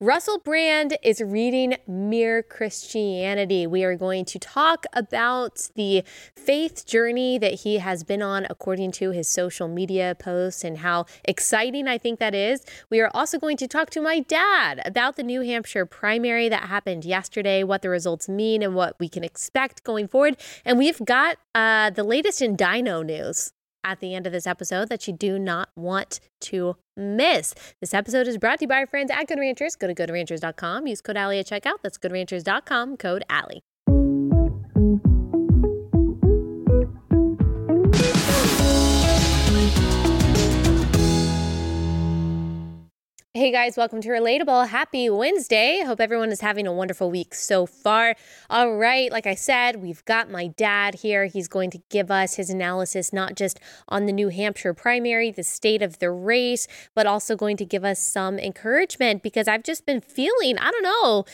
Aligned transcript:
Russell 0.00 0.38
Brand 0.38 0.96
is 1.02 1.20
reading 1.20 1.74
Mere 1.88 2.40
Christianity. 2.40 3.66
We 3.66 3.82
are 3.82 3.96
going 3.96 4.26
to 4.26 4.38
talk 4.38 4.86
about 4.92 5.70
the 5.74 6.04
faith 6.36 6.86
journey 6.86 7.36
that 7.38 7.62
he 7.62 7.78
has 7.78 8.04
been 8.04 8.22
on 8.22 8.46
according 8.48 8.92
to 8.92 9.10
his 9.10 9.26
social 9.26 9.66
media 9.66 10.14
posts 10.16 10.62
and 10.62 10.78
how 10.78 11.06
exciting 11.24 11.88
I 11.88 11.98
think 11.98 12.20
that 12.20 12.32
is. 12.32 12.64
We 12.90 13.00
are 13.00 13.10
also 13.12 13.40
going 13.40 13.56
to 13.56 13.66
talk 13.66 13.90
to 13.90 14.00
my 14.00 14.20
dad 14.20 14.80
about 14.84 15.16
the 15.16 15.24
New 15.24 15.40
Hampshire 15.40 15.84
primary 15.84 16.48
that 16.48 16.68
happened 16.68 17.04
yesterday, 17.04 17.64
what 17.64 17.82
the 17.82 17.88
results 17.88 18.28
mean, 18.28 18.62
and 18.62 18.76
what 18.76 18.94
we 19.00 19.08
can 19.08 19.24
expect 19.24 19.82
going 19.82 20.06
forward. 20.06 20.36
And 20.64 20.78
we've 20.78 21.04
got 21.04 21.38
uh, 21.56 21.90
the 21.90 22.04
latest 22.04 22.40
in 22.40 22.54
dino 22.54 23.02
news 23.02 23.52
at 23.84 24.00
the 24.00 24.14
end 24.14 24.26
of 24.26 24.32
this 24.32 24.46
episode 24.46 24.88
that 24.88 25.06
you 25.06 25.12
do 25.12 25.38
not 25.38 25.70
want 25.76 26.20
to 26.40 26.76
miss. 26.96 27.54
This 27.80 27.94
episode 27.94 28.28
is 28.28 28.38
brought 28.38 28.58
to 28.58 28.64
you 28.64 28.68
by 28.68 28.76
our 28.76 28.86
friends 28.86 29.10
at 29.10 29.26
Good 29.26 29.38
Ranchers. 29.38 29.76
Go 29.76 29.86
to 29.86 29.94
goodranchers.com. 29.94 30.86
Use 30.86 31.00
code 31.00 31.16
Allie 31.16 31.38
at 31.38 31.46
checkout. 31.46 31.78
That's 31.82 31.98
goodranchers.com, 31.98 32.96
code 32.96 33.24
Allie. 33.30 33.62
Hey 43.38 43.52
guys, 43.52 43.76
welcome 43.76 44.00
to 44.00 44.08
Relatable. 44.08 44.66
Happy 44.66 45.08
Wednesday. 45.08 45.84
Hope 45.86 46.00
everyone 46.00 46.32
is 46.32 46.40
having 46.40 46.66
a 46.66 46.72
wonderful 46.72 47.08
week 47.08 47.36
so 47.36 47.66
far. 47.66 48.16
All 48.50 48.74
right, 48.74 49.12
like 49.12 49.28
I 49.28 49.36
said, 49.36 49.76
we've 49.76 50.04
got 50.06 50.28
my 50.28 50.48
dad 50.48 50.96
here. 50.96 51.26
He's 51.26 51.46
going 51.46 51.70
to 51.70 51.80
give 51.88 52.10
us 52.10 52.34
his 52.34 52.50
analysis 52.50 53.12
not 53.12 53.36
just 53.36 53.60
on 53.86 54.06
the 54.06 54.12
New 54.12 54.30
Hampshire 54.30 54.74
primary, 54.74 55.30
the 55.30 55.44
state 55.44 55.82
of 55.82 56.00
the 56.00 56.10
race, 56.10 56.66
but 56.96 57.06
also 57.06 57.36
going 57.36 57.56
to 57.58 57.64
give 57.64 57.84
us 57.84 58.00
some 58.00 58.40
encouragement 58.40 59.22
because 59.22 59.46
I've 59.46 59.62
just 59.62 59.86
been 59.86 60.00
feeling, 60.00 60.58
I 60.58 60.72
don't 60.72 60.82
know, 60.82 61.24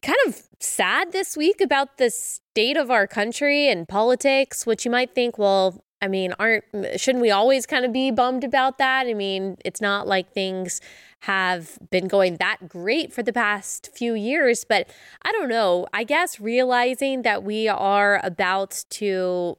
kind 0.00 0.18
of 0.28 0.44
sad 0.60 1.10
this 1.10 1.36
week 1.36 1.60
about 1.60 1.98
the 1.98 2.10
state 2.10 2.76
of 2.76 2.88
our 2.88 3.08
country 3.08 3.68
and 3.68 3.88
politics, 3.88 4.64
which 4.64 4.84
you 4.84 4.92
might 4.92 5.12
think, 5.12 5.38
well, 5.38 5.82
I 6.02 6.08
mean, 6.08 6.34
aren't 6.38 6.64
shouldn't 6.96 7.22
we 7.22 7.30
always 7.30 7.64
kind 7.64 7.84
of 7.84 7.92
be 7.92 8.10
bummed 8.10 8.42
about 8.42 8.78
that? 8.78 9.06
I 9.06 9.14
mean, 9.14 9.56
it's 9.64 9.80
not 9.80 10.08
like 10.08 10.32
things 10.32 10.80
have 11.20 11.78
been 11.90 12.08
going 12.08 12.36
that 12.38 12.68
great 12.68 13.12
for 13.12 13.22
the 13.22 13.32
past 13.32 13.90
few 13.94 14.14
years, 14.14 14.64
but 14.64 14.90
I 15.22 15.30
don't 15.30 15.48
know. 15.48 15.86
I 15.92 16.02
guess 16.02 16.40
realizing 16.40 17.22
that 17.22 17.44
we 17.44 17.68
are 17.68 18.20
about 18.24 18.84
to 18.90 19.56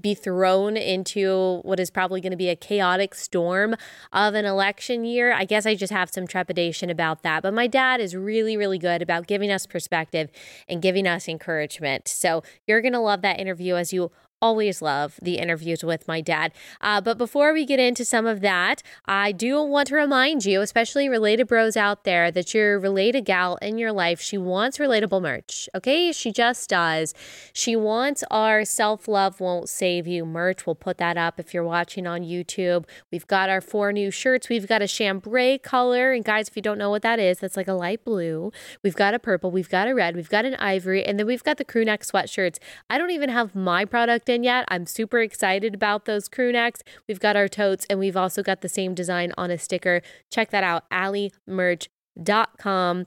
be 0.00 0.14
thrown 0.14 0.76
into 0.76 1.60
what 1.62 1.78
is 1.78 1.90
probably 1.90 2.20
going 2.20 2.30
to 2.30 2.36
be 2.36 2.48
a 2.48 2.56
chaotic 2.56 3.14
storm 3.14 3.76
of 4.12 4.34
an 4.34 4.44
election 4.44 5.04
year. 5.04 5.32
I 5.32 5.44
guess 5.44 5.66
I 5.66 5.74
just 5.74 5.92
have 5.92 6.10
some 6.10 6.26
trepidation 6.26 6.88
about 6.88 7.22
that. 7.22 7.42
But 7.42 7.52
my 7.52 7.66
dad 7.66 8.00
is 8.00 8.16
really, 8.16 8.56
really 8.56 8.78
good 8.78 9.02
about 9.02 9.26
giving 9.26 9.50
us 9.50 9.66
perspective 9.66 10.30
and 10.68 10.80
giving 10.80 11.06
us 11.06 11.28
encouragement. 11.28 12.08
So 12.08 12.42
you're 12.66 12.80
going 12.80 12.94
to 12.94 13.00
love 13.00 13.22
that 13.22 13.38
interview 13.38 13.76
as 13.76 13.92
you 13.92 14.10
always 14.42 14.82
love 14.82 15.18
the 15.22 15.38
interviews 15.38 15.82
with 15.82 16.06
my 16.06 16.20
dad. 16.20 16.52
Uh, 16.80 17.00
but 17.00 17.18
before 17.18 17.52
we 17.52 17.64
get 17.64 17.80
into 17.80 18.04
some 18.04 18.26
of 18.26 18.40
that, 18.40 18.82
I 19.06 19.32
do 19.32 19.62
want 19.62 19.88
to 19.88 19.94
remind 19.94 20.44
you, 20.44 20.60
especially 20.60 21.08
related 21.08 21.46
bros 21.46 21.76
out 21.76 22.04
there, 22.04 22.30
that 22.30 22.52
your 22.52 22.78
related 22.78 23.24
gal 23.24 23.56
in 23.62 23.78
your 23.78 23.92
life, 23.92 24.20
she 24.20 24.36
wants 24.36 24.78
relatable 24.78 25.22
merch. 25.22 25.68
Okay, 25.74 26.12
she 26.12 26.32
just 26.32 26.68
does. 26.68 27.14
She 27.52 27.76
wants 27.76 28.22
our 28.30 28.64
self 28.64 29.08
love 29.08 29.40
won't 29.40 29.68
save 29.68 30.06
you 30.06 30.26
merch. 30.26 30.66
We'll 30.66 30.74
put 30.74 30.98
that 30.98 31.16
up 31.16 31.40
if 31.40 31.54
you're 31.54 31.64
watching 31.64 32.06
on 32.06 32.22
YouTube. 32.22 32.84
We've 33.10 33.26
got 33.26 33.48
our 33.48 33.60
four 33.60 33.92
new 33.92 34.10
shirts. 34.10 34.48
We've 34.48 34.66
got 34.68 34.82
a 34.82 34.88
chambray 34.88 35.58
color, 35.58 36.12
and 36.12 36.24
guys, 36.24 36.48
if 36.48 36.56
you 36.56 36.62
don't 36.62 36.78
know 36.78 36.90
what 36.90 37.02
that 37.02 37.18
is, 37.18 37.38
that's 37.38 37.56
like 37.56 37.68
a 37.68 37.72
light 37.72 38.04
blue. 38.04 38.52
We've 38.82 38.96
got 38.96 39.14
a 39.14 39.18
purple. 39.18 39.50
We've 39.50 39.68
got 39.68 39.88
a 39.88 39.94
red. 39.94 40.14
We've 40.14 40.28
got 40.28 40.44
an 40.44 40.56
ivory, 40.56 41.04
and 41.04 41.18
then 41.18 41.26
we've 41.26 41.44
got 41.44 41.56
the 41.56 41.64
crew 41.64 41.84
neck 41.84 42.02
sweatshirts. 42.02 42.58
I 42.90 42.98
don't 42.98 43.10
even 43.10 43.30
have 43.30 43.54
my 43.54 43.84
product 43.84 44.25
in 44.28 44.44
yet. 44.44 44.64
I'm 44.68 44.86
super 44.86 45.20
excited 45.20 45.74
about 45.74 46.04
those 46.04 46.28
crew 46.28 46.52
necks. 46.52 46.82
We've 47.08 47.20
got 47.20 47.36
our 47.36 47.48
totes 47.48 47.86
and 47.88 47.98
we've 47.98 48.16
also 48.16 48.42
got 48.42 48.60
the 48.60 48.68
same 48.68 48.94
design 48.94 49.32
on 49.36 49.50
a 49.50 49.58
sticker. 49.58 50.02
Check 50.30 50.50
that 50.50 50.64
out, 50.64 50.88
alliemerch.com. 50.90 53.06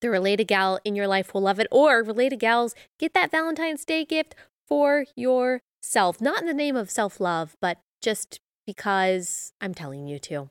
The 0.00 0.10
related 0.10 0.48
gal 0.48 0.80
in 0.84 0.96
your 0.96 1.06
life 1.06 1.32
will 1.32 1.42
love 1.42 1.60
it. 1.60 1.68
Or 1.70 2.02
related 2.02 2.40
gals, 2.40 2.74
get 2.98 3.14
that 3.14 3.30
Valentine's 3.30 3.84
Day 3.84 4.04
gift 4.04 4.34
for 4.66 5.04
yourself. 5.14 6.20
Not 6.20 6.40
in 6.40 6.46
the 6.46 6.54
name 6.54 6.76
of 6.76 6.90
self 6.90 7.20
love, 7.20 7.56
but 7.60 7.78
just 8.00 8.40
because 8.66 9.52
I'm 9.60 9.74
telling 9.74 10.06
you 10.06 10.18
to. 10.20 10.50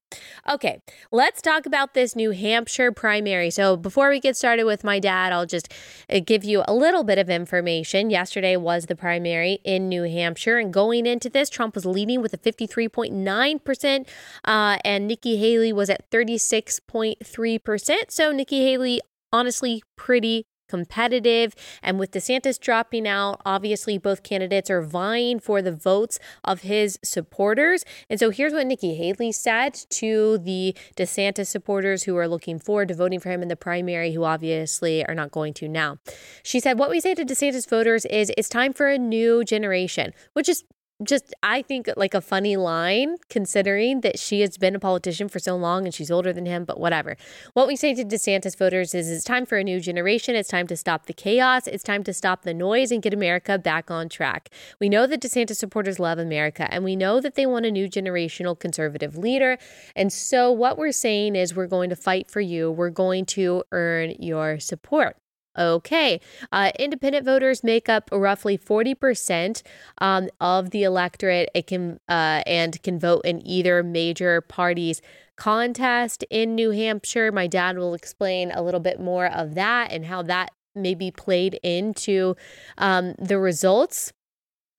Okay, 0.50 0.82
let's 1.12 1.42
talk 1.42 1.66
about 1.66 1.94
this 1.94 2.16
New 2.16 2.32
Hampshire 2.32 2.92
primary. 2.92 3.50
So, 3.50 3.78
before 3.78 4.10
we 4.10 4.20
get 4.20 4.36
started 4.36 4.66
with 4.66 4.84
my 4.84 5.00
dad, 5.00 5.32
I'll 5.34 5.46
just 5.46 5.72
uh, 6.10 6.20
give 6.26 6.44
you 6.44 6.64
a 6.68 6.74
little 6.74 7.04
bit 7.04 7.18
of 7.18 7.30
information. 7.30 8.10
Yesterday 8.10 8.58
was 8.58 8.88
the 8.88 8.96
primary 8.96 9.60
in 9.64 9.88
New 9.90 10.04
Hampshire, 10.04 10.58
and 10.58 10.74
going 10.74 11.06
into 11.06 11.30
this, 11.30 11.50
Trump 11.50 11.76
was 11.76 11.86
leading 11.86 12.22
with 12.22 12.34
a 12.34 12.38
53.9%, 12.38 14.08
uh, 14.46 14.78
and 14.84 15.08
Nikki 15.08 15.38
Haley 15.38 15.72
was 15.74 15.90
at 15.90 16.10
36.3%. 16.12 17.96
So, 18.10 18.32
Nikki 18.32 18.62
Haley 18.66 19.02
honestly 19.34 19.82
pretty 19.96 20.46
competitive. 20.72 21.54
And 21.84 22.00
with 22.00 22.12
DeSantis 22.12 22.58
dropping 22.59 23.08
out, 23.08 23.42
obviously 23.46 23.98
both 23.98 24.24
candidates 24.24 24.70
are 24.70 24.82
vying 24.82 25.40
for 25.40 25.62
the 25.62 25.74
votes 25.74 26.18
of 26.46 26.62
his 26.62 26.98
supporters. 27.04 27.84
And 28.09 28.18
so 28.20 28.30
here's 28.30 28.54
what 28.54 28.66
Nikki 28.66 28.96
Haley 28.96 29.34
said 29.34 29.74
to 30.02 30.38
the 30.38 30.76
DeSantis 30.96 31.48
supporters 31.48 32.04
who 32.04 32.16
are 32.16 32.28
looking 32.28 32.58
forward 32.58 32.88
to 32.88 32.96
voting 32.96 33.20
for 33.20 33.30
him 33.30 33.42
in 33.42 33.50
the 33.50 33.58
primary, 33.58 34.14
who 34.14 34.24
obviously 34.24 35.06
are 35.06 35.14
not 35.14 35.32
going 35.32 35.54
to 35.56 35.68
now. 35.68 35.98
She 36.42 36.62
said, 36.62 36.80
What 36.80 36.90
we 36.90 37.02
say 37.02 37.14
to 37.16 37.26
DeSantis 37.26 37.70
voters 37.70 38.06
is 38.06 38.32
it's 38.38 38.50
time 38.50 38.72
for 38.72 38.88
a 38.88 38.98
new 38.98 39.44
generation, 39.44 40.14
which 40.34 40.48
is 40.48 40.64
just 41.04 41.34
I 41.44 41.62
think 41.62 41.90
like 41.98 42.14
a 42.14 42.22
funny 42.22 42.58
line 42.58 43.18
considering 43.30 44.02
that 44.02 44.20
she 44.20 44.42
has 44.42 44.58
been 44.58 44.76
a 44.76 44.80
politician 44.80 45.30
for 45.30 45.40
so 45.40 45.56
long 45.56 45.86
and 45.86 45.94
she's 45.94 46.12
older 46.12 46.34
than 46.34 46.46
him, 46.46 46.66
but 46.66 46.80
whatever. 46.80 47.18
What 47.54 47.68
we 47.68 47.76
say 47.76 47.94
to 47.96 48.04
DeSantis 48.04 48.58
voters 48.58 48.94
is 48.94 49.10
it's 49.10 49.24
time 49.24 49.46
for 49.46 49.58
a 49.58 49.64
new 49.64 49.80
generation. 49.80 50.36
It's 50.36 50.50
time 50.50 50.68
to 50.68 50.78
stop 50.78 51.06
the 51.06 51.14
chaos. 51.14 51.68
It's 51.68 51.84
time 51.84 52.04
to 52.04 52.14
stop 52.14 52.44
the 52.44 52.54
noise 52.54 52.92
and 52.92 53.02
get 53.02 53.14
America 53.14 53.58
back 53.58 53.90
on 53.90 54.10
track. 54.10 54.50
We 54.80 54.90
know 54.90 55.08
that 55.08 55.22
DeSantis 55.22 55.56
supporters 55.56 56.00
love 56.00 56.20
America 56.20 56.68
and 56.72 56.84
we 56.84 56.96
know 56.96 57.20
that 57.20 57.36
they 57.36 57.46
want 57.46 57.66
a 57.66 57.72
new 57.72 57.90
generational 57.90 58.58
conservative 58.58 59.18
leader. 59.18 59.58
And 59.96 60.12
so 60.12 60.52
what 60.52 60.78
we're 60.78 60.92
saying 60.92 61.36
is 61.36 61.56
we're 61.56 61.68
going 61.68 61.90
to 61.90 61.96
fight 61.96 62.30
for 62.30 62.42
you. 62.42 62.72
We're 62.72 62.90
going 62.90 63.26
to 63.28 63.64
earn 63.72 64.16
your 64.20 64.60
support. 64.60 65.21
Okay. 65.58 66.22
Uh, 66.52 66.72
independent 66.80 67.26
voters 67.26 67.64
make 67.64 67.90
up 67.90 68.10
roughly 68.12 68.58
40% 68.58 69.62
um, 70.00 70.30
of 70.40 70.70
the 70.72 70.84
electorate. 70.84 71.50
It 71.54 71.68
can 71.68 72.00
uh, 72.08 72.42
and 72.46 72.82
can 72.84 73.00
vote 73.00 73.22
in 73.26 73.46
either 73.46 73.84
major 73.84 74.42
party's 74.42 75.02
contest 75.36 76.24
in 76.30 76.56
New 76.56 76.72
Hampshire. 76.72 77.32
My 77.32 77.48
dad 77.48 77.78
will 77.78 77.94
explain 77.94 78.52
a 78.52 78.62
little 78.62 78.80
bit 78.80 79.00
more 79.00 79.26
of 79.26 79.56
that 79.56 79.92
and 79.92 80.06
how 80.06 80.22
that 80.24 80.52
maybe 80.74 81.12
played 81.12 81.60
into 81.64 82.36
um, 82.78 83.16
the 83.20 83.38
results. 83.38 84.14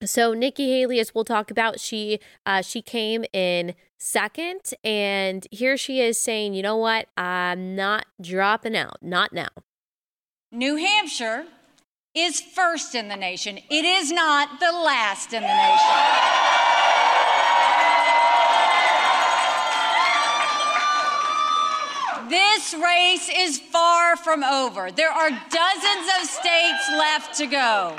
So 0.03 0.33
Nikki 0.33 0.69
Haley, 0.69 0.99
as 0.99 1.13
we'll 1.13 1.23
talk 1.23 1.51
about, 1.51 1.79
she 1.79 2.19
uh, 2.45 2.61
she 2.61 2.81
came 2.81 3.25
in 3.31 3.75
second, 3.99 4.73
and 4.83 5.47
here 5.51 5.77
she 5.77 6.01
is 6.01 6.19
saying, 6.19 6.55
"You 6.55 6.63
know 6.63 6.77
what? 6.77 7.07
I'm 7.15 7.75
not 7.75 8.05
dropping 8.21 8.75
out. 8.75 8.97
Not 9.01 9.33
now." 9.33 9.49
New 10.53 10.75
Hampshire 10.75 11.45
is 12.13 12.39
first 12.39 12.93
in 12.93 13.07
the 13.07 13.15
nation. 13.15 13.57
It 13.71 13.85
is 13.85 14.11
not 14.11 14.59
the 14.59 14.71
last 14.71 15.33
in 15.33 15.41
the 15.41 15.47
nation. 15.47 15.89
This 22.29 22.75
race 22.75 23.31
is 23.35 23.59
far 23.59 24.15
from 24.15 24.43
over. 24.43 24.91
There 24.91 25.09
are 25.09 25.29
dozens 25.31 26.09
of 26.21 26.29
states 26.29 26.87
left 26.91 27.35
to 27.39 27.47
go. 27.47 27.97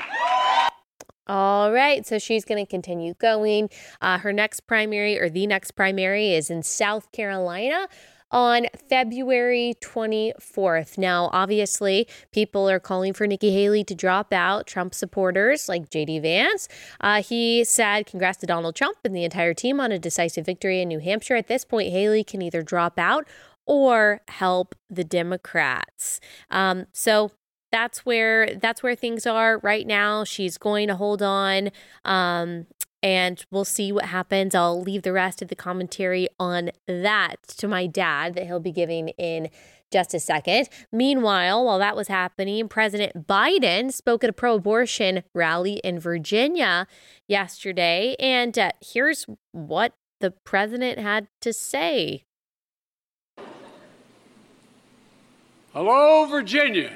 All 1.27 1.73
right, 1.73 2.07
so 2.07 2.19
she's 2.19 2.45
going 2.45 2.65
to 2.65 2.69
continue 2.69 3.15
going. 3.15 3.69
Uh, 3.99 4.19
her 4.19 4.31
next 4.31 4.61
primary, 4.61 5.19
or 5.19 5.29
the 5.29 5.45
next 5.45 5.71
primary, 5.71 6.33
is 6.33 6.49
in 6.49 6.63
South 6.63 7.11
Carolina 7.11 7.89
on 8.35 8.65
February 8.89 9.75
24th. 9.81 10.97
Now, 10.97 11.29
obviously, 11.31 12.05
people 12.33 12.69
are 12.69 12.81
calling 12.81 13.13
for 13.13 13.25
Nikki 13.25 13.51
Haley 13.51 13.85
to 13.85 13.95
drop 13.95 14.33
out. 14.33 14.67
Trump 14.67 14.93
supporters 14.93 15.69
like 15.69 15.89
JD 15.89 16.21
Vance, 16.21 16.67
uh, 16.99 17.23
he 17.23 17.63
said, 17.63 18.05
Congrats 18.05 18.37
to 18.39 18.45
Donald 18.45 18.75
Trump 18.75 18.97
and 19.05 19.15
the 19.15 19.23
entire 19.23 19.53
team 19.53 19.79
on 19.79 19.93
a 19.93 19.97
decisive 19.97 20.45
victory 20.45 20.81
in 20.81 20.89
New 20.89 20.99
Hampshire. 20.99 21.37
At 21.37 21.47
this 21.47 21.63
point, 21.63 21.91
Haley 21.91 22.25
can 22.25 22.41
either 22.41 22.61
drop 22.61 22.99
out 22.99 23.25
or 23.65 24.19
help 24.27 24.75
the 24.89 25.05
Democrats. 25.05 26.19
Um, 26.51 26.87
so 26.91 27.31
that's 27.71 28.05
where 28.05 28.55
that's 28.55 28.83
where 28.83 28.95
things 28.95 29.25
are 29.25 29.59
right 29.59 29.87
now. 29.87 30.25
She's 30.25 30.57
going 30.57 30.89
to 30.89 30.95
hold 30.95 31.21
on. 31.21 31.71
Um, 32.03 32.67
and 33.05 33.45
we'll 33.51 33.63
see 33.63 33.91
what 33.91 34.05
happens. 34.05 34.55
I'll 34.55 34.81
leave 34.81 35.03
the 35.03 35.13
rest 35.13 35.43
of 35.43 35.47
the 35.47 35.55
commentary 35.55 36.27
on 36.39 36.71
that 36.87 37.35
to 37.49 37.67
my 37.67 37.85
dad 37.85 38.33
that 38.33 38.47
he'll 38.47 38.59
be 38.59 38.71
giving 38.71 39.09
in 39.09 39.51
just 39.93 40.15
a 40.15 40.19
second. 40.19 40.69
Meanwhile, 40.91 41.63
while 41.63 41.77
that 41.77 41.95
was 41.95 42.07
happening, 42.07 42.67
President 42.67 43.27
Biden 43.27 43.93
spoke 43.93 44.23
at 44.23 44.31
a 44.31 44.33
pro 44.33 44.55
abortion 44.55 45.21
rally 45.35 45.73
in 45.83 45.99
Virginia 45.99 46.87
yesterday. 47.27 48.15
And 48.19 48.57
uh, 48.57 48.71
here's 48.81 49.27
what 49.51 49.93
the 50.19 50.31
president 50.31 50.97
had 50.97 51.27
to 51.41 51.53
say. 51.53 52.23
Hello, 55.73 56.25
Virginia. 56.25 56.91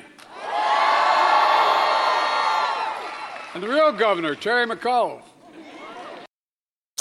And 3.54 3.62
the 3.62 3.68
real 3.68 3.92
governor, 3.92 4.34
Terry 4.34 4.66
McAuliffe. 4.66 5.29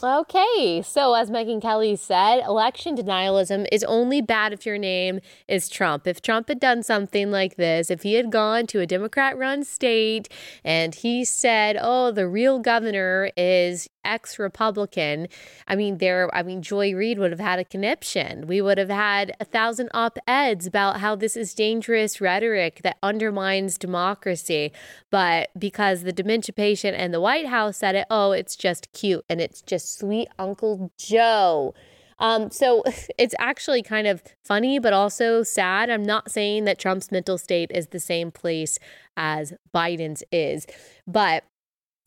Okay, 0.01 0.81
so 0.87 1.15
as 1.15 1.29
Megyn 1.29 1.61
Kelly 1.61 1.97
said, 1.97 2.41
election 2.45 2.95
denialism 2.95 3.67
is 3.73 3.83
only 3.83 4.21
bad 4.21 4.53
if 4.53 4.65
your 4.65 4.79
name 4.79 5.19
is 5.49 5.69
Trump. 5.69 6.07
If 6.07 6.23
Trump 6.23 6.47
had 6.47 6.61
done 6.61 6.85
something 6.85 7.33
like 7.33 7.57
this, 7.57 7.91
if 7.91 8.05
he 8.05 8.15
had 8.15 8.31
gone 8.31 8.69
to 8.69 8.79
a 8.79 8.87
Democrat 8.87 9.37
run 9.37 9.65
state 9.65 10.29
and 10.63 10.95
he 10.95 11.25
said, 11.25 11.77
oh, 11.81 12.13
the 12.13 12.29
real 12.29 12.61
governor 12.61 13.33
is 13.37 13.89
ex 14.09 14.39
Republican, 14.39 15.29
I 15.69 15.77
mean, 15.77 15.99
there, 15.99 16.35
I 16.35 16.43
mean, 16.43 16.63
Joy 16.63 16.95
Reid 16.95 17.19
would 17.19 17.31
have 17.31 17.41
had 17.41 17.59
a 17.59 17.65
conniption. 17.65 18.47
We 18.47 18.61
would 18.61 18.79
have 18.79 18.89
had 18.89 19.37
a 19.39 19.45
thousand 19.45 19.91
op 19.95 20.19
eds 20.27 20.67
about 20.67 21.01
how 21.01 21.15
this 21.15 21.37
is 21.37 21.55
dangerous 21.55 22.21
rhetoric 22.21 22.81
that 22.83 22.97
undermines 23.03 23.79
democracy. 23.79 24.73
But 25.11 25.51
because 25.59 26.03
the 26.03 26.13
dementia 26.13 26.53
patient 26.53 26.97
and 26.97 27.13
the 27.13 27.21
White 27.21 27.47
House 27.47 27.77
said 27.77 27.95
it, 27.95 28.07
oh, 28.11 28.33
it's 28.33 28.57
just 28.57 28.93
cute 28.93 29.25
and 29.29 29.41
it's 29.41 29.63
just 29.63 29.99
sweet 29.99 30.29
Uncle 30.39 30.91
Joe. 30.99 31.75
Um, 32.19 32.51
so 32.51 32.83
it's 33.19 33.35
actually 33.39 33.83
kind 33.83 34.07
of 34.07 34.23
funny, 34.45 34.79
but 34.79 34.93
also 34.93 35.43
sad. 35.43 35.91
I'm 35.91 36.05
not 36.05 36.31
saying 36.31 36.65
that 36.65 36.79
Trump's 36.79 37.11
mental 37.11 37.39
state 37.39 37.71
is 37.75 37.89
the 37.89 38.01
same 38.01 38.31
place 38.31 38.79
as 39.17 39.53
Biden's 39.75 40.23
is, 40.31 40.67
but 41.07 41.45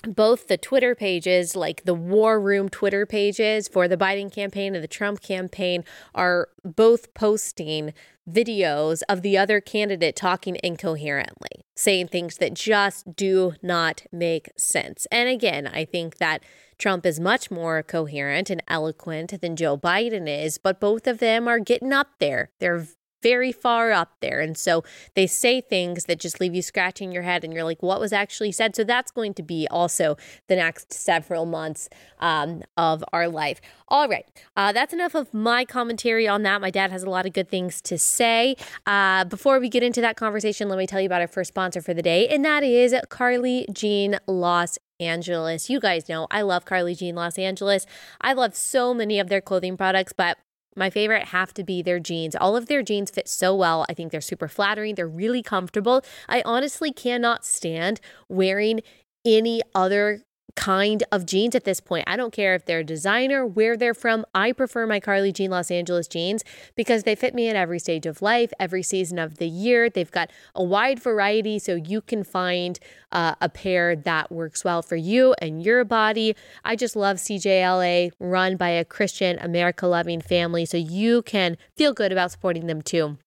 both 0.07 0.47
the 0.47 0.57
Twitter 0.57 0.95
pages, 0.95 1.55
like 1.55 1.83
the 1.83 1.93
War 1.93 2.39
Room 2.39 2.69
Twitter 2.69 3.05
pages 3.05 3.67
for 3.67 3.87
the 3.87 3.97
Biden 3.97 4.31
campaign 4.31 4.75
and 4.75 4.83
the 4.83 4.87
Trump 4.87 5.21
campaign, 5.21 5.83
are 6.15 6.49
both 6.63 7.13
posting 7.13 7.93
videos 8.29 9.01
of 9.09 9.21
the 9.21 9.37
other 9.37 9.59
candidate 9.59 10.15
talking 10.15 10.57
incoherently, 10.63 11.65
saying 11.75 12.07
things 12.07 12.37
that 12.37 12.53
just 12.53 13.15
do 13.15 13.53
not 13.61 14.03
make 14.11 14.49
sense. 14.57 15.07
And 15.11 15.27
again, 15.29 15.67
I 15.67 15.85
think 15.85 16.17
that 16.17 16.43
Trump 16.77 17.05
is 17.05 17.19
much 17.19 17.51
more 17.51 17.83
coherent 17.83 18.49
and 18.49 18.63
eloquent 18.67 19.39
than 19.41 19.55
Joe 19.55 19.77
Biden 19.77 20.27
is, 20.27 20.57
but 20.57 20.79
both 20.79 21.07
of 21.07 21.19
them 21.19 21.47
are 21.47 21.59
getting 21.59 21.93
up 21.93 22.07
there. 22.19 22.51
They're 22.59 22.87
very 23.21 23.51
far 23.51 23.91
up 23.91 24.15
there. 24.21 24.39
And 24.39 24.57
so 24.57 24.83
they 25.15 25.27
say 25.27 25.61
things 25.61 26.05
that 26.05 26.19
just 26.19 26.39
leave 26.39 26.55
you 26.55 26.61
scratching 26.61 27.11
your 27.11 27.23
head 27.23 27.43
and 27.43 27.53
you're 27.53 27.63
like, 27.63 27.81
what 27.81 27.99
was 27.99 28.13
actually 28.13 28.51
said? 28.51 28.75
So 28.75 28.83
that's 28.83 29.11
going 29.11 29.33
to 29.35 29.43
be 29.43 29.67
also 29.69 30.17
the 30.47 30.55
next 30.55 30.93
several 30.93 31.45
months 31.45 31.89
um, 32.19 32.63
of 32.77 33.03
our 33.13 33.27
life. 33.27 33.61
All 33.87 34.07
right. 34.07 34.25
Uh, 34.55 34.71
that's 34.71 34.93
enough 34.93 35.15
of 35.15 35.33
my 35.33 35.65
commentary 35.65 36.27
on 36.27 36.43
that. 36.43 36.61
My 36.61 36.71
dad 36.71 36.91
has 36.91 37.03
a 37.03 37.09
lot 37.09 37.25
of 37.25 37.33
good 37.33 37.49
things 37.49 37.81
to 37.81 37.97
say. 37.97 38.55
Uh, 38.85 39.25
before 39.25 39.59
we 39.59 39.69
get 39.69 39.83
into 39.83 40.01
that 40.01 40.15
conversation, 40.15 40.69
let 40.69 40.77
me 40.77 40.87
tell 40.87 41.01
you 41.01 41.07
about 41.07 41.21
our 41.21 41.27
first 41.27 41.49
sponsor 41.49 41.81
for 41.81 41.93
the 41.93 42.01
day, 42.01 42.27
and 42.27 42.45
that 42.45 42.63
is 42.63 42.95
Carly 43.09 43.67
Jean 43.73 44.17
Los 44.27 44.77
Angeles. 44.99 45.69
You 45.69 45.79
guys 45.79 46.07
know 46.07 46.27
I 46.31 46.41
love 46.41 46.65
Carly 46.65 46.95
Jean 46.95 47.15
Los 47.15 47.37
Angeles. 47.37 47.85
I 48.21 48.33
love 48.33 48.55
so 48.55 48.93
many 48.93 49.19
of 49.19 49.29
their 49.29 49.41
clothing 49.41 49.75
products, 49.75 50.13
but 50.13 50.37
my 50.75 50.89
favorite 50.89 51.25
have 51.25 51.53
to 51.55 51.63
be 51.63 51.81
their 51.81 51.99
jeans. 51.99 52.35
All 52.35 52.55
of 52.55 52.67
their 52.67 52.81
jeans 52.81 53.11
fit 53.11 53.27
so 53.27 53.55
well. 53.55 53.85
I 53.89 53.93
think 53.93 54.11
they're 54.11 54.21
super 54.21 54.47
flattering. 54.47 54.95
They're 54.95 55.07
really 55.07 55.43
comfortable. 55.43 56.03
I 56.29 56.41
honestly 56.45 56.91
cannot 56.91 57.45
stand 57.45 57.99
wearing 58.29 58.81
any 59.25 59.61
other 59.75 60.23
kind 60.55 61.03
of 61.11 61.25
jeans 61.25 61.55
at 61.55 61.63
this 61.63 61.79
point. 61.79 62.05
I 62.07 62.15
don't 62.15 62.33
care 62.33 62.55
if 62.55 62.65
they're 62.65 62.83
designer, 62.83 63.45
where 63.45 63.77
they're 63.77 63.93
from. 63.93 64.25
I 64.33 64.51
prefer 64.51 64.85
my 64.87 64.99
Carly 64.99 65.31
Jean 65.31 65.51
Los 65.51 65.71
Angeles 65.71 66.07
jeans 66.07 66.43
because 66.75 67.03
they 67.03 67.15
fit 67.15 67.33
me 67.33 67.49
at 67.49 67.55
every 67.55 67.79
stage 67.79 68.05
of 68.05 68.21
life, 68.21 68.51
every 68.59 68.83
season 68.83 69.19
of 69.19 69.37
the 69.37 69.47
year. 69.47 69.89
They've 69.89 70.11
got 70.11 70.31
a 70.55 70.63
wide 70.63 70.99
variety 70.99 71.59
so 71.59 71.75
you 71.75 72.01
can 72.01 72.23
find 72.23 72.79
uh, 73.11 73.35
a 73.41 73.49
pair 73.49 73.95
that 73.95 74.31
works 74.31 74.63
well 74.63 74.81
for 74.81 74.95
you 74.95 75.33
and 75.41 75.63
your 75.63 75.83
body. 75.83 76.35
I 76.63 76.75
just 76.75 76.95
love 76.95 77.17
CJLA 77.17 78.11
run 78.19 78.57
by 78.57 78.69
a 78.69 78.85
Christian, 78.85 79.37
America 79.39 79.87
loving 79.87 80.21
family 80.21 80.65
so 80.65 80.77
you 80.77 81.21
can 81.21 81.57
feel 81.75 81.93
good 81.93 82.11
about 82.11 82.31
supporting 82.31 82.67
them 82.67 82.81
too 82.81 83.17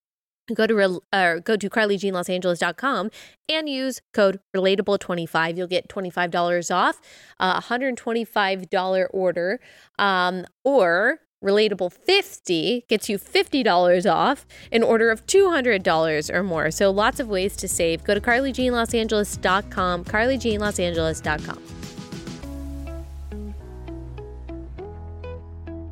go 0.53 0.67
to 0.67 1.01
uh, 1.13 1.39
go 1.39 1.57
to 1.57 1.71
carlyjeanlosangeles.com 1.71 3.11
and 3.49 3.69
use 3.69 4.01
code 4.13 4.41
relatable25 4.55 5.57
you'll 5.57 5.67
get 5.67 5.89
$25 5.89 6.75
off 6.75 7.01
a 7.39 7.63
$125 7.63 9.07
order 9.11 9.61
um, 9.99 10.45
or 10.65 11.21
relatable 11.45 11.93
50 11.93 12.85
gets 12.89 13.09
you 13.09 13.19
$50 13.19 14.13
off 14.13 14.47
an 14.73 14.83
order 14.83 15.11
of 15.11 15.27
$200 15.27 16.35
or 16.35 16.43
more. 16.43 16.71
So 16.71 16.91
lots 16.91 17.21
of 17.21 17.29
ways 17.29 17.55
to 17.57 17.69
save. 17.69 18.03
Go 18.03 18.15
to 18.15 18.21
carlyjeanlosangeles.com 18.21 20.05
carlyjeanlosangeles.com 20.05 21.74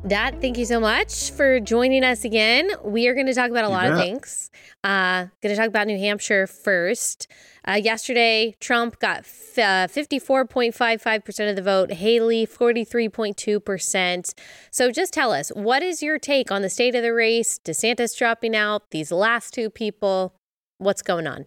Dad, 0.05 0.41
thank 0.41 0.57
you 0.57 0.65
so 0.65 0.81
much 0.81 1.31
for 1.31 1.61
joining 1.61 2.03
us 2.03 2.25
again. 2.25 2.69
We 2.83 3.07
are 3.07 3.13
going 3.13 3.27
to 3.27 3.33
talk 3.33 3.49
about 3.49 3.63
a 3.63 3.69
you 3.69 3.73
lot 3.73 3.83
bet. 3.83 3.91
of 3.93 3.99
things. 3.99 4.51
Uh, 4.83 5.27
going 5.41 5.55
to 5.55 5.55
talk 5.55 5.69
about 5.69 5.87
New 5.87 5.97
Hampshire 5.97 6.45
first. 6.45 7.27
Uh, 7.65 7.79
yesterday, 7.81 8.53
Trump 8.59 8.99
got 8.99 9.19
uh, 9.19 9.87
54.55% 9.87 11.49
of 11.49 11.55
the 11.55 11.61
vote, 11.61 11.93
Haley 11.93 12.45
43.2%. 12.45 14.33
So 14.71 14.91
just 14.91 15.13
tell 15.13 15.31
us, 15.31 15.49
what 15.55 15.81
is 15.81 16.03
your 16.03 16.19
take 16.19 16.51
on 16.51 16.63
the 16.63 16.69
state 16.69 16.95
of 16.95 17.01
the 17.01 17.13
race? 17.13 17.57
DeSantis 17.63 18.17
dropping 18.17 18.57
out, 18.57 18.89
these 18.91 19.09
last 19.09 19.53
two 19.53 19.69
people. 19.69 20.35
What's 20.79 21.01
going 21.01 21.27
on? 21.27 21.45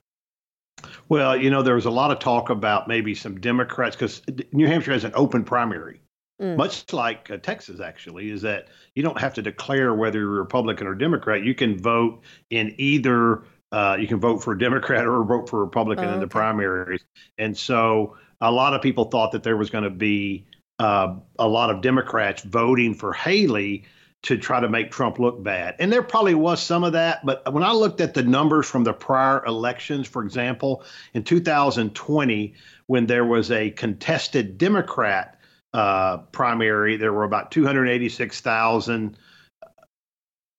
Well, 1.11 1.37
you 1.37 1.50
know, 1.50 1.62
there 1.62 1.75
was 1.75 1.85
a 1.85 1.91
lot 1.91 2.11
of 2.11 2.20
talk 2.20 2.49
about 2.49 2.88
maybe 2.88 3.14
some 3.14 3.38
Democrats 3.38 3.97
because 3.97 4.23
New 4.52 4.67
Hampshire 4.67 4.93
has 4.93 5.05
an 5.05 5.12
open 5.14 5.44
primary. 5.44 6.00
Mm. 6.41 6.56
Much 6.56 6.93
like 6.93 7.31
uh, 7.31 7.38
Texas, 7.38 7.81
actually, 7.81 8.31
is 8.31 8.43
that 8.43 8.69
you 8.94 9.03
don't 9.03 9.19
have 9.19 9.35
to 9.35 9.43
declare 9.43 9.94
whether 9.94 10.19
you're 10.19 10.29
Republican 10.29 10.87
or 10.87 10.94
Democrat. 10.94 11.43
You 11.43 11.55
can 11.55 11.79
vote 11.79 12.23
in 12.50 12.75
either. 12.79 13.44
Uh, 13.73 13.97
you 13.99 14.06
can 14.06 14.21
vote 14.21 14.43
for 14.43 14.53
a 14.53 14.59
Democrat 14.59 15.06
or 15.06 15.25
vote 15.25 15.49
for 15.49 15.61
a 15.61 15.64
Republican 15.64 16.05
oh, 16.05 16.14
in 16.14 16.21
the 16.21 16.28
primaries. 16.28 17.05
And 17.37 17.57
so 17.57 18.16
a 18.40 18.50
lot 18.50 18.75
of 18.75 18.83
people 18.83 19.07
thought 19.07 19.33
that 19.33 19.43
there 19.43 19.57
was 19.57 19.71
going 19.71 19.85
to 19.85 19.90
be 19.90 20.47
uh, 20.78 21.16
a 21.38 21.49
lot 21.49 21.71
of 21.71 21.81
Democrats 21.81 22.43
voting 22.43 22.95
for 22.95 23.12
Haley 23.12 23.85
to 24.23 24.37
try 24.37 24.61
to 24.61 24.69
make 24.69 24.90
Trump 24.90 25.19
look 25.19 25.43
bad. 25.43 25.76
And 25.78 25.93
there 25.93 26.02
probably 26.02 26.35
was 26.35 26.62
some 26.62 26.85
of 26.85 26.93
that. 26.93 27.25
But 27.25 27.52
when 27.52 27.62
I 27.62 27.73
looked 27.73 28.00
at 28.00 28.14
the 28.14 28.23
numbers 28.23 28.66
from 28.66 28.85
the 28.85 28.93
prior 28.93 29.45
elections, 29.45 30.07
for 30.07 30.23
example, 30.23 30.85
in 31.14 31.23
2020, 31.23 32.55
when 32.87 33.07
there 33.07 33.25
was 33.25 33.50
a 33.50 33.71
contested 33.71 34.59
Democrat 34.59 35.36
uh, 35.76 36.16
primary, 36.33 36.97
there 36.97 37.12
were 37.12 37.25
about 37.25 37.50
286,000 37.50 39.18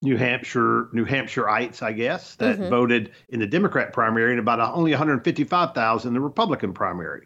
New 0.04 0.16
Hampshire 0.16 0.90
New 0.94 1.06
Hampshireites, 1.06 1.82
I 1.82 1.92
guess, 1.92 2.36
that 2.36 2.60
mm-hmm. 2.60 2.70
voted 2.70 3.12
in 3.30 3.40
the 3.40 3.48
Democrat 3.48 3.94
primary, 3.94 4.30
and 4.30 4.40
about 4.40 4.60
only 4.60 4.92
155,000 4.92 6.08
in 6.08 6.14
the 6.14 6.20
Republican 6.20 6.72
primary. 6.72 7.26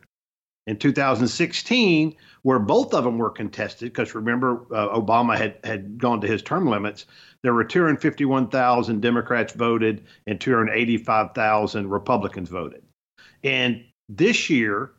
In 0.68 0.78
2016, 0.78 2.16
where 2.44 2.60
both 2.60 2.94
of 2.94 3.04
them 3.04 3.18
were 3.18 3.30
contested, 3.30 3.92
because 3.92 4.16
remember 4.16 4.62
uh, 4.74 4.98
Obama 4.98 5.38
had 5.38 5.58
had 5.66 5.98
gone 5.98 6.22
to 6.22 6.28
his 6.28 6.42
term 6.42 6.68
limits, 6.68 7.08
there 7.44 7.54
were 7.54 7.66
251,000 7.66 9.02
Democrats 9.02 9.52
voted 9.52 10.06
and 10.28 10.40
285,000 10.40 11.90
Republicans 11.90 12.48
voted. 12.48 12.84
And 13.44 13.84
this 14.08 14.50
year, 14.50 14.94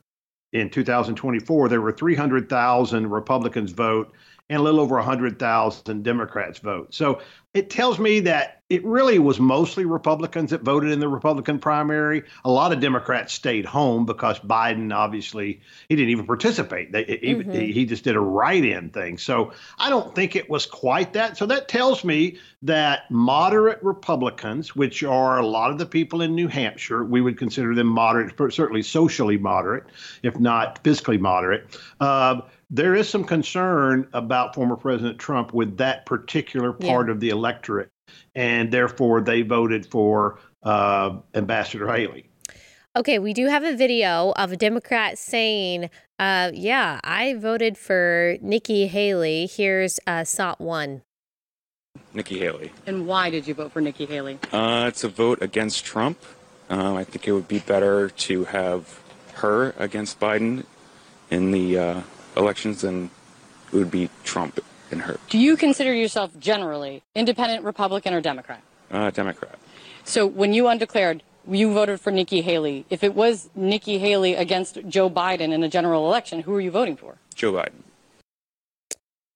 in 0.53 0.71
2024, 0.71 1.69
there 1.69 1.81
were 1.81 1.93
300,000 1.93 3.11
Republicans 3.11 3.73
vote 3.73 4.13
and 4.51 4.61
a 4.61 4.63
little 4.63 4.81
over 4.81 4.97
100,000 4.97 6.03
Democrats 6.03 6.59
vote. 6.59 6.93
So 6.95 7.21
it 7.55 7.71
tells 7.71 7.99
me 7.99 8.21
that 8.21 8.62
it 8.73 8.83
really 8.87 9.19
was 9.19 9.39
mostly 9.39 9.85
Republicans 9.85 10.49
that 10.51 10.63
voted 10.63 10.93
in 10.93 10.99
the 10.99 11.07
Republican 11.07 11.59
primary. 11.59 12.23
A 12.47 12.51
lot 12.51 12.73
of 12.73 12.81
Democrats 12.81 13.35
stayed 13.35 13.67
home 13.67 14.07
because 14.07 14.41
Biden 14.41 14.95
obviously 14.95 15.61
he 15.91 15.95
didn't 15.95 16.09
even 16.09 16.25
participate. 16.25 16.91
They, 16.91 17.05
mm-hmm. 17.05 17.51
he, 17.51 17.71
he 17.71 17.85
just 17.85 18.03
did 18.03 18.17
a 18.17 18.21
write-in 18.21 18.89
thing. 18.89 19.19
So 19.19 19.53
I 19.79 19.91
don't 19.91 20.15
think 20.15 20.37
it 20.37 20.49
was 20.49 20.65
quite 20.65 21.13
that. 21.13 21.37
So 21.37 21.45
that 21.45 21.69
tells 21.69 22.03
me 22.03 22.39
that 22.63 23.11
moderate 23.11 23.83
Republicans, 23.83 24.75
which 24.75 25.03
are 25.03 25.37
a 25.37 25.47
lot 25.47 25.71
of 25.71 25.77
the 25.77 25.85
people 25.85 26.23
in 26.23 26.35
New 26.35 26.49
Hampshire, 26.49 27.05
we 27.05 27.21
would 27.21 27.37
consider 27.37 27.75
them 27.75 27.89
moderate, 27.89 28.33
certainly 28.55 28.83
socially 28.83 29.37
moderate, 29.37 29.85
if 30.23 30.41
not 30.41 30.83
fiscally 30.83 31.21
moderate. 31.21 31.79
Uh, 32.01 32.41
there 32.71 32.95
is 32.95 33.07
some 33.07 33.25
concern 33.25 34.09
about 34.15 34.55
former 34.55 34.77
President 34.77 35.19
Trump 35.19 35.53
with 35.53 35.77
that 35.77 36.07
particular 36.07 36.73
part 36.73 37.09
yeah. 37.09 37.13
of 37.13 37.21
the 37.21 37.29
electorate, 37.29 37.91
and 38.35 38.73
therefore 38.73 39.21
they 39.21 39.43
voted 39.43 39.87
for 39.87 40.39
uh, 40.63 41.17
Ambassador 41.35 41.93
Haley. 41.93 42.29
Okay, 42.95 43.19
we 43.19 43.33
do 43.33 43.47
have 43.47 43.65
a 43.65 43.75
video 43.75 44.33
of 44.37 44.53
a 44.53 44.57
Democrat 44.57 45.19
saying, 45.19 45.89
uh, 46.19 46.51
"Yeah, 46.53 47.01
I 47.03 47.35
voted 47.35 47.79
for 47.79 48.37
Nikki 48.43 48.87
Haley." 48.87 49.47
Here's 49.47 49.99
uh, 50.07 50.25
SOT 50.25 50.61
one. 50.61 51.03
Nikki 52.15 52.39
Haley. 52.39 52.73
And 52.87 53.07
why 53.07 53.31
did 53.31 53.47
you 53.47 53.55
vote 53.55 53.73
for 53.73 53.81
Nikki 53.81 54.07
Haley? 54.07 54.39
Uh, 54.53 54.87
it's 54.89 55.05
a 55.05 55.09
vote 55.09 55.41
against 55.43 55.85
Trump. 55.85 56.19
Um, 56.69 56.97
I 56.97 57.05
think 57.05 57.27
it 57.27 57.33
would 57.33 57.49
be 57.49 57.59
better 57.61 58.09
to 58.09 58.45
have 58.45 59.01
her 59.35 59.75
against 59.79 60.21
Biden 60.21 60.65
in 61.31 61.51
the 61.51 61.79
uh, 61.79 62.01
elections 62.37 62.83
than 62.83 63.11
it 63.73 63.77
would 63.77 63.91
be 63.91 64.11
Trump 64.25 64.61
and 64.93 65.03
her. 65.03 65.19
Do 65.29 65.39
you 65.39 65.57
consider 65.57 65.93
yourself 65.93 66.39
generally 66.39 67.03
independent, 67.15 67.65
Republican, 67.65 68.15
or 68.15 68.21
Democrat? 68.21 68.63
Uh, 68.91 69.11
Democrat. 69.11 69.59
So 70.05 70.27
when 70.27 70.53
you 70.53 70.69
undeclared, 70.69 71.23
you 71.49 71.73
voted 71.73 72.01
for 72.01 72.11
Nikki 72.11 72.43
Haley. 72.43 72.85
If 72.91 73.03
it 73.03 73.15
was 73.15 73.51
Nikki 73.55 73.99
Haley 73.99 74.35
against 74.35 74.79
Joe 74.89 75.11
Biden 75.11 75.53
in 75.53 75.63
a 75.63 75.69
general 75.69 76.07
election, 76.07 76.41
who 76.41 76.55
are 76.55 76.61
you 76.61 76.71
voting 76.71 76.97
for? 76.97 77.17
Joe 77.35 77.53
Biden. 77.53 77.83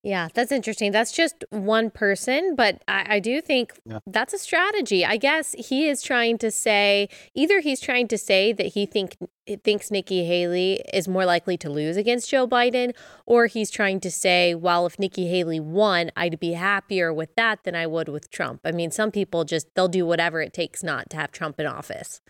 Yeah, 0.06 0.28
that's 0.32 0.52
interesting. 0.52 0.92
That's 0.92 1.10
just 1.10 1.44
one 1.50 1.90
person, 1.90 2.54
but 2.54 2.80
I, 2.86 3.16
I 3.16 3.18
do 3.18 3.40
think 3.40 3.72
yeah. 3.84 3.98
that's 4.06 4.32
a 4.32 4.38
strategy. 4.38 5.04
I 5.04 5.16
guess 5.16 5.52
he 5.58 5.88
is 5.88 6.00
trying 6.00 6.38
to 6.38 6.52
say 6.52 7.08
either 7.34 7.58
he's 7.58 7.80
trying 7.80 8.06
to 8.06 8.16
say 8.16 8.52
that 8.52 8.66
he 8.66 8.86
think 8.86 9.16
thinks 9.64 9.90
Nikki 9.90 10.24
Haley 10.24 10.80
is 10.94 11.08
more 11.08 11.24
likely 11.24 11.56
to 11.56 11.68
lose 11.68 11.96
against 11.96 12.30
Joe 12.30 12.46
Biden, 12.46 12.94
or 13.26 13.46
he's 13.46 13.68
trying 13.68 13.98
to 13.98 14.10
say, 14.12 14.54
well, 14.54 14.86
if 14.86 14.96
Nikki 14.96 15.26
Haley 15.26 15.58
won, 15.58 16.12
I'd 16.16 16.38
be 16.38 16.52
happier 16.52 17.12
with 17.12 17.34
that 17.34 17.64
than 17.64 17.74
I 17.74 17.88
would 17.88 18.08
with 18.08 18.30
Trump. 18.30 18.60
I 18.64 18.70
mean, 18.70 18.92
some 18.92 19.10
people 19.10 19.42
just 19.42 19.66
they'll 19.74 19.88
do 19.88 20.06
whatever 20.06 20.40
it 20.40 20.52
takes 20.52 20.84
not 20.84 21.10
to 21.10 21.16
have 21.16 21.32
Trump 21.32 21.58
in 21.58 21.66
office. 21.66 22.20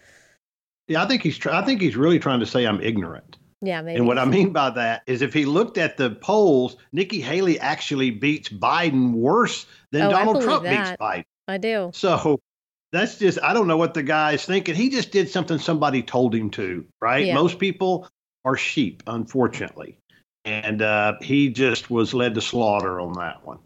Yeah, 0.89 1.03
I 1.03 1.07
think 1.07 1.23
he's. 1.23 1.37
Tr- 1.37 1.51
I 1.51 1.63
think 1.63 1.83
he's 1.83 1.95
really 1.95 2.21
trying 2.21 2.41
to 2.41 2.47
say 2.47 2.65
I'm 2.65 2.81
ignorant. 2.81 3.37
Yeah, 3.63 3.81
maybe. 3.83 3.99
And 3.99 4.07
what 4.07 4.19
I 4.19 4.25
mean 4.25 4.53
by 4.53 4.71
that 4.71 5.03
is 5.07 5.23
if 5.23 5.33
he 5.33 5.45
looked 5.45 5.79
at 5.79 5.97
the 5.97 6.11
polls, 6.11 6.77
Nikki 6.93 7.21
Haley 7.21 7.59
actually 7.59 8.11
beats 8.11 8.49
Biden 8.49 9.13
worse 9.13 9.67
than 9.93 10.03
oh, 10.03 10.11
Donald 10.11 10.43
Trump 10.43 10.65
that. 10.65 10.99
beats 10.99 11.01
Biden. 11.01 11.25
I 11.49 11.59
do. 11.59 11.91
So 11.95 12.41
that's 12.93 13.19
just 13.19 13.39
I 13.43 13.55
don't 13.55 13.67
know 13.67 13.77
what 13.77 13.95
the 13.95 14.03
guy's 14.03 14.45
thinking. 14.45 14.75
He 14.75 14.91
just 14.91 15.11
did 15.11 15.29
something 15.29 15.59
somebody 15.59 16.03
told 16.03 16.35
him 16.35 16.51
to, 16.51 16.85
right? 17.01 17.27
Yeah. 17.27 17.35
Most 17.35 17.59
people 17.59 18.09
are 18.45 18.57
sheep, 18.57 19.03
unfortunately. 19.07 19.99
And 20.45 20.81
uh, 20.81 21.15
he 21.21 21.49
just 21.49 21.91
was 21.91 22.15
led 22.15 22.37
to 22.37 22.41
slaughter 22.41 23.01
on 23.01 23.15
that 23.15 23.45
one. 23.45 23.59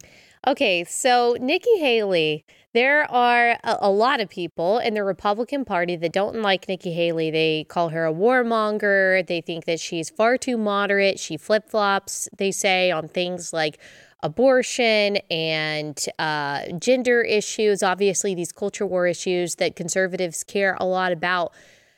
Okay, 0.46 0.84
so 0.84 1.36
Nikki 1.38 1.78
Haley, 1.80 2.46
there 2.72 3.02
are 3.10 3.58
a, 3.62 3.76
a, 3.82 3.90
lot 3.90 4.20
of 4.20 4.30
people 4.30 4.78
in 4.78 4.94
the 4.94 5.04
Republican 5.04 5.66
Party 5.66 5.96
that 5.96 6.12
don't 6.12 6.36
like 6.36 6.66
Nikki 6.66 6.94
Haley. 6.94 7.30
They 7.30 7.64
call 7.64 7.90
her 7.90 8.06
a 8.06 8.12
warmonger. 8.12 9.26
They 9.26 9.42
think 9.42 9.66
that 9.66 9.78
she's 9.78 10.08
far 10.08 10.38
too 10.38 10.56
moderate. 10.56 11.20
She 11.20 11.36
flip 11.36 11.68
flops, 11.68 12.26
they 12.38 12.52
say, 12.52 12.90
on 12.90 13.06
things 13.06 13.52
like 13.52 13.78
abortion 14.22 15.18
and 15.30 16.02
uh, 16.18 16.72
gender 16.78 17.20
issues. 17.20 17.82
Obviously, 17.82 18.34
these 18.34 18.50
culture 18.50 18.86
war 18.86 19.06
issues 19.06 19.56
that 19.56 19.76
conservatives 19.76 20.42
care 20.42 20.74
a 20.80 20.86
lot 20.86 21.12
about. 21.12 21.52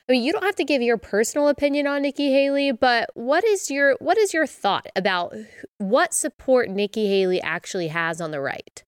I 0.09 0.13
mean, 0.13 0.25
you 0.25 0.33
don't 0.33 0.43
have 0.43 0.57
to 0.57 0.65
give 0.65 0.83
your 0.83 0.99
personal 0.99 1.49
opinion 1.49 1.87
on 1.87 2.03
Nikki 2.03 2.33
Haley, 2.33 2.73
but 2.73 3.11
what 3.15 3.45
is 3.45 3.71
your 3.71 3.97
what 4.01 4.19
is 4.19 4.35
your 4.35 4.47
thought 4.47 4.87
about 4.97 5.35
what 5.79 6.13
support 6.13 6.69
Nikki 6.69 7.07
Haley 7.07 7.41
actually 7.41 7.89
has 7.89 8.21
on 8.21 8.33
the 8.33 8.41
right? 8.41 8.83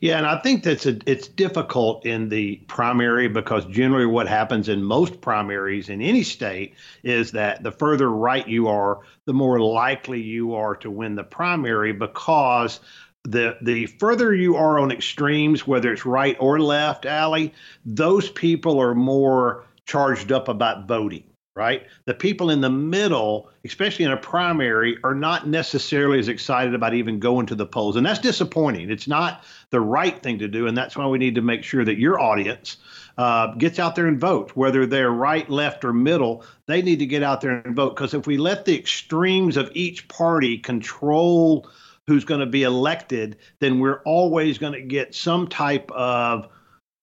Yeah, 0.00 0.16
and 0.16 0.26
I 0.26 0.38
think 0.38 0.64
that's 0.64 0.86
a, 0.86 0.98
it's 1.06 1.28
difficult 1.28 2.06
in 2.06 2.30
the 2.30 2.56
primary 2.68 3.28
because 3.28 3.66
generally 3.66 4.06
what 4.06 4.26
happens 4.26 4.68
in 4.68 4.82
most 4.82 5.20
primaries 5.20 5.90
in 5.90 6.00
any 6.00 6.22
state 6.22 6.74
is 7.04 7.32
that 7.32 7.62
the 7.62 7.70
further 7.70 8.10
right 8.10 8.46
you 8.48 8.68
are, 8.68 9.00
the 9.26 9.34
more 9.34 9.60
likely 9.60 10.20
you 10.20 10.54
are 10.54 10.74
to 10.76 10.90
win 10.90 11.14
the 11.16 11.24
primary 11.24 11.92
because 11.92 12.80
the 13.24 13.56
the 13.60 13.86
further 13.86 14.34
you 14.34 14.56
are 14.56 14.78
on 14.78 14.90
extremes, 14.90 15.66
whether 15.66 15.92
it's 15.92 16.06
right 16.06 16.36
or 16.40 16.60
left, 16.60 17.06
Allie, 17.06 17.52
those 17.84 18.30
people 18.30 18.80
are 18.80 18.94
more 18.94 19.64
charged 19.84 20.32
up 20.32 20.48
about 20.48 20.86
voting 20.86 21.24
right? 21.60 21.86
The 22.06 22.14
people 22.14 22.48
in 22.48 22.60
the 22.60 22.70
middle, 22.70 23.50
especially 23.64 24.04
in 24.04 24.12
a 24.12 24.16
primary, 24.16 24.96
are 25.02 25.14
not 25.14 25.48
necessarily 25.48 26.18
as 26.18 26.28
excited 26.28 26.74
about 26.74 26.94
even 26.94 27.18
going 27.18 27.44
to 27.46 27.54
the 27.54 27.66
polls. 27.66 27.96
And 27.96 28.06
that's 28.06 28.20
disappointing. 28.20 28.90
It's 28.90 29.08
not 29.08 29.44
the 29.70 29.80
right 29.80 30.22
thing 30.22 30.38
to 30.38 30.48
do. 30.48 30.68
And 30.68 30.78
that's 30.78 30.96
why 30.96 31.06
we 31.06 31.18
need 31.18 31.34
to 31.34 31.42
make 31.42 31.64
sure 31.64 31.84
that 31.84 31.98
your 31.98 32.20
audience 32.20 32.76
uh, 33.18 33.48
gets 33.54 33.78
out 33.78 33.96
there 33.96 34.06
and 34.06 34.18
votes, 34.18 34.54
whether 34.54 34.86
they're 34.86 35.10
right, 35.10 35.50
left, 35.50 35.84
or 35.84 35.92
middle. 35.92 36.44
They 36.66 36.82
need 36.82 37.00
to 37.00 37.06
get 37.06 37.22
out 37.22 37.40
there 37.40 37.58
and 37.58 37.74
vote. 37.76 37.96
Because 37.96 38.14
if 38.14 38.26
we 38.26 38.38
let 38.38 38.64
the 38.64 38.78
extremes 38.78 39.56
of 39.56 39.70
each 39.74 40.06
party 40.08 40.56
control 40.56 41.68
who's 42.06 42.24
going 42.24 42.40
to 42.40 42.46
be 42.46 42.62
elected, 42.62 43.36
then 43.60 43.78
we're 43.78 44.02
always 44.02 44.58
going 44.58 44.72
to 44.72 44.82
get 44.82 45.14
some 45.14 45.46
type 45.48 45.90
of 45.92 46.48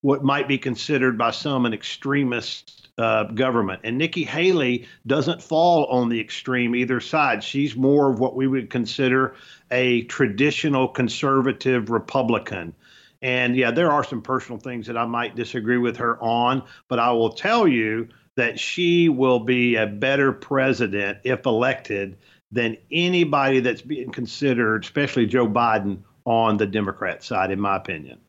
what 0.01 0.23
might 0.23 0.47
be 0.47 0.57
considered 0.57 1.17
by 1.17 1.31
some 1.31 1.65
an 1.65 1.73
extremist 1.73 2.89
uh, 2.97 3.25
government. 3.25 3.81
And 3.83 3.97
Nikki 3.97 4.23
Haley 4.23 4.87
doesn't 5.05 5.41
fall 5.41 5.85
on 5.85 6.09
the 6.09 6.19
extreme 6.19 6.75
either 6.75 6.99
side. 6.99 7.43
She's 7.43 7.75
more 7.75 8.11
of 8.11 8.19
what 8.19 8.35
we 8.35 8.47
would 8.47 8.69
consider 8.69 9.35
a 9.71 10.03
traditional 10.03 10.87
conservative 10.87 11.89
Republican. 11.89 12.73
And 13.21 13.55
yeah, 13.55 13.71
there 13.71 13.91
are 13.91 14.03
some 14.03 14.21
personal 14.21 14.59
things 14.59 14.87
that 14.87 14.97
I 14.97 15.05
might 15.05 15.35
disagree 15.35 15.77
with 15.77 15.97
her 15.97 16.21
on, 16.21 16.63
but 16.87 16.99
I 16.99 17.11
will 17.11 17.33
tell 17.33 17.67
you 17.67 18.07
that 18.35 18.59
she 18.59 19.09
will 19.09 19.39
be 19.39 19.75
a 19.75 19.87
better 19.87 20.31
president 20.31 21.17
if 21.23 21.45
elected 21.45 22.17
than 22.51 22.77
anybody 22.91 23.59
that's 23.59 23.81
being 23.81 24.11
considered, 24.11 24.83
especially 24.83 25.25
Joe 25.25 25.47
Biden, 25.47 25.99
on 26.25 26.57
the 26.57 26.67
Democrat 26.67 27.23
side, 27.23 27.51
in 27.51 27.59
my 27.59 27.77
opinion. 27.77 28.19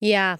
Yeah 0.00 0.36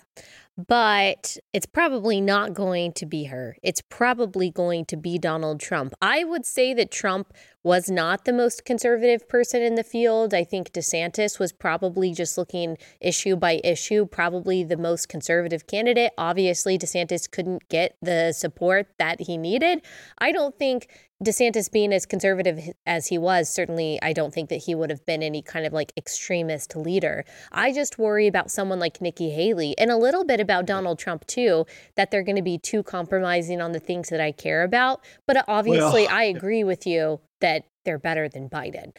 but 0.66 1.36
it's 1.52 1.66
probably 1.66 2.20
not 2.20 2.54
going 2.54 2.92
to 2.92 3.06
be 3.06 3.24
her. 3.24 3.56
It's 3.62 3.80
probably 3.80 4.50
going 4.50 4.84
to 4.86 4.96
be 4.96 5.18
Donald 5.18 5.60
Trump. 5.60 5.94
I 6.02 6.24
would 6.24 6.44
say 6.44 6.74
that 6.74 6.90
Trump 6.90 7.32
was 7.62 7.90
not 7.90 8.24
the 8.24 8.32
most 8.32 8.64
conservative 8.64 9.28
person 9.28 9.62
in 9.62 9.74
the 9.74 9.84
field. 9.84 10.32
I 10.32 10.44
think 10.44 10.72
DeSantis 10.72 11.38
was 11.38 11.52
probably 11.52 12.12
just 12.12 12.38
looking 12.38 12.78
issue 13.00 13.36
by 13.36 13.60
issue, 13.62 14.06
probably 14.06 14.64
the 14.64 14.76
most 14.76 15.08
conservative 15.08 15.66
candidate. 15.66 16.12
Obviously, 16.16 16.78
DeSantis 16.78 17.30
couldn't 17.30 17.68
get 17.68 17.96
the 18.00 18.32
support 18.32 18.88
that 18.98 19.22
he 19.22 19.36
needed. 19.36 19.82
I 20.18 20.32
don't 20.32 20.58
think 20.58 20.88
DeSantis 21.22 21.70
being 21.70 21.92
as 21.92 22.06
conservative 22.06 22.70
as 22.86 23.08
he 23.08 23.18
was, 23.18 23.50
certainly 23.50 23.98
I 24.00 24.14
don't 24.14 24.32
think 24.32 24.48
that 24.48 24.62
he 24.64 24.74
would 24.74 24.88
have 24.88 25.04
been 25.04 25.22
any 25.22 25.42
kind 25.42 25.66
of 25.66 25.72
like 25.74 25.92
extremist 25.98 26.74
leader. 26.74 27.26
I 27.52 27.74
just 27.74 27.98
worry 27.98 28.26
about 28.26 28.50
someone 28.50 28.78
like 28.78 29.02
Nikki 29.02 29.28
Haley 29.28 29.76
and 29.76 29.90
a 29.90 29.98
little 29.98 30.24
bit 30.24 30.40
about 30.40 30.64
Donald 30.64 30.98
Trump 30.98 31.26
too, 31.26 31.66
that 31.96 32.10
they're 32.10 32.22
going 32.22 32.36
to 32.36 32.42
be 32.42 32.56
too 32.56 32.82
compromising 32.82 33.60
on 33.60 33.72
the 33.72 33.80
things 33.80 34.08
that 34.08 34.20
I 34.20 34.32
care 34.32 34.62
about. 34.62 35.04
But 35.26 35.36
uh, 35.36 35.44
obviously, 35.46 36.06
well, 36.06 36.16
I 36.16 36.22
agree 36.36 36.64
with 36.64 36.86
you 36.86 37.20
that 37.40 37.64
they're 37.84 37.98
better 37.98 38.28
than 38.28 38.48
Biden. 38.48 38.94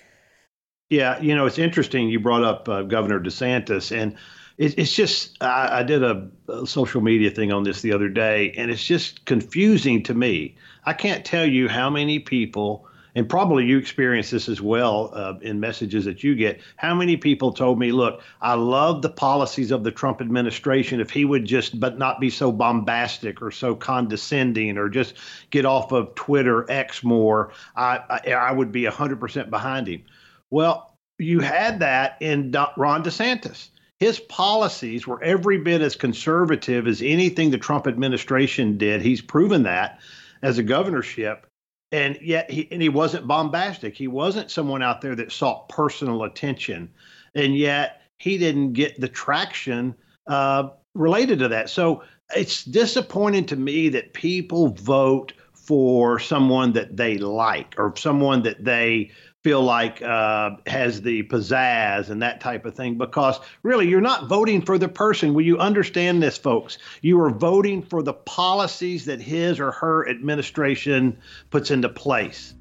Yeah, 0.90 1.20
you 1.22 1.36
know, 1.36 1.46
it's 1.46 1.58
interesting 1.58 2.10
you 2.10 2.20
brought 2.20 2.44
up 2.44 2.68
uh, 2.68 2.82
Governor 2.82 3.20
DeSantis, 3.20 3.96
and 3.96 4.18
it, 4.58 4.78
it's 4.78 4.94
just, 4.94 5.42
I, 5.42 5.80
I 5.80 5.84
did 5.84 6.04
a, 6.04 6.30
a 6.50 6.68
social 6.68 7.02
media 7.02 7.32
thing 7.32 7.54
on 7.54 7.64
this 7.64 7.82
the 7.82 7.94
other 7.94 8.10
day, 8.10 8.52
and 8.58 8.70
it's 8.70 8.84
just 8.84 9.26
confusing 9.26 10.04
to 10.04 10.14
me 10.14 10.58
I 10.84 10.94
can't 10.94 11.24
tell 11.24 11.46
you 11.46 11.68
how 11.68 11.90
many 11.90 12.20
people, 12.20 12.88
and 13.16 13.30
probably 13.30 13.66
you 13.66 13.78
experience 13.78 14.30
this 14.30 14.48
as 14.48 14.62
well 14.62 15.12
uh, 15.14 15.34
in 15.42 15.60
messages 15.60 16.06
that 16.06 16.24
you 16.24 16.36
get. 16.36 16.62
How 16.78 16.96
many 16.96 17.18
people 17.18 17.52
told 17.52 17.80
me, 17.80 17.92
"Look, 17.92 18.22
I 18.42 18.54
love 18.54 19.02
the 19.02 19.10
policies 19.10 19.72
of 19.72 19.84
the 19.84 19.92
Trump 19.92 20.22
administration. 20.22 21.00
If 21.00 21.10
he 21.10 21.26
would 21.26 21.46
just, 21.46 21.80
but 21.80 21.98
not 21.98 22.20
be 22.20 22.30
so 22.30 22.52
bombastic 22.52 23.42
or 23.42 23.52
so 23.52 23.76
condescending, 23.76 24.78
or 24.78 24.90
just 24.90 25.16
get 25.50 25.66
off 25.66 25.92
of 25.92 26.16
Twitter 26.16 26.70
X 26.70 27.04
more, 27.04 27.52
I 27.76 28.22
I, 28.26 28.32
I 28.32 28.52
would 28.52 28.72
be 28.72 28.84
100% 28.84 29.50
behind 29.50 29.88
him." 29.88 30.04
Well, 30.50 30.98
you 31.18 31.40
had 31.40 31.80
that 31.80 32.18
in 32.20 32.52
Ron 32.78 33.04
DeSantis 33.04 33.70
his 34.02 34.20
policies 34.20 35.06
were 35.06 35.22
every 35.22 35.60
bit 35.60 35.80
as 35.80 35.96
conservative 35.96 36.88
as 36.88 37.04
anything 37.04 37.52
the 37.52 37.58
Trump 37.60 37.86
administration 37.86 38.80
did. 38.80 39.00
He's 39.00 39.22
proven 39.22 39.62
that 39.62 40.00
as 40.42 40.58
a 40.58 40.64
governorship. 40.64 41.46
And 41.92 42.18
yet 42.22 42.50
he 42.50 42.68
and 42.72 42.82
he 42.82 42.90
wasn't 42.90 43.28
bombastic. 43.28 43.96
He 43.96 44.08
wasn't 44.08 44.50
someone 44.50 44.82
out 44.82 45.02
there 45.02 45.16
that 45.16 45.32
sought 45.32 45.68
personal 45.70 46.24
attention. 46.24 46.90
And 47.36 47.56
yet 47.58 48.02
he 48.18 48.38
didn't 48.38 48.74
get 48.74 49.00
the 49.00 49.10
traction 49.10 49.96
uh, 50.28 50.70
related 50.94 51.40
to 51.40 51.48
that. 51.50 51.70
So 51.70 52.04
it's 52.36 52.64
disappointing 52.64 53.46
to 53.48 53.56
me 53.56 53.90
that 53.90 54.14
people 54.14 54.70
vote 54.70 55.34
for 55.54 56.20
someone 56.20 56.74
that 56.74 56.98
they 56.98 57.18
like 57.18 57.76
or 57.78 57.96
someone 57.96 58.44
that 58.44 58.64
they 58.64 59.12
feel 59.44 59.64
like 59.64 60.02
uh, 60.02 60.52
has 60.68 61.02
the 61.02 61.24
pizzazz 61.24 62.10
and 62.10 62.22
that 62.22 62.40
type 62.42 62.66
of 62.66 62.76
thing 62.76 62.98
because 62.98 63.40
really 63.64 63.88
you're 63.88 64.02
not 64.02 64.28
voting 64.28 64.62
for 64.62 64.78
the 64.78 64.88
person. 64.88 65.34
Will 65.34 65.46
you 65.46 65.58
understand 65.58 66.22
this 66.22 66.38
folks? 66.38 66.78
You 67.02 67.20
are 67.22 67.32
voting 67.32 67.82
for 67.82 68.04
the 68.04 68.14
policies 68.14 69.06
that 69.06 69.20
his 69.20 69.60
or 69.60 69.72
her 69.72 70.08
administration 70.08 71.18
puts 71.50 71.72
into 71.72 71.90
place. 71.90 72.54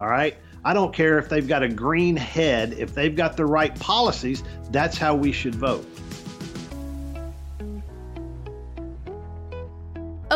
All 0.00 0.08
right? 0.08 0.36
I 0.64 0.74
don't 0.74 0.92
care 0.92 1.18
if 1.18 1.28
they've 1.28 1.46
got 1.46 1.62
a 1.62 1.68
green 1.68 2.16
head. 2.16 2.72
If 2.72 2.92
they've 2.92 3.14
got 3.14 3.36
the 3.36 3.46
right 3.46 3.78
policies 3.78 4.42
that's 4.70 4.98
how 4.98 5.14
we 5.14 5.30
should 5.30 5.54
vote 5.54 5.86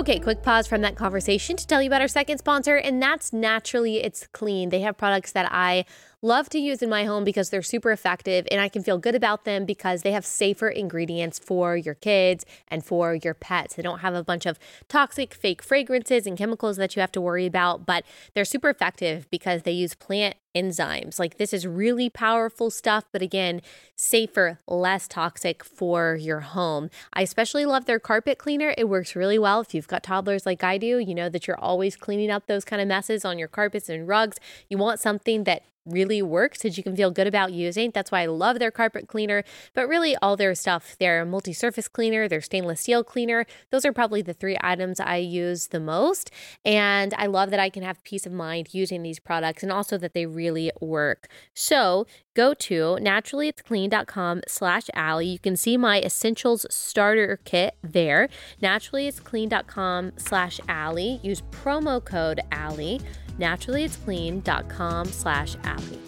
Okay, 0.01 0.19
quick 0.19 0.43
pause 0.43 0.67
from 0.67 0.81
that 0.81 0.97
conversation 0.97 1.57
to 1.57 1.67
tell 1.67 1.83
you 1.83 1.91
about 1.91 2.01
our 2.01 2.09
second 2.09 2.39
sponsor, 2.39 2.77
and 2.77 3.03
that's 3.03 3.35
Naturally 3.35 4.03
It's 4.03 4.27
Clean. 4.29 4.71
They 4.71 4.81
have 4.81 4.97
products 4.97 5.33
that 5.33 5.47
I 5.53 5.85
love 6.23 6.51
to 6.51 6.59
use 6.59 6.83
in 6.83 6.91
my 6.91 7.05
home 7.05 7.25
because 7.25 7.51
they're 7.51 7.63
super 7.63 7.91
effective 7.91 8.47
and 8.51 8.61
I 8.61 8.69
can 8.69 8.83
feel 8.83 8.99
good 8.99 9.15
about 9.15 9.45
them 9.45 9.65
because 9.65 10.03
they 10.03 10.13
have 10.13 10.27
safer 10.27 10.69
ingredients 10.69 11.39
for 11.39 11.77
your 11.77 11.95
kids 11.95 12.45
and 12.69 12.85
for 12.85 13.15
your 13.15 13.35
pets. 13.35 13.75
They 13.75 13.83
don't 13.83 14.01
have 14.01 14.15
a 14.15 14.23
bunch 14.23 14.45
of 14.45 14.59
toxic 14.89 15.33
fake 15.33 15.63
fragrances 15.63 16.27
and 16.27 16.37
chemicals 16.37 16.77
that 16.77 16.95
you 16.95 17.01
have 17.01 17.13
to 17.13 17.21
worry 17.21 17.47
about, 17.47 17.87
but 17.87 18.05
they're 18.35 18.45
super 18.45 18.69
effective 18.69 19.31
because 19.31 19.63
they 19.63 19.73
use 19.73 19.95
plant 19.95 20.37
enzymes. 20.55 21.19
Like 21.19 21.39
this 21.39 21.53
is 21.53 21.67
really 21.67 22.11
powerful 22.11 22.71
stuff, 22.71 23.05
but 23.13 23.23
again, 23.23 23.63
safer, 23.97 24.59
less 24.67 25.09
toxic 25.09 25.65
for 25.65 26.17
your 26.17 26.41
home. 26.41 26.91
I 27.13 27.23
especially 27.23 27.65
love 27.65 27.87
their 27.87 28.01
carpet 28.01 28.37
cleaner. 28.39 28.75
It 28.77 28.89
works 28.89 29.17
really 29.17 29.39
well 29.39 29.61
if 29.61 29.75
you've 29.75 29.89
got 29.89 30.03
toddlers 30.03 30.45
like 30.45 30.65
I 30.65 30.77
do. 30.77 30.99
You 30.99 31.15
know 31.15 31.29
that 31.29 31.47
you're 31.47 31.59
always 31.59 31.97
cleaning 31.97 32.31
up 32.31 32.47
those 32.47 32.65
kind 32.65 32.83
of 32.83 32.89
messes 32.89 33.25
on 33.25 33.39
your 33.39 33.49
carpets 33.49 33.89
and 33.89 34.07
rugs. 34.07 34.39
You 34.69 34.77
want 34.77 35.01
something 35.01 35.45
that 35.45 35.63
really 35.87 36.23
works 36.23 36.63
that 36.63 36.77
you 36.77 36.83
can 36.83 36.97
feel 36.97 37.11
good 37.11 37.27
about 37.27 37.53
using. 37.53 37.91
That's 37.93 38.11
why 38.11 38.23
I 38.23 38.27
love 38.27 38.59
their 38.59 38.71
carpet 38.71 39.09
cleaner, 39.09 39.45
but 39.75 39.89
really 39.89 40.17
all 40.17 40.37
their 40.37 40.55
stuff, 40.55 40.97
their 40.99 41.25
multi 41.25 41.53
surface 41.53 41.89
cleaner, 41.89 42.29
their 42.29 42.41
stainless 42.41 42.81
steel 42.81 43.03
cleaner, 43.03 43.47
those 43.71 43.85
are 43.85 43.93
probably 43.93 44.23
the 44.23 44.35
three 44.35 44.57
items 44.61 45.01
I 45.01 45.17
use 45.17 45.69
the 45.69 45.81
most. 45.81 46.31
And 46.65 47.15
I 47.15 47.27
love 47.27 47.51
that 47.51 47.61
I 47.61 47.71
can 47.71 47.83
have 47.83 48.03
peace 48.05 48.27
of 48.27 48.33
mind 48.33 48.69
using 48.73 49.03
these 49.03 49.19
products 49.19 49.63
and 49.63 49.73
also 49.73 49.99
that 49.99 50.15
they 50.15 50.27
really 50.27 50.71
work. 50.81 51.29
So 51.55 52.07
go 52.35 52.55
to 52.55 52.99
naturallyitsclean.com 53.01 54.43
slash 54.47 54.89
Allie. 54.95 55.27
You 55.27 55.39
can 55.39 55.57
see 55.57 55.77
my 55.77 56.01
essentials 56.01 56.67
starter 56.71 57.39
kit 57.45 57.77
there. 57.83 58.29
Naturallyitsclean.com 58.63 60.13
slash 60.17 60.61
Allie. 60.69 61.21
Use 61.23 61.43
promo 61.51 62.05
code 62.05 62.41
Allie 62.53 63.01
naturallyitsclean.com 63.41 65.07
slash 65.07 65.57
Allie. 65.65 65.99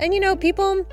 And 0.00 0.14
you 0.14 0.20
know, 0.20 0.36
people 0.36 0.86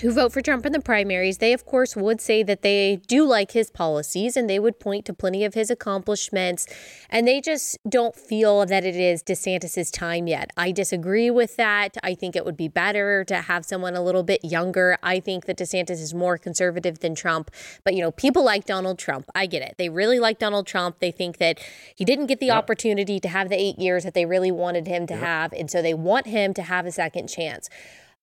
who 0.00 0.12
vote 0.12 0.32
for 0.32 0.40
Trump 0.40 0.66
in 0.66 0.72
the 0.72 0.80
primaries, 0.80 1.38
they 1.38 1.52
of 1.52 1.64
course 1.64 1.96
would 1.96 2.20
say 2.20 2.42
that 2.42 2.62
they 2.62 3.00
do 3.06 3.24
like 3.26 3.52
his 3.52 3.70
policies 3.70 4.36
and 4.36 4.48
they 4.48 4.58
would 4.58 4.78
point 4.78 5.04
to 5.06 5.14
plenty 5.14 5.44
of 5.44 5.54
his 5.54 5.70
accomplishments 5.70 6.66
and 7.10 7.26
they 7.26 7.40
just 7.40 7.78
don't 7.88 8.14
feel 8.14 8.66
that 8.66 8.84
it 8.84 8.96
is 8.96 9.22
DeSantis's 9.22 9.90
time 9.90 10.26
yet. 10.26 10.50
I 10.56 10.72
disagree 10.72 11.30
with 11.30 11.56
that. 11.56 11.96
I 12.02 12.14
think 12.14 12.36
it 12.36 12.44
would 12.44 12.56
be 12.56 12.68
better 12.68 13.24
to 13.24 13.36
have 13.42 13.64
someone 13.64 13.94
a 13.94 14.02
little 14.02 14.22
bit 14.22 14.44
younger. 14.44 14.98
I 15.02 15.20
think 15.20 15.46
that 15.46 15.58
DeSantis 15.58 16.00
is 16.02 16.14
more 16.14 16.38
conservative 16.38 17.00
than 17.00 17.14
Trump, 17.14 17.50
but 17.84 17.94
you 17.94 18.00
know, 18.00 18.10
people 18.10 18.44
like 18.44 18.64
Donald 18.64 18.98
Trump. 18.98 19.30
I 19.34 19.46
get 19.46 19.62
it. 19.62 19.76
They 19.78 19.88
really 19.88 20.18
like 20.18 20.38
Donald 20.38 20.66
Trump. 20.66 20.98
They 20.98 21.10
think 21.10 21.38
that 21.38 21.58
he 21.94 22.04
didn't 22.04 22.26
get 22.26 22.40
the 22.40 22.46
yep. 22.46 22.56
opportunity 22.56 23.20
to 23.20 23.28
have 23.28 23.48
the 23.48 23.60
8 23.60 23.78
years 23.78 24.04
that 24.04 24.14
they 24.14 24.26
really 24.26 24.50
wanted 24.50 24.86
him 24.86 25.06
to 25.06 25.14
yep. 25.14 25.22
have 25.22 25.52
and 25.52 25.70
so 25.70 25.82
they 25.82 25.94
want 25.94 26.26
him 26.26 26.54
to 26.54 26.62
have 26.62 26.86
a 26.86 26.92
second 26.92 27.28
chance. 27.28 27.68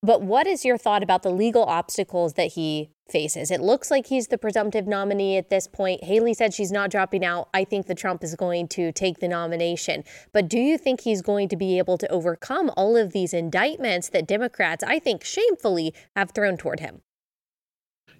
But 0.04 0.22
what 0.22 0.48
is 0.48 0.66
your 0.66 0.78
thought 0.78 1.02
about 1.02 1.24
the 1.24 1.32
legal 1.32 1.64
obstacles 1.64 2.34
that 2.34 2.54
he 2.54 2.90
faces? 3.08 3.50
It 3.50 3.62
looks 3.62 3.90
like 3.90 4.08
he's 4.08 4.28
the 4.28 4.38
presumptive 4.38 4.86
nominee 4.86 5.38
at 5.38 5.50
this 5.50 5.66
point. 5.66 6.04
Haley 6.04 6.34
said 6.34 6.54
she's 6.54 6.74
not 6.74 6.92
dropping 6.92 7.24
out. 7.24 7.48
I 7.54 7.64
think 7.64 7.88
that 7.88 7.98
Trump 7.98 8.22
is 8.22 8.36
going 8.36 8.68
to 8.70 8.92
take 8.92 9.20
the 9.20 9.30
nomination. 9.30 10.04
But 10.34 10.50
do 10.50 10.60
you 10.60 10.78
think 10.78 11.02
he's 11.02 11.22
going 11.22 11.48
to 11.48 11.56
be 11.56 11.78
able 11.78 11.98
to 12.00 12.12
overcome 12.12 12.70
all 12.76 12.98
of 12.98 13.14
these 13.14 13.34
indictments 13.34 14.10
that 14.10 14.28
Democrats, 14.28 14.84
I 14.84 15.00
think, 15.00 15.24
shamefully 15.24 15.94
have 16.18 16.32
thrown 16.32 16.58
toward 16.58 16.82
him? 16.82 17.02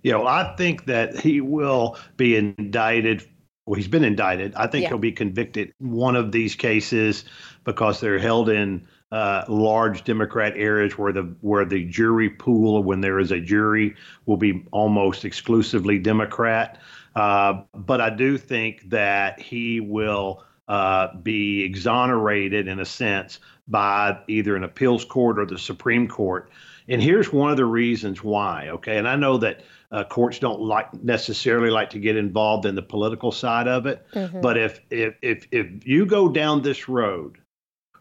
Yeah, 0.04 0.16
well, 0.16 0.28
I 0.28 0.56
think 0.56 0.86
that 0.86 1.20
he 1.20 1.42
will 1.42 1.98
be 2.16 2.38
indicted 2.38 3.28
well, 3.66 3.76
he's 3.76 3.88
been 3.88 4.04
indicted. 4.04 4.54
I 4.56 4.68
think 4.68 4.84
yeah. 4.84 4.90
he'll 4.90 4.98
be 4.98 5.14
convicted 5.14 5.74
one 5.78 6.18
of 6.18 6.34
these 6.34 6.56
cases 6.56 7.24
because 7.64 8.02
they're 8.02 8.20
held 8.20 8.50
in 8.50 8.88
uh, 9.14 9.46
large 9.48 10.04
Democrat 10.04 10.54
areas 10.56 10.98
where 10.98 11.14
the 11.14 11.36
where 11.42 11.66
the 11.66 11.86
jury 11.86 12.32
pool, 12.32 12.82
when 12.82 13.00
there 13.00 13.20
is 13.20 13.32
a 13.32 13.40
jury, 13.40 13.96
will 14.26 14.38
be 14.38 14.66
almost 14.72 15.24
exclusively 15.24 16.00
Democrat. 16.00 16.80
Uh, 17.16 17.62
but 17.76 18.02
I 18.02 18.10
do 18.10 18.40
think 18.40 18.90
that 18.90 19.40
he 19.40 19.80
will 19.80 20.44
uh, 20.68 21.16
be 21.16 21.62
exonerated 21.62 22.68
in 22.68 22.80
a 22.80 22.86
sense 22.86 23.38
by 23.68 24.18
either 24.28 24.56
an 24.56 24.64
appeals 24.64 25.06
court 25.06 25.38
or 25.38 25.46
the 25.46 25.60
Supreme 25.60 26.08
Court. 26.08 26.50
And 26.88 27.00
here's 27.00 27.32
one 27.32 27.52
of 27.52 27.58
the 27.58 27.66
reasons 27.66 28.24
why. 28.24 28.70
Okay, 28.70 28.98
and 28.98 29.08
I 29.08 29.16
know 29.16 29.38
that 29.38 29.62
uh, 29.92 30.06
courts 30.06 30.40
don't 30.40 30.60
like 30.60 30.92
necessarily 31.04 31.70
like 31.70 31.92
to 31.92 32.00
get 32.00 32.18
involved 32.18 32.66
in 32.66 32.74
the 32.74 32.82
political 32.82 33.32
side 33.32 33.68
of 33.68 33.86
it, 33.86 34.04
mm-hmm. 34.12 34.42
but 34.42 34.58
if 34.58 34.80
if 34.90 35.14
if 35.22 35.48
if 35.52 35.86
you 35.86 36.08
go 36.08 36.30
down 36.30 36.64
this 36.64 36.90
road 36.90 37.38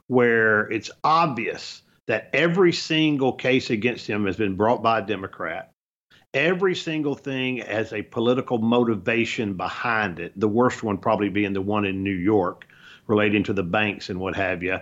where 0.08 0.70
it's 0.70 0.90
obvious 1.04 1.82
that 2.06 2.30
every 2.32 2.72
single 2.72 3.32
case 3.32 3.70
against 3.70 4.06
him 4.06 4.26
has 4.26 4.36
been 4.36 4.56
brought 4.56 4.82
by 4.82 4.98
a 4.98 5.06
Democrat. 5.06 5.72
Every 6.34 6.74
single 6.74 7.14
thing 7.14 7.58
has 7.58 7.92
a 7.92 8.02
political 8.02 8.58
motivation 8.58 9.54
behind 9.54 10.18
it. 10.18 10.32
The 10.38 10.48
worst 10.48 10.82
one 10.82 10.98
probably 10.98 11.28
being 11.28 11.52
the 11.52 11.60
one 11.60 11.84
in 11.84 12.02
New 12.02 12.14
York 12.14 12.66
relating 13.06 13.42
to 13.44 13.52
the 13.52 13.62
banks 13.62 14.08
and 14.08 14.18
what 14.18 14.34
have 14.34 14.62
you. 14.62 14.78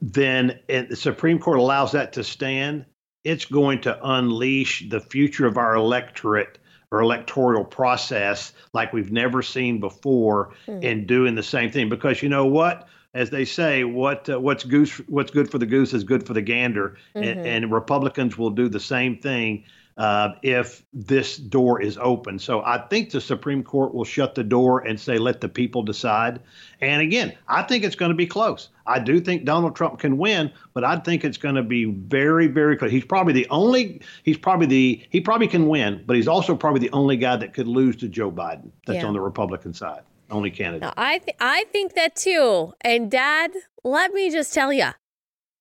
Then 0.00 0.58
the 0.68 0.96
Supreme 0.96 1.38
Court 1.38 1.58
allows 1.58 1.92
that 1.92 2.12
to 2.14 2.24
stand. 2.24 2.84
It's 3.24 3.44
going 3.44 3.80
to 3.82 3.98
unleash 4.02 4.88
the 4.88 5.00
future 5.00 5.46
of 5.46 5.56
our 5.56 5.74
electorate 5.74 6.58
or 6.90 7.00
electoral 7.00 7.64
process 7.64 8.52
like 8.72 8.92
we've 8.92 9.12
never 9.12 9.42
seen 9.42 9.80
before 9.80 10.54
mm. 10.66 10.82
in 10.82 11.06
doing 11.06 11.34
the 11.34 11.42
same 11.42 11.70
thing. 11.70 11.88
Because 11.88 12.22
you 12.22 12.28
know 12.28 12.46
what? 12.46 12.88
As 13.18 13.30
they 13.30 13.44
say, 13.44 13.82
what 13.82 14.28
uh, 14.30 14.38
what's 14.38 14.62
goose 14.62 14.98
what's 15.08 15.32
good 15.32 15.50
for 15.50 15.58
the 15.58 15.66
goose 15.66 15.92
is 15.92 16.04
good 16.04 16.24
for 16.24 16.34
the 16.34 16.40
gander, 16.40 16.96
mm-hmm. 17.16 17.28
and, 17.28 17.46
and, 17.46 17.72
Republicans 17.72 18.38
will 18.38 18.50
do 18.50 18.68
the 18.68 18.78
same 18.78 19.18
thing 19.18 19.64
uh, 19.96 20.34
if 20.42 20.84
this 20.92 21.36
door 21.36 21.82
is 21.82 21.98
open. 22.00 22.38
So 22.38 22.62
I 22.62 22.78
think 22.78 23.10
the 23.10 23.20
Supreme 23.20 23.64
Court 23.64 23.92
will 23.92 24.04
shut 24.04 24.36
the 24.36 24.44
door 24.44 24.86
and 24.86 25.00
say, 25.00 25.18
let 25.18 25.40
the 25.40 25.48
people 25.48 25.82
decide. 25.82 26.38
And 26.80 27.02
again, 27.02 27.36
I 27.48 27.62
think 27.64 27.82
it's 27.82 27.96
going 27.96 28.10
to 28.10 28.16
be 28.16 28.28
close. 28.28 28.68
I 28.86 29.00
do 29.00 29.20
think 29.20 29.44
Donald 29.44 29.74
Trump 29.74 29.98
can 29.98 30.16
win, 30.16 30.52
but 30.72 30.84
I 30.84 30.96
think 31.00 31.24
it's 31.24 31.38
going 31.38 31.56
to 31.56 31.64
be 31.64 31.86
very, 31.86 32.46
very 32.46 32.76
close. 32.76 32.92
He's 32.92 33.04
probably 33.04 33.32
the 33.32 33.48
only. 33.50 34.00
He's 34.22 34.38
probably 34.38 34.66
the. 34.66 35.02
He 35.10 35.20
probably 35.20 35.48
can 35.48 35.66
win, 35.66 36.04
but 36.06 36.14
he's 36.14 36.28
also 36.28 36.54
probably 36.54 36.80
the 36.80 36.92
only 36.92 37.16
guy 37.16 37.34
that 37.34 37.52
could 37.52 37.66
lose 37.66 37.96
to 37.96 38.08
Joe 38.08 38.30
Biden. 38.30 38.70
That's 38.86 39.00
yeah. 39.00 39.06
on 39.06 39.12
the 39.12 39.20
Republican 39.20 39.74
side 39.74 40.02
only 40.30 40.50
candidate. 40.50 40.92
I 40.96 41.18
th- 41.18 41.36
I 41.40 41.64
think 41.72 41.94
that 41.94 42.16
too. 42.16 42.72
And 42.80 43.10
Dad, 43.10 43.52
let 43.84 44.12
me 44.12 44.30
just 44.30 44.52
tell 44.52 44.72
you, 44.72 44.90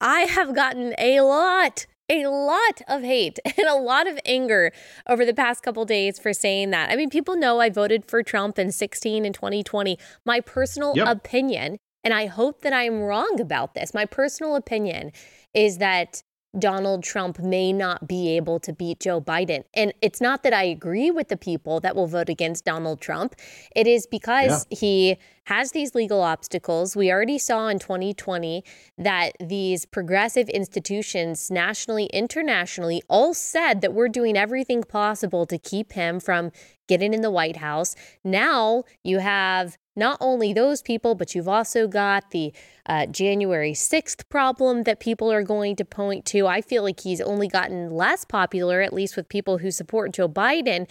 I 0.01 0.21
have 0.21 0.53
gotten 0.53 0.93
a 0.97 1.21
lot, 1.21 1.86
a 2.10 2.27
lot 2.27 2.82
of 2.88 3.01
hate 3.01 3.39
and 3.45 3.67
a 3.67 3.75
lot 3.75 4.08
of 4.08 4.19
anger 4.25 4.71
over 5.08 5.25
the 5.25 5.34
past 5.34 5.63
couple 5.63 5.86
days 5.86 6.19
for 6.19 6.34
saying 6.34 6.71
that. 6.71 6.89
I 6.89 6.95
mean, 6.95 7.10
people 7.10 7.36
know 7.36 7.60
I 7.60 7.69
voted 7.69 8.06
for 8.06 8.23
Trump 8.23 8.60
in 8.60 8.71
16 8.71 9.25
and 9.25 9.34
2020. 9.34 9.97
My 10.25 10.39
personal 10.41 10.93
yep. 10.95 11.08
opinion, 11.08 11.77
and 12.03 12.13
I 12.13 12.27
hope 12.27 12.62
that 12.62 12.73
I'm 12.73 13.01
wrong 13.01 13.39
about 13.39 13.73
this. 13.73 13.93
My 13.93 14.06
personal 14.06 14.56
opinion 14.56 15.12
is 15.53 15.77
that 15.77 16.21
Donald 16.57 17.03
Trump 17.03 17.39
may 17.39 17.71
not 17.71 18.07
be 18.07 18.36
able 18.36 18.60
to 18.60 18.73
beat 18.73 18.99
Joe 18.99 19.21
Biden. 19.21 19.63
And 19.73 19.93
it's 20.01 20.21
not 20.21 20.43
that 20.43 20.53
I 20.53 20.63
agree 20.63 21.12
with 21.12 21.27
the 21.27 21.38
people 21.38 21.79
that 21.81 21.95
will 21.95 22.07
vote 22.07 22.29
against 22.29 22.65
Donald 22.65 23.01
Trump. 23.01 23.36
It 23.75 23.88
is 23.88 24.07
because 24.07 24.65
yeah. 24.69 24.77
he 24.77 25.17
has 25.47 25.71
these 25.71 25.95
legal 25.95 26.21
obstacles. 26.21 26.93
We 26.93 27.10
already 27.10 27.38
saw 27.38 27.69
in 27.69 27.79
2020 27.79 28.65
that 28.97 29.31
these 29.39 29.86
progressive 29.86 30.49
institutions, 30.49 31.49
nationally, 31.49 32.07
internationally, 32.07 33.01
all 33.07 33.33
said 33.33 33.79
that 33.79 33.93
we're 33.93 34.10
doing 34.10 34.36
everything 34.36 34.83
possible 34.83 35.45
to 35.45 35.57
keep 35.57 35.93
him 35.93 36.19
from 36.19 36.51
getting 36.89 37.13
in 37.13 37.21
the 37.21 37.31
White 37.31 37.55
House. 37.55 37.95
Now 38.25 38.83
you 39.05 39.19
have 39.19 39.77
not 39.95 40.17
only 40.19 40.51
those 40.51 40.81
people, 40.81 41.15
but 41.15 41.33
you've 41.33 41.47
also 41.47 41.88
got 41.88 42.31
the 42.31 42.51
uh, 42.86 43.05
January 43.05 43.71
6th 43.71 44.27
problem 44.27 44.83
that 44.83 44.99
people 44.99 45.31
are 45.31 45.43
going 45.43 45.77
to 45.77 45.86
point 45.86 46.25
to. 46.25 46.45
I 46.45 46.60
feel 46.60 46.83
like 46.83 46.99
he's 46.99 47.21
only 47.21 47.47
gotten 47.47 47.89
less 47.89 48.25
popular, 48.25 48.81
at 48.81 48.91
least 48.91 49.15
with 49.15 49.29
people 49.29 49.60
who 49.60 49.71
support 49.71 50.12
Joe 50.12 50.27
Biden. 50.27 50.89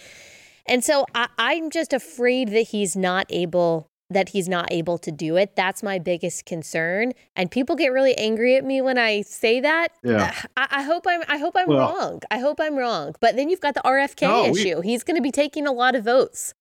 And 0.65 0.83
so 0.83 1.05
I, 1.13 1.27
I'm 1.37 1.69
just 1.69 1.93
afraid 1.93 2.49
that 2.49 2.69
he's 2.69 2.95
not 2.95 3.27
able 3.29 3.91
that 4.09 4.29
he's 4.29 4.47
not 4.47 4.71
able 4.71 4.97
to 4.99 5.11
do 5.11 5.35
it. 5.35 5.55
That's 5.55 5.83
my 5.83 5.99
biggest 5.99 6.45
concern. 6.45 7.11
And 7.35 7.51
people 7.51 7.75
get 7.75 7.89
really 7.91 8.15
angry 8.17 8.55
at 8.55 8.63
me 8.63 8.81
when 8.81 8.97
I 8.97 9.21
say 9.21 9.59
that. 9.59 9.89
Yeah. 10.03 10.33
I, 10.55 10.67
I 10.71 10.81
hope 10.83 11.05
I'm 11.07 11.23
I 11.27 11.37
hope 11.37 11.55
I'm 11.57 11.67
Well- 11.67 11.79
wrong. 11.79 12.21
I 12.31 12.39
hope 12.39 12.59
I'm 12.61 12.75
wrong. 12.77 13.15
But 13.19 13.35
then 13.35 13.49
you've 13.49 13.59
got 13.61 13.73
the 13.73 13.81
RFK 13.83 14.21
No, 14.21 14.51
we- 14.51 14.61
issue. 14.61 14.81
He's 14.81 15.03
going 15.03 15.17
to 15.17 15.21
be 15.21 15.31
taking 15.31 15.67
a 15.67 15.71
lot 15.73 15.95
of 15.95 16.05
votes. 16.05 16.53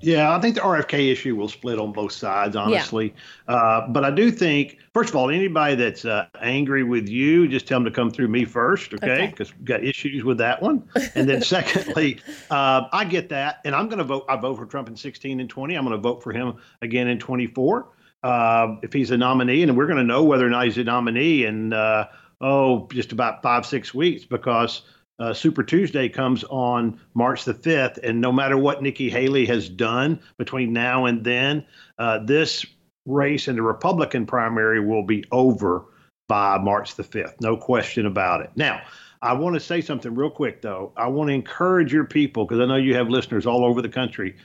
Yeah, 0.00 0.36
I 0.36 0.40
think 0.40 0.54
the 0.54 0.60
RFK 0.60 1.10
issue 1.10 1.34
will 1.36 1.48
split 1.48 1.78
on 1.78 1.92
both 1.92 2.12
sides, 2.12 2.54
honestly. 2.56 3.14
Uh, 3.48 3.88
but 3.88 4.04
I 4.04 4.10
do 4.10 4.30
think, 4.30 4.78
first 4.92 5.10
of 5.10 5.16
all, 5.16 5.30
anybody 5.30 5.74
that's 5.74 6.04
uh, 6.04 6.26
angry 6.40 6.82
with 6.82 7.08
you, 7.08 7.48
just 7.48 7.66
tell 7.66 7.78
them 7.78 7.84
to 7.86 7.90
come 7.90 8.10
through 8.10 8.28
me 8.28 8.44
first, 8.44 8.92
okay? 8.94 9.12
Okay. 9.12 9.26
Because 9.28 9.54
we've 9.54 9.64
got 9.64 9.82
issues 9.84 10.24
with 10.24 10.38
that 10.38 10.60
one. 10.60 10.88
And 11.14 11.28
then, 11.28 11.42
secondly, 11.56 12.20
uh, 12.50 12.82
I 12.92 13.04
get 13.04 13.28
that, 13.30 13.60
and 13.64 13.74
I'm 13.74 13.88
going 13.88 13.98
to 13.98 14.04
vote. 14.04 14.24
I 14.28 14.36
vote 14.36 14.56
for 14.56 14.66
Trump 14.66 14.88
in 14.88 14.96
16 14.96 15.40
and 15.40 15.48
20. 15.48 15.74
I'm 15.74 15.84
going 15.84 15.96
to 15.96 16.02
vote 16.02 16.22
for 16.22 16.32
him 16.32 16.54
again 16.82 17.08
in 17.08 17.18
24 17.18 17.88
uh, 18.22 18.76
if 18.82 18.92
he's 18.92 19.10
a 19.10 19.16
nominee, 19.16 19.62
and 19.62 19.76
we're 19.76 19.86
going 19.86 19.98
to 19.98 20.04
know 20.04 20.24
whether 20.24 20.46
or 20.46 20.50
not 20.50 20.64
he's 20.64 20.78
a 20.78 20.84
nominee 20.84 21.44
in 21.44 21.72
uh, 21.72 22.06
oh, 22.40 22.88
just 22.92 23.12
about 23.12 23.42
five 23.42 23.64
six 23.64 23.94
weeks 23.94 24.24
because 24.24 24.82
uh, 25.18 25.32
Super 25.32 25.62
Tuesday 25.62 26.08
comes 26.08 26.44
on 26.44 27.00
March 27.14 27.44
the 27.44 27.54
5th. 27.54 27.98
And 28.02 28.20
no 28.20 28.32
matter 28.32 28.56
what 28.56 28.82
Nikki 28.82 29.08
Haley 29.10 29.46
has 29.46 29.68
done 29.68 30.20
between 30.38 30.72
now 30.72 31.06
and 31.06 31.24
then, 31.24 31.64
uh, 31.98 32.18
this 32.24 32.66
race 33.06 33.48
in 33.48 33.56
the 33.56 33.62
Republican 33.62 34.26
primary 34.26 34.80
will 34.80 35.04
be 35.04 35.24
over 35.32 35.84
by 36.28 36.58
March 36.58 36.96
the 36.96 37.04
5th. 37.04 37.40
No 37.40 37.56
question 37.56 38.06
about 38.06 38.40
it. 38.40 38.50
Now, 38.56 38.82
I 39.22 39.32
want 39.32 39.54
to 39.54 39.60
say 39.60 39.80
something 39.80 40.14
real 40.14 40.30
quick, 40.30 40.60
though. 40.60 40.92
I 40.96 41.06
want 41.08 41.28
to 41.28 41.34
encourage 41.34 41.92
your 41.92 42.04
people, 42.04 42.44
because 42.44 42.60
I 42.60 42.66
know 42.66 42.76
you 42.76 42.94
have 42.94 43.08
listeners 43.08 43.46
all 43.46 43.64
over 43.64 43.80
the 43.80 43.88
country. 43.88 44.36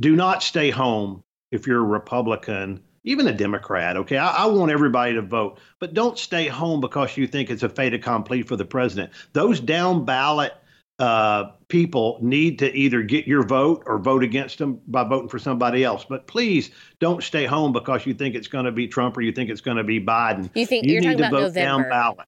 Do 0.00 0.14
not 0.14 0.42
stay 0.42 0.70
home 0.70 1.22
if 1.50 1.66
you're 1.66 1.80
a 1.80 1.84
Republican, 1.84 2.82
even 3.04 3.26
a 3.28 3.32
Democrat, 3.32 3.96
okay? 3.96 4.16
I, 4.18 4.44
I 4.44 4.46
want 4.46 4.70
everybody 4.70 5.14
to 5.14 5.22
vote, 5.22 5.58
but 5.78 5.94
don't 5.94 6.18
stay 6.18 6.46
home 6.46 6.80
because 6.80 7.16
you 7.16 7.26
think 7.26 7.50
it's 7.50 7.62
a 7.62 7.68
fait 7.68 7.94
accompli 7.94 8.42
for 8.42 8.56
the 8.56 8.64
president. 8.64 9.12
Those 9.32 9.60
down 9.60 10.04
ballot 10.04 10.52
uh, 10.98 11.52
people 11.68 12.18
need 12.20 12.58
to 12.58 12.74
either 12.74 13.02
get 13.02 13.26
your 13.26 13.44
vote 13.44 13.84
or 13.86 13.98
vote 13.98 14.24
against 14.24 14.58
them 14.58 14.80
by 14.88 15.04
voting 15.04 15.28
for 15.28 15.38
somebody 15.38 15.84
else. 15.84 16.04
But 16.08 16.26
please 16.26 16.70
don't 16.98 17.22
stay 17.22 17.46
home 17.46 17.72
because 17.72 18.04
you 18.04 18.14
think 18.14 18.34
it's 18.34 18.48
going 18.48 18.64
to 18.64 18.72
be 18.72 18.88
Trump 18.88 19.16
or 19.16 19.20
you 19.20 19.30
think 19.30 19.48
it's 19.48 19.60
going 19.60 19.76
to 19.76 19.84
be 19.84 20.00
Biden. 20.00 20.50
You 20.54 20.66
think 20.66 20.86
you 20.86 20.94
you're 20.94 21.00
need 21.02 21.18
talking 21.18 21.18
to 21.22 21.28
about 21.28 21.40
vote 21.40 21.54
down 21.54 21.82
ballot. 21.84 22.26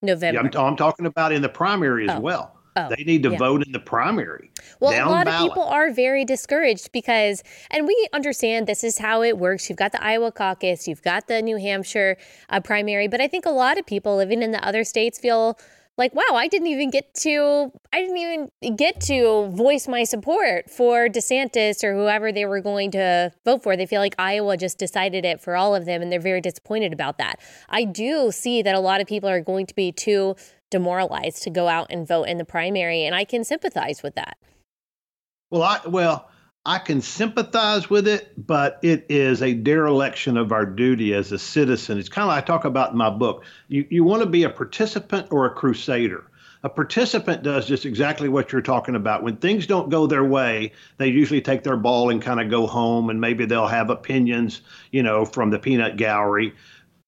November. 0.00 0.40
Yeah, 0.52 0.60
I'm, 0.60 0.66
I'm 0.68 0.76
talking 0.76 1.06
about 1.06 1.32
in 1.32 1.42
the 1.42 1.48
primary 1.48 2.08
as 2.08 2.16
Oh. 2.16 2.20
well. 2.20 2.53
Oh, 2.76 2.88
they 2.88 3.04
need 3.04 3.22
to 3.22 3.30
yeah. 3.30 3.38
vote 3.38 3.64
in 3.64 3.72
the 3.72 3.78
primary. 3.78 4.50
Well, 4.80 4.90
down 4.90 5.06
a 5.06 5.10
lot 5.10 5.26
ballot. 5.26 5.50
of 5.50 5.54
people 5.54 5.62
are 5.64 5.92
very 5.92 6.24
discouraged 6.24 6.90
because, 6.92 7.42
and 7.70 7.86
we 7.86 8.08
understand 8.12 8.66
this 8.66 8.82
is 8.82 8.98
how 8.98 9.22
it 9.22 9.38
works. 9.38 9.68
You've 9.68 9.78
got 9.78 9.92
the 9.92 10.02
Iowa 10.02 10.32
caucus, 10.32 10.88
you've 10.88 11.02
got 11.02 11.28
the 11.28 11.40
New 11.40 11.56
Hampshire 11.56 12.16
uh, 12.50 12.60
primary, 12.60 13.06
but 13.06 13.20
I 13.20 13.28
think 13.28 13.46
a 13.46 13.50
lot 13.50 13.78
of 13.78 13.86
people 13.86 14.16
living 14.16 14.42
in 14.42 14.50
the 14.50 14.66
other 14.66 14.82
states 14.82 15.20
feel 15.20 15.56
like, 15.96 16.12
wow, 16.14 16.34
I 16.34 16.48
didn't 16.48 16.66
even 16.66 16.90
get 16.90 17.14
to, 17.20 17.70
I 17.92 18.00
didn't 18.00 18.16
even 18.16 18.76
get 18.76 19.00
to 19.02 19.48
voice 19.50 19.86
my 19.86 20.02
support 20.02 20.68
for 20.68 21.08
DeSantis 21.08 21.84
or 21.84 21.94
whoever 21.94 22.32
they 22.32 22.46
were 22.46 22.60
going 22.60 22.90
to 22.92 23.30
vote 23.44 23.62
for. 23.62 23.76
They 23.76 23.86
feel 23.86 24.00
like 24.00 24.16
Iowa 24.18 24.56
just 24.56 24.76
decided 24.76 25.24
it 25.24 25.40
for 25.40 25.54
all 25.54 25.74
of 25.74 25.84
them, 25.84 26.02
and 26.02 26.10
they're 26.10 26.18
very 26.18 26.40
disappointed 26.40 26.92
about 26.92 27.18
that. 27.18 27.38
I 27.68 27.84
do 27.84 28.32
see 28.32 28.62
that 28.62 28.74
a 28.74 28.80
lot 28.80 29.00
of 29.00 29.06
people 29.06 29.28
are 29.28 29.40
going 29.40 29.66
to 29.66 29.74
be 29.74 29.92
too 29.92 30.34
demoralized 30.70 31.42
to 31.44 31.50
go 31.50 31.68
out 31.68 31.88
and 31.90 32.06
vote 32.06 32.24
in 32.24 32.38
the 32.38 32.44
primary, 32.44 33.04
and 33.04 33.14
I 33.14 33.24
can 33.24 33.44
sympathize 33.44 34.02
with 34.02 34.14
that. 34.14 34.36
Well, 35.50 35.62
I 35.62 35.80
well, 35.86 36.28
I 36.66 36.78
can 36.78 37.02
sympathize 37.02 37.90
with 37.90 38.08
it, 38.08 38.32
but 38.36 38.78
it 38.82 39.06
is 39.10 39.42
a 39.42 39.52
dereliction 39.52 40.36
of 40.36 40.50
our 40.50 40.64
duty 40.64 41.12
as 41.12 41.30
a 41.30 41.38
citizen. 41.38 41.98
It's 41.98 42.08
kind 42.08 42.24
of 42.24 42.28
like 42.28 42.42
I 42.42 42.46
talk 42.46 42.64
about 42.64 42.92
in 42.92 42.96
my 42.96 43.10
book. 43.10 43.44
You 43.68 43.86
you 43.90 44.04
want 44.04 44.22
to 44.22 44.28
be 44.28 44.44
a 44.44 44.50
participant 44.50 45.28
or 45.30 45.46
a 45.46 45.54
crusader. 45.54 46.24
A 46.62 46.70
participant 46.70 47.42
does 47.42 47.68
just 47.68 47.84
exactly 47.84 48.30
what 48.30 48.50
you're 48.50 48.62
talking 48.62 48.94
about. 48.94 49.22
When 49.22 49.36
things 49.36 49.66
don't 49.66 49.90
go 49.90 50.06
their 50.06 50.24
way, 50.24 50.72
they 50.96 51.08
usually 51.08 51.42
take 51.42 51.62
their 51.62 51.76
ball 51.76 52.08
and 52.08 52.22
kind 52.22 52.40
of 52.40 52.48
go 52.48 52.66
home, 52.66 53.10
and 53.10 53.20
maybe 53.20 53.44
they'll 53.44 53.66
have 53.66 53.90
opinions, 53.90 54.62
you 54.90 55.02
know, 55.02 55.26
from 55.26 55.50
the 55.50 55.58
peanut 55.58 55.98
gallery 55.98 56.54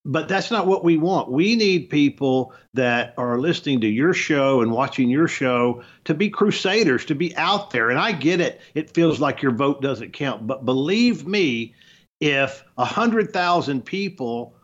but 0.07 0.29
that's 0.29 0.53
not 0.53 0.69
what 0.69 0.85
we 0.85 0.97
want. 0.97 1.31
We 1.33 1.57
need 1.57 1.91
people 1.91 2.55
that 2.75 3.13
are 3.19 3.39
listening 3.39 3.81
to 3.81 3.89
your 3.89 4.15
show 4.15 4.63
and 4.63 4.71
watching 4.71 5.11
your 5.11 5.27
show 5.27 5.83
to 6.05 6.15
be 6.15 6.31
crusaders, 6.31 7.05
to 7.07 7.17
be 7.17 7.37
out 7.37 7.71
there. 7.73 7.91
And 7.91 7.99
I 7.99 8.13
get 8.13 8.41
it. 8.41 8.61
It 8.75 8.95
feels 8.95 9.19
like 9.19 9.43
your 9.43 9.53
vote 9.53 9.83
doesn't 9.83 10.13
count. 10.13 10.47
But 10.47 10.65
believe 10.65 11.27
me, 11.27 11.75
if 12.21 12.65
100,000 12.77 13.85
people 13.85 14.55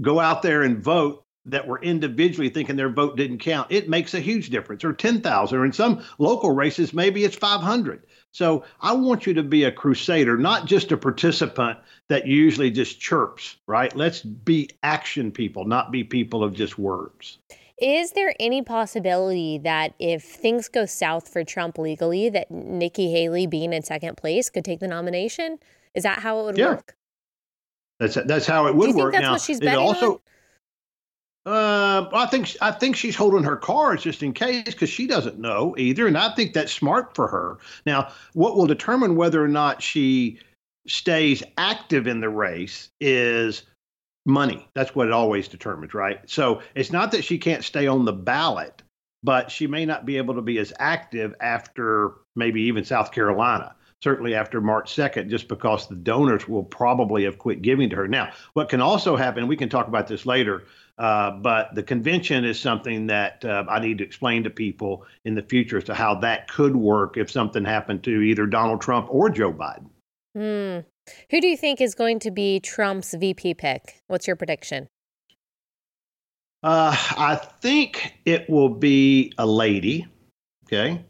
go 0.00 0.20
out 0.20 0.42
there 0.42 0.62
and 0.62 0.82
vote 0.82 1.24
that 1.46 1.66
were 1.66 1.82
individually 1.82 2.48
thinking 2.48 2.76
their 2.76 2.88
vote 2.88 3.16
didn't 3.16 3.38
count, 3.38 3.66
it 3.70 3.88
makes 3.88 4.14
a 4.14 4.20
huge 4.20 4.48
difference. 4.48 4.84
Or 4.84 4.92
10,000, 4.92 5.58
or 5.58 5.64
in 5.64 5.72
some 5.72 6.04
local 6.18 6.52
races, 6.52 6.94
maybe 6.94 7.24
it's 7.24 7.36
500. 7.36 8.06
So 8.32 8.64
I 8.80 8.92
want 8.92 9.26
you 9.26 9.34
to 9.34 9.42
be 9.42 9.64
a 9.64 9.72
crusader, 9.72 10.38
not 10.38 10.66
just 10.66 10.92
a 10.92 10.96
participant 10.96 11.78
that 12.08 12.26
usually 12.26 12.70
just 12.70 13.00
chirps, 13.00 13.56
right? 13.66 13.94
Let's 13.96 14.22
be 14.22 14.68
action 14.82 15.30
people, 15.30 15.64
not 15.64 15.90
be 15.90 16.04
people 16.04 16.44
of 16.44 16.54
just 16.54 16.78
words. 16.78 17.38
Is 17.78 18.12
there 18.12 18.34
any 18.38 18.62
possibility 18.62 19.58
that 19.58 19.94
if 19.98 20.22
things 20.22 20.68
go 20.68 20.86
south 20.86 21.28
for 21.28 21.42
Trump 21.42 21.76
legally, 21.78 22.28
that 22.28 22.50
Nikki 22.50 23.10
Haley 23.10 23.46
being 23.46 23.72
in 23.72 23.82
second 23.82 24.16
place 24.16 24.48
could 24.48 24.64
take 24.64 24.80
the 24.80 24.88
nomination? 24.88 25.58
Is 25.94 26.04
that 26.04 26.20
how 26.20 26.40
it 26.40 26.44
would 26.44 26.58
Yeah. 26.58 26.70
work? 26.70 26.96
That's 27.98 28.14
that's 28.26 28.46
how 28.46 28.66
it 28.66 28.74
would 28.74 28.82
Do 28.82 28.88
you 28.88 28.92
think 28.94 29.04
work. 29.04 29.12
that's 29.12 29.22
now, 29.22 29.32
what 29.32 29.40
she's 29.40 29.60
betting 29.60 29.78
also? 29.78 30.20
Uh, 31.46 32.08
I 32.14 32.26
think 32.26 32.56
I 32.62 32.70
think 32.70 32.96
she's 32.96 33.14
holding 33.14 33.42
her 33.44 33.56
cards 33.56 34.02
just 34.02 34.22
in 34.22 34.32
case 34.32 34.64
because 34.64 34.88
she 34.88 35.06
doesn't 35.06 35.38
know 35.38 35.74
either, 35.76 36.06
and 36.06 36.16
I 36.16 36.34
think 36.34 36.54
that's 36.54 36.72
smart 36.72 37.14
for 37.14 37.28
her. 37.28 37.58
Now, 37.86 38.12
what 38.32 38.56
will 38.56 38.66
determine 38.66 39.14
whether 39.14 39.44
or 39.44 39.48
not 39.48 39.82
she 39.82 40.38
stays 40.86 41.42
active 41.56 42.06
in 42.06 42.20
the 42.20 42.28
race 42.28 42.90
is 43.00 43.62
money. 44.26 44.68
That's 44.74 44.94
what 44.94 45.06
it 45.06 45.12
always 45.12 45.48
determines, 45.48 45.94
right? 45.94 46.20
So 46.26 46.62
it's 46.74 46.92
not 46.92 47.12
that 47.12 47.24
she 47.24 47.38
can't 47.38 47.64
stay 47.64 47.86
on 47.86 48.04
the 48.04 48.12
ballot, 48.12 48.82
but 49.22 49.50
she 49.50 49.66
may 49.66 49.84
not 49.86 50.06
be 50.06 50.16
able 50.16 50.34
to 50.34 50.42
be 50.42 50.58
as 50.58 50.72
active 50.78 51.34
after 51.40 52.12
maybe 52.36 52.62
even 52.62 52.84
South 52.84 53.12
Carolina. 53.12 53.74
Certainly 54.02 54.34
after 54.34 54.60
March 54.60 54.94
2nd, 54.94 55.30
just 55.30 55.48
because 55.48 55.88
the 55.88 55.94
donors 55.94 56.46
will 56.46 56.64
probably 56.64 57.24
have 57.24 57.38
quit 57.38 57.62
giving 57.62 57.88
to 57.88 57.96
her. 57.96 58.06
Now, 58.06 58.32
what 58.52 58.68
can 58.68 58.82
also 58.82 59.16
happen, 59.16 59.46
we 59.46 59.56
can 59.56 59.70
talk 59.70 59.88
about 59.88 60.08
this 60.08 60.26
later, 60.26 60.64
uh, 60.98 61.30
but 61.30 61.74
the 61.74 61.82
convention 61.82 62.44
is 62.44 62.60
something 62.60 63.06
that 63.06 63.42
uh, 63.46 63.64
I 63.66 63.80
need 63.80 63.98
to 63.98 64.04
explain 64.04 64.44
to 64.44 64.50
people 64.50 65.06
in 65.24 65.34
the 65.34 65.42
future 65.42 65.78
as 65.78 65.84
to 65.84 65.94
how 65.94 66.16
that 66.16 66.48
could 66.48 66.76
work 66.76 67.16
if 67.16 67.30
something 67.30 67.64
happened 67.64 68.04
to 68.04 68.20
either 68.20 68.44
Donald 68.44 68.82
Trump 68.82 69.06
or 69.08 69.30
Joe 69.30 69.54
Biden. 69.54 69.88
Hmm. 70.34 70.80
Who 71.30 71.40
do 71.40 71.46
you 71.46 71.56
think 71.56 71.80
is 71.80 71.94
going 71.94 72.18
to 72.20 72.30
be 72.30 72.60
Trump's 72.60 73.14
VP 73.14 73.54
pick? 73.54 74.02
What's 74.06 74.26
your 74.26 74.36
prediction? 74.36 74.88
Uh, 76.62 76.96
I 77.18 77.36
think 77.60 78.14
it 78.24 78.48
will 78.48 78.70
be 78.70 79.32
a 79.36 79.46
lady, 79.46 80.06
okay, 80.66 81.04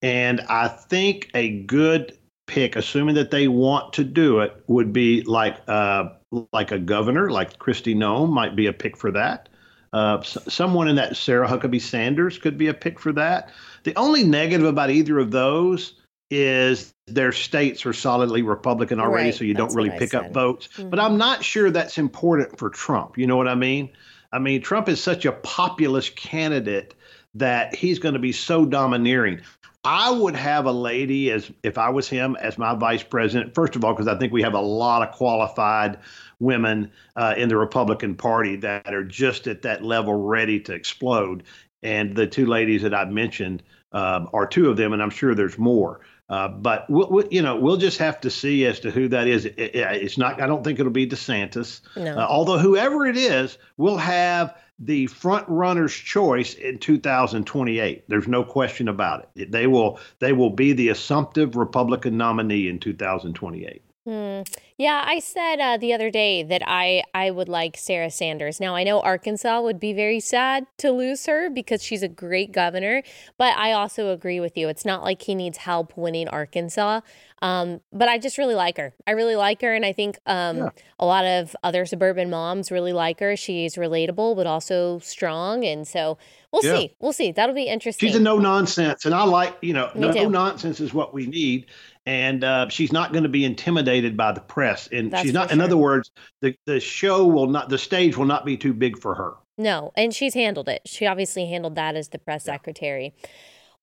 and 0.00 0.40
I 0.48 0.68
think 0.68 1.30
a 1.34 1.50
good 1.50 2.16
pick, 2.46 2.74
assuming 2.74 3.14
that 3.16 3.30
they 3.30 3.46
want 3.46 3.92
to 3.94 4.04
do 4.04 4.40
it, 4.40 4.64
would 4.66 4.94
be 4.94 5.20
like 5.22 5.60
uh, 5.68 6.08
like 6.54 6.72
a 6.72 6.78
governor, 6.78 7.30
like 7.30 7.58
Kristi 7.58 7.94
Noem 7.94 8.30
might 8.30 8.56
be 8.56 8.66
a 8.66 8.72
pick 8.72 8.96
for 8.96 9.10
that. 9.10 9.50
Uh, 9.92 10.22
someone 10.22 10.88
in 10.88 10.96
that 10.96 11.16
Sarah 11.16 11.46
Huckabee 11.46 11.82
Sanders 11.82 12.38
could 12.38 12.56
be 12.56 12.68
a 12.68 12.74
pick 12.74 12.98
for 12.98 13.12
that. 13.12 13.50
The 13.84 13.94
only 13.96 14.24
negative 14.24 14.66
about 14.66 14.90
either 14.90 15.18
of 15.18 15.30
those 15.30 16.00
is 16.30 16.93
their 17.06 17.32
states 17.32 17.84
are 17.84 17.92
solidly 17.92 18.42
Republican 18.42 18.98
already, 18.98 19.26
Right, 19.26 19.34
so 19.34 19.44
you 19.44 19.54
don't 19.54 19.74
really 19.74 19.90
pick 19.90 20.14
up 20.14 20.32
votes. 20.32 20.68
But 20.78 20.98
I'm 20.98 21.18
not 21.18 21.44
sure 21.44 21.70
that's 21.70 21.98
important 21.98 22.58
for 22.58 22.70
Trump. 22.70 23.18
You 23.18 23.26
know 23.26 23.36
what 23.36 23.48
I 23.48 23.54
mean? 23.54 23.90
I 24.32 24.38
mean, 24.38 24.62
Trump 24.62 24.88
is 24.88 25.02
such 25.02 25.26
a 25.26 25.32
populist 25.32 26.16
candidate 26.16 26.94
that 27.34 27.74
he's 27.74 27.98
going 27.98 28.14
to 28.14 28.20
be 28.20 28.32
so 28.32 28.64
domineering. 28.64 29.40
I 29.84 30.10
would 30.10 30.34
have 30.34 30.64
a 30.64 30.72
lady 30.72 31.30
as 31.30 31.50
if 31.62 31.76
I 31.76 31.90
was 31.90 32.08
him 32.08 32.36
as 32.40 32.56
my 32.56 32.74
vice 32.74 33.02
president. 33.02 33.54
First 33.54 33.76
of 33.76 33.84
all, 33.84 33.92
because 33.92 34.08
I 34.08 34.18
think 34.18 34.32
we 34.32 34.40
have 34.42 34.54
a 34.54 34.60
lot 34.60 35.06
of 35.06 35.14
qualified 35.14 35.98
women 36.40 36.90
uh, 37.16 37.34
in 37.36 37.50
the 37.50 37.56
Republican 37.58 38.14
Party 38.14 38.56
that 38.56 38.94
are 38.94 39.04
just 39.04 39.46
at 39.46 39.62
that 39.62 39.84
level, 39.84 40.14
ready 40.14 40.58
to 40.60 40.72
explode. 40.72 41.42
And 41.84 42.16
the 42.16 42.26
two 42.26 42.46
ladies 42.46 42.82
that 42.82 42.94
I've 42.94 43.10
mentioned 43.10 43.62
um, 43.92 44.28
are 44.32 44.46
two 44.46 44.68
of 44.70 44.76
them, 44.76 44.92
and 44.92 45.00
I'm 45.00 45.10
sure 45.10 45.34
there's 45.34 45.58
more. 45.58 46.00
Uh, 46.28 46.48
but 46.48 46.88
we'll, 46.88 47.08
we'll, 47.10 47.28
you 47.30 47.42
know, 47.42 47.56
we'll 47.56 47.76
just 47.76 47.98
have 47.98 48.20
to 48.22 48.30
see 48.30 48.64
as 48.64 48.80
to 48.80 48.90
who 48.90 49.08
that 49.08 49.28
is. 49.28 49.44
It, 49.44 49.58
it, 49.58 49.76
it's 49.76 50.18
not. 50.18 50.40
I 50.40 50.46
don't 50.46 50.64
think 50.64 50.80
it'll 50.80 50.90
be 50.90 51.06
DeSantis. 51.06 51.82
No. 51.96 52.16
Uh, 52.16 52.26
although 52.28 52.58
whoever 52.58 53.06
it 53.06 53.16
is 53.16 53.58
will 53.76 53.98
have 53.98 54.56
the 54.78 55.06
front 55.06 55.48
runner's 55.48 55.94
choice 55.94 56.54
in 56.54 56.78
2028. 56.78 58.04
There's 58.08 58.26
no 58.26 58.42
question 58.42 58.88
about 58.88 59.28
it. 59.36 59.52
They 59.52 59.66
will. 59.66 60.00
They 60.18 60.32
will 60.32 60.50
be 60.50 60.72
the 60.72 60.88
assumptive 60.88 61.56
Republican 61.56 62.16
nominee 62.16 62.68
in 62.68 62.80
2028. 62.80 63.82
Hmm. 64.06 64.42
Yeah, 64.76 65.04
I 65.06 65.20
said 65.20 65.60
uh, 65.60 65.76
the 65.76 65.92
other 65.92 66.10
day 66.10 66.42
that 66.42 66.62
I 66.66 67.04
I 67.14 67.30
would 67.30 67.48
like 67.48 67.76
Sarah 67.76 68.10
Sanders. 68.10 68.58
Now 68.58 68.74
I 68.74 68.82
know 68.82 69.00
Arkansas 69.00 69.60
would 69.60 69.78
be 69.78 69.92
very 69.92 70.18
sad 70.18 70.66
to 70.78 70.90
lose 70.90 71.26
her 71.26 71.48
because 71.48 71.80
she's 71.80 72.02
a 72.02 72.08
great 72.08 72.50
governor, 72.50 73.04
but 73.38 73.56
I 73.56 73.70
also 73.70 74.10
agree 74.10 74.40
with 74.40 74.56
you. 74.56 74.68
It's 74.68 74.84
not 74.84 75.04
like 75.04 75.22
he 75.22 75.36
needs 75.36 75.58
help 75.58 75.96
winning 75.96 76.26
Arkansas. 76.26 77.02
Um, 77.40 77.82
but 77.92 78.08
I 78.08 78.18
just 78.18 78.38
really 78.38 78.54
like 78.54 78.78
her. 78.78 78.94
I 79.06 79.10
really 79.10 79.36
like 79.36 79.60
her, 79.60 79.74
and 79.74 79.84
I 79.84 79.92
think 79.92 80.18
um, 80.26 80.56
yeah. 80.56 80.68
a 80.98 81.04
lot 81.04 81.26
of 81.26 81.54
other 81.62 81.84
suburban 81.84 82.30
moms 82.30 82.72
really 82.72 82.94
like 82.94 83.20
her. 83.20 83.36
She's 83.36 83.74
relatable, 83.74 84.34
but 84.34 84.46
also 84.46 84.98
strong, 85.00 85.62
and 85.64 85.86
so 85.86 86.16
we'll 86.52 86.64
yeah. 86.64 86.74
see. 86.74 86.94
We'll 87.00 87.12
see. 87.12 87.32
That'll 87.32 87.54
be 87.54 87.64
interesting. 87.64 88.08
She's 88.08 88.16
a 88.16 88.20
no 88.20 88.38
nonsense, 88.38 89.04
and 89.04 89.14
I 89.14 89.24
like 89.24 89.56
you 89.60 89.74
know 89.74 89.90
no, 89.94 90.10
no 90.10 90.28
nonsense 90.28 90.80
is 90.80 90.94
what 90.94 91.12
we 91.12 91.26
need 91.26 91.66
and 92.06 92.44
uh, 92.44 92.68
she's 92.68 92.92
not 92.92 93.12
going 93.12 93.22
to 93.22 93.28
be 93.28 93.44
intimidated 93.44 94.16
by 94.16 94.32
the 94.32 94.40
press. 94.40 94.88
And 94.92 95.10
That's 95.10 95.22
she's 95.22 95.32
not. 95.32 95.48
Sure. 95.48 95.54
In 95.54 95.60
other 95.60 95.76
words, 95.76 96.10
the 96.40 96.54
the 96.66 96.80
show 96.80 97.26
will 97.26 97.46
not, 97.46 97.68
the 97.68 97.78
stage 97.78 98.16
will 98.16 98.26
not 98.26 98.44
be 98.44 98.56
too 98.56 98.74
big 98.74 99.00
for 99.00 99.14
her. 99.14 99.34
No, 99.56 99.92
and 99.96 100.12
she's 100.12 100.34
handled 100.34 100.68
it. 100.68 100.82
She 100.84 101.06
obviously 101.06 101.46
handled 101.46 101.76
that 101.76 101.94
as 101.94 102.08
the 102.08 102.18
press 102.18 102.44
yeah. 102.46 102.54
secretary. 102.54 103.14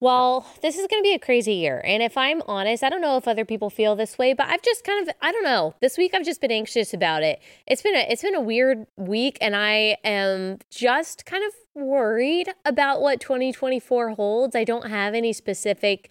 Well, 0.01 0.47
this 0.63 0.79
is 0.79 0.87
going 0.87 1.03
to 1.03 1.07
be 1.07 1.13
a 1.13 1.19
crazy 1.19 1.53
year. 1.53 1.79
And 1.85 2.01
if 2.01 2.17
I'm 2.17 2.41
honest, 2.47 2.83
I 2.83 2.89
don't 2.89 3.01
know 3.01 3.17
if 3.17 3.27
other 3.27 3.45
people 3.45 3.69
feel 3.69 3.95
this 3.95 4.17
way, 4.17 4.33
but 4.33 4.47
I've 4.47 4.63
just 4.63 4.83
kind 4.83 5.07
of 5.07 5.15
I 5.21 5.31
don't 5.31 5.43
know. 5.43 5.75
This 5.79 5.95
week 5.95 6.15
I've 6.15 6.25
just 6.25 6.41
been 6.41 6.51
anxious 6.51 6.91
about 6.93 7.21
it. 7.21 7.39
It's 7.67 7.83
been 7.83 7.95
a 7.95 8.05
it's 8.09 8.23
been 8.23 8.35
a 8.35 8.41
weird 8.41 8.87
week 8.97 9.37
and 9.41 9.55
I 9.55 9.97
am 10.03 10.57
just 10.71 11.27
kind 11.27 11.43
of 11.45 11.53
worried 11.75 12.49
about 12.65 13.01
what 13.01 13.19
2024 13.19 14.09
holds. 14.11 14.55
I 14.55 14.63
don't 14.63 14.89
have 14.89 15.13
any 15.13 15.33
specific 15.33 16.09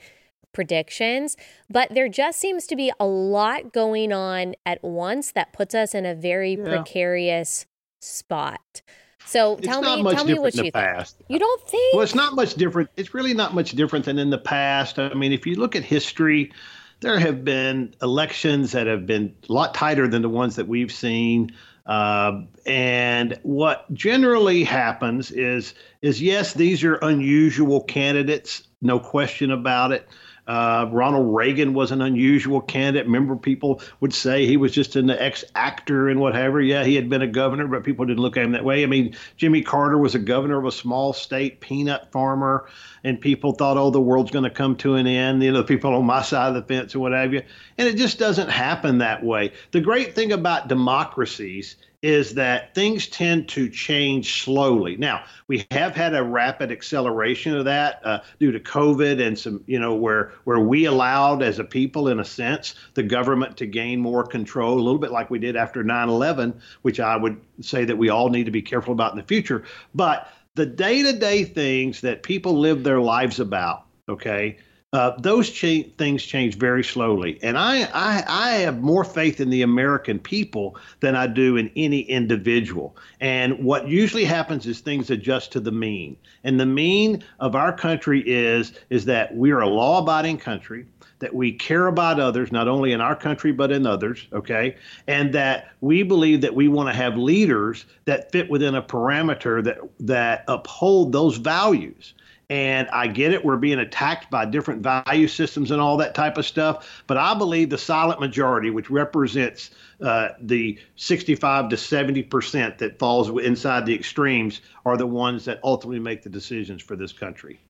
predictions, 0.53 1.37
but 1.69 1.93
there 1.95 2.09
just 2.09 2.41
seems 2.41 2.67
to 2.69 2.77
be 2.77 2.93
a 2.99 3.07
lot 3.07 3.73
going 3.73 4.13
on 4.13 4.55
at 4.67 4.83
once 4.83 5.33
that 5.33 5.53
puts 5.53 5.75
us 5.75 5.95
in 5.95 6.07
a 6.07 6.15
very 6.15 6.53
yeah. 6.53 6.65
precarious 6.65 7.67
spot. 8.01 8.83
So 9.27 9.57
it's 9.57 9.67
tell 9.67 9.83
me, 9.83 10.15
tell 10.15 10.25
me 10.25 10.39
what 10.39 10.55
you 10.55 10.73
past. 10.73 11.19
think. 11.19 11.31
You 11.31 11.39
don't 11.39 11.69
think? 11.69 11.95
Well, 11.95 12.03
it's 12.03 12.15
not 12.15 12.35
much 12.35 12.55
different. 12.55 12.91
It's 12.97 13.15
really 13.15 13.35
not 13.35 13.55
much 13.55 13.73
different 13.73 14.07
than 14.07 14.19
in 14.19 14.31
the 14.31 14.39
past. 14.39 14.99
I 14.99 15.15
mean, 15.15 15.33
if 15.33 15.47
you 15.47 15.55
look 15.55 15.77
at 15.77 15.85
history, 15.85 16.53
there 17.01 17.19
have 17.19 17.45
been 17.45 17.95
elections 18.03 18.73
that 18.73 18.87
have 18.87 19.07
been 19.07 19.35
a 19.49 19.53
lot 19.53 19.75
tighter 19.75 20.09
than 20.09 20.23
the 20.23 20.29
ones 20.29 20.57
that 20.57 20.67
we've 20.67 20.93
seen. 20.93 21.51
Uh, 21.87 22.43
and 22.67 23.39
what 23.43 23.93
generally 23.93 24.65
happens 24.65 25.31
is 25.31 25.75
is 26.03 26.21
yes, 26.21 26.55
these 26.55 26.85
are 26.85 26.97
unusual 26.97 27.83
candidates, 27.83 28.69
no 28.81 28.99
question 28.99 29.51
about 29.51 29.93
it. 29.93 30.09
Uh, 30.47 30.89
Ronald 30.91 31.35
Reagan 31.35 31.75
was 31.75 31.91
an 31.91 32.03
unusual 32.03 32.61
candidate. 32.61 33.07
Remember, 33.07 33.37
people 33.37 33.81
would 34.01 34.13
say 34.13 34.47
he 34.47 34.57
was 34.57 34.73
just 34.73 34.97
an 34.97 35.11
ex 35.11 35.45
actor 35.55 36.09
and 36.09 36.21
whatever. 36.21 36.61
Yeah, 36.61 36.85
he 36.85 36.95
had 36.95 37.09
been 37.09 37.23
a 37.23 37.27
governor, 37.27 37.67
but 37.67 37.85
people 37.85 38.05
didn't 38.05 38.21
look 38.21 38.37
at 38.37 38.45
him 38.45 38.53
that 38.53 38.65
way. 38.65 38.83
I 38.83 38.87
mean, 38.87 39.17
Jimmy 39.37 39.63
Carter 39.63 39.99
was 39.99 40.15
a 40.15 40.19
governor 40.19 40.59
of 40.59 40.67
a 40.67 40.73
small 40.73 41.13
state 41.13 41.61
peanut 41.61 42.11
farmer, 42.11 42.67
and 43.05 43.21
people 43.21 43.53
thought, 43.53 43.77
oh, 43.77 43.91
the 43.91 44.01
world's 44.01 44.31
going 44.31 44.45
to 44.45 44.51
come 44.51 44.77
to 44.77 44.95
an 44.95 45.07
end. 45.07 45.43
You 45.43 45.53
know, 45.53 45.63
people 45.63 45.95
on 45.95 46.05
my 46.05 46.23
side 46.23 46.49
of 46.49 46.55
the 46.55 46.63
fence 46.63 46.95
or 46.95 47.01
what 47.01 47.13
have 47.13 47.33
you. 47.33 47.43
And 47.79 47.89
it 47.89 47.97
just 47.97 48.19
doesn't 48.19 48.51
happen 48.51 48.99
that 48.99 49.23
way. 49.23 49.53
The 49.71 49.81
great 49.81 50.15
thing 50.15 50.33
about 50.33 50.69
democracies 50.69 51.77
is 52.03 52.35
that 52.35 52.75
things 52.75 53.07
tend 53.09 53.49
to 53.51 53.69
change 53.69 54.43
slowly. 54.43 54.97
Now, 54.97 55.25
we 55.49 55.67
have 55.71 55.95
had 55.95 56.15
a 56.15 56.23
rapid 56.23 56.73
acceleration 56.73 57.55
of 57.55 57.67
that 57.67 58.01
uh, 58.05 58.21
due 58.39 58.53
to 58.53 58.61
COVID 58.61 59.25
and 59.25 59.39
some, 59.39 59.63
you 59.67 59.79
know, 59.79 59.95
where 59.95 60.33
where 60.45 60.61
we 60.61 60.87
allowed 60.87 61.43
as 61.43 61.59
a 61.59 61.65
people, 61.65 62.09
in 62.09 62.19
a 62.19 62.25
sense, 62.25 62.75
the 62.95 63.03
government 63.03 63.59
to 63.59 63.67
gain 63.67 64.01
more 64.01 64.25
control, 64.25 64.75
a 64.75 64.81
little 64.81 64.99
bit 64.99 65.11
like 65.11 65.29
we 65.29 65.39
did 65.39 65.57
after 65.57 65.85
9/11, 65.85 66.55
which 66.83 67.01
I 67.01 67.17
would 67.17 67.39
say 67.61 67.85
that 67.85 67.99
we 67.99 68.09
all 68.09 68.31
need 68.31 68.45
to 68.45 68.51
be 68.51 68.63
careful 68.63 68.93
about 68.93 69.13
in 69.13 69.19
the 69.19 69.25
future. 69.25 69.65
But 69.95 70.33
the 70.55 70.67
day-to-day 70.67 71.45
things 71.45 72.01
that 72.01 72.23
people 72.23 72.59
live 72.59 72.83
their 72.83 73.01
lives 73.01 73.41
about, 73.41 73.85
okay, 74.09 74.57
uh, 74.93 75.13
those 75.19 75.51
cha- 75.51 75.89
things 75.99 76.25
change 76.25 76.57
very 76.57 76.83
slowly. 76.83 77.39
And 77.43 77.57
I, 77.57 77.83
I, 77.95 78.25
I 78.27 78.51
have 78.59 78.81
more 78.81 79.05
faith 79.05 79.41
in 79.41 79.49
the 79.49 79.63
American 79.63 80.19
people 80.19 80.77
than 80.99 81.15
I 81.15 81.29
do 81.29 81.57
in 81.57 81.71
any 81.77 82.01
individual. 82.01 82.97
And 83.21 83.63
what 83.65 83.89
usually 83.89 84.25
happens 84.25 84.67
is 84.67 84.81
things 84.81 85.11
adjust 85.11 85.53
to 85.53 85.61
the 85.61 85.71
mean. 85.71 86.17
And 86.43 86.59
the 86.59 86.67
mean 86.67 87.23
of 87.39 87.55
our 87.55 87.73
country 87.73 88.23
is, 88.27 88.73
is 88.91 89.05
that 89.05 89.37
we 89.37 89.53
are 89.53 89.61
a 89.61 89.69
law 89.69 90.01
abiding 90.01 90.39
country 90.39 90.87
that 91.21 91.35
we 91.35 91.53
care 91.53 91.87
about 91.87 92.19
others, 92.19 92.51
not 92.51 92.67
only 92.67 92.93
in 92.93 93.01
our 93.01 93.15
country, 93.15 93.53
but 93.53 93.71
in 93.71 93.87
others, 93.87 94.27
okay? 94.33 94.75
And 95.07 95.35
that 95.35 95.71
we 95.83 96.03
believe 96.03 96.41
that 96.41 96.55
we 96.55 96.67
want 96.67 96.89
to 96.89 96.95
have 96.95 97.17
leaders 97.17 97.85
that 98.07 98.33
fit 98.33 98.51
within 98.51 98.75
a 98.75 98.83
parameter 98.83 99.63
that, 99.63 99.79
that 100.01 100.45
uphold 100.49 101.13
those 101.13 101.37
values. 101.37 102.15
And 102.51 102.89
I 102.91 103.07
get 103.07 103.33
it, 103.33 103.45
we're 103.45 103.57
being 103.57 103.79
attacked 103.79 104.29
by 104.29 104.45
different 104.45 104.83
value 104.83 105.29
systems 105.29 105.71
and 105.71 105.81
all 105.81 105.97
that 105.99 106.17
type 106.17 106.37
of 106.37 106.45
stuff. 106.45 107.03
But 107.07 107.17
I 107.17 107.33
believe 107.35 107.71
the 107.71 107.79
silent 107.79 108.19
majority, 108.19 108.71
which 108.71 108.91
represents 108.91 109.71
uh, 110.03 110.31
the 110.41 110.77
65 110.97 111.69
to 111.69 111.77
70 111.77 112.25
percent 112.25 112.79
that 112.79 112.99
falls 112.99 113.29
inside 113.45 113.87
the 113.87 113.95
extremes, 113.95 114.61
are 114.85 114.97
the 114.97 115.07
ones 115.07 115.45
that 115.45 115.61
ultimately 115.63 116.01
make 116.01 116.23
the 116.23 116.29
decisions 116.29 116.83
for 116.83 116.97
this 116.97 117.13
country. 117.13 117.61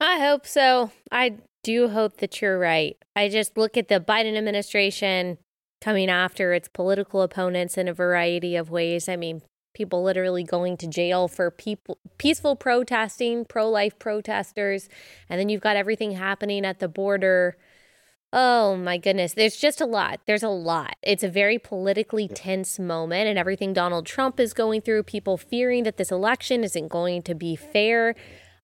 I 0.00 0.20
hope 0.20 0.46
so. 0.46 0.92
I 1.10 1.38
do 1.64 1.88
hope 1.88 2.18
that 2.18 2.40
you're 2.40 2.58
right. 2.58 2.96
I 3.16 3.28
just 3.28 3.56
look 3.58 3.76
at 3.76 3.88
the 3.88 4.00
Biden 4.00 4.36
administration 4.36 5.38
coming 5.80 6.08
after 6.08 6.52
its 6.52 6.68
political 6.68 7.22
opponents 7.22 7.76
in 7.76 7.88
a 7.88 7.92
variety 7.92 8.54
of 8.54 8.70
ways. 8.70 9.08
I 9.08 9.16
mean, 9.16 9.42
people 9.72 10.02
literally 10.02 10.44
going 10.44 10.76
to 10.78 10.86
jail 10.86 11.28
for 11.28 11.50
people 11.50 11.98
peaceful 12.18 12.56
protesting, 12.56 13.44
pro-life 13.44 13.98
protesters, 13.98 14.88
and 15.28 15.40
then 15.40 15.48
you've 15.48 15.60
got 15.60 15.76
everything 15.76 16.12
happening 16.12 16.64
at 16.64 16.78
the 16.78 16.88
border. 16.88 17.56
Oh 18.32 18.76
my 18.76 18.96
goodness, 18.96 19.34
there's 19.34 19.56
just 19.56 19.80
a 19.80 19.86
lot. 19.86 20.20
There's 20.26 20.42
a 20.42 20.48
lot. 20.48 20.96
It's 21.02 21.22
a 21.22 21.28
very 21.28 21.58
politically 21.58 22.28
tense 22.28 22.78
moment 22.78 23.28
and 23.28 23.38
everything 23.38 23.74
Donald 23.74 24.06
Trump 24.06 24.40
is 24.40 24.54
going 24.54 24.80
through, 24.80 25.02
people 25.02 25.36
fearing 25.36 25.84
that 25.84 25.98
this 25.98 26.10
election 26.10 26.64
isn't 26.64 26.88
going 26.88 27.22
to 27.24 27.34
be 27.34 27.56
fair. 27.56 28.14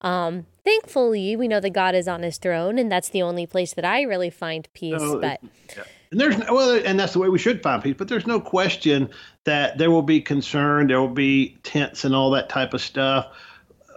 Um, 0.01 0.47
thankfully, 0.63 1.35
we 1.35 1.47
know 1.47 1.59
that 1.59 1.69
God 1.71 1.93
is 1.93 2.07
on 2.07 2.23
his 2.23 2.39
throne 2.39 2.79
and 2.79 2.91
that's 2.91 3.09
the 3.09 3.21
only 3.21 3.45
place 3.45 3.73
that 3.75 3.85
I 3.85 4.01
really 4.01 4.31
find 4.31 4.67
peace, 4.73 5.03
but 5.21 5.39
yeah. 5.75 5.83
And 6.11 6.19
there's 6.19 6.37
well, 6.37 6.81
and 6.83 6.99
that's 6.99 7.13
the 7.13 7.19
way 7.19 7.29
we 7.29 7.37
should 7.37 7.61
find 7.61 7.83
peace. 7.83 7.95
But 7.97 8.07
there's 8.07 8.25
no 8.25 8.39
question 8.39 9.09
that 9.45 9.77
there 9.77 9.91
will 9.91 10.01
be 10.01 10.21
concern, 10.21 10.87
there 10.87 10.99
will 10.99 11.07
be 11.07 11.57
tense 11.63 12.03
and 12.03 12.15
all 12.15 12.31
that 12.31 12.49
type 12.49 12.73
of 12.73 12.81
stuff. 12.81 13.27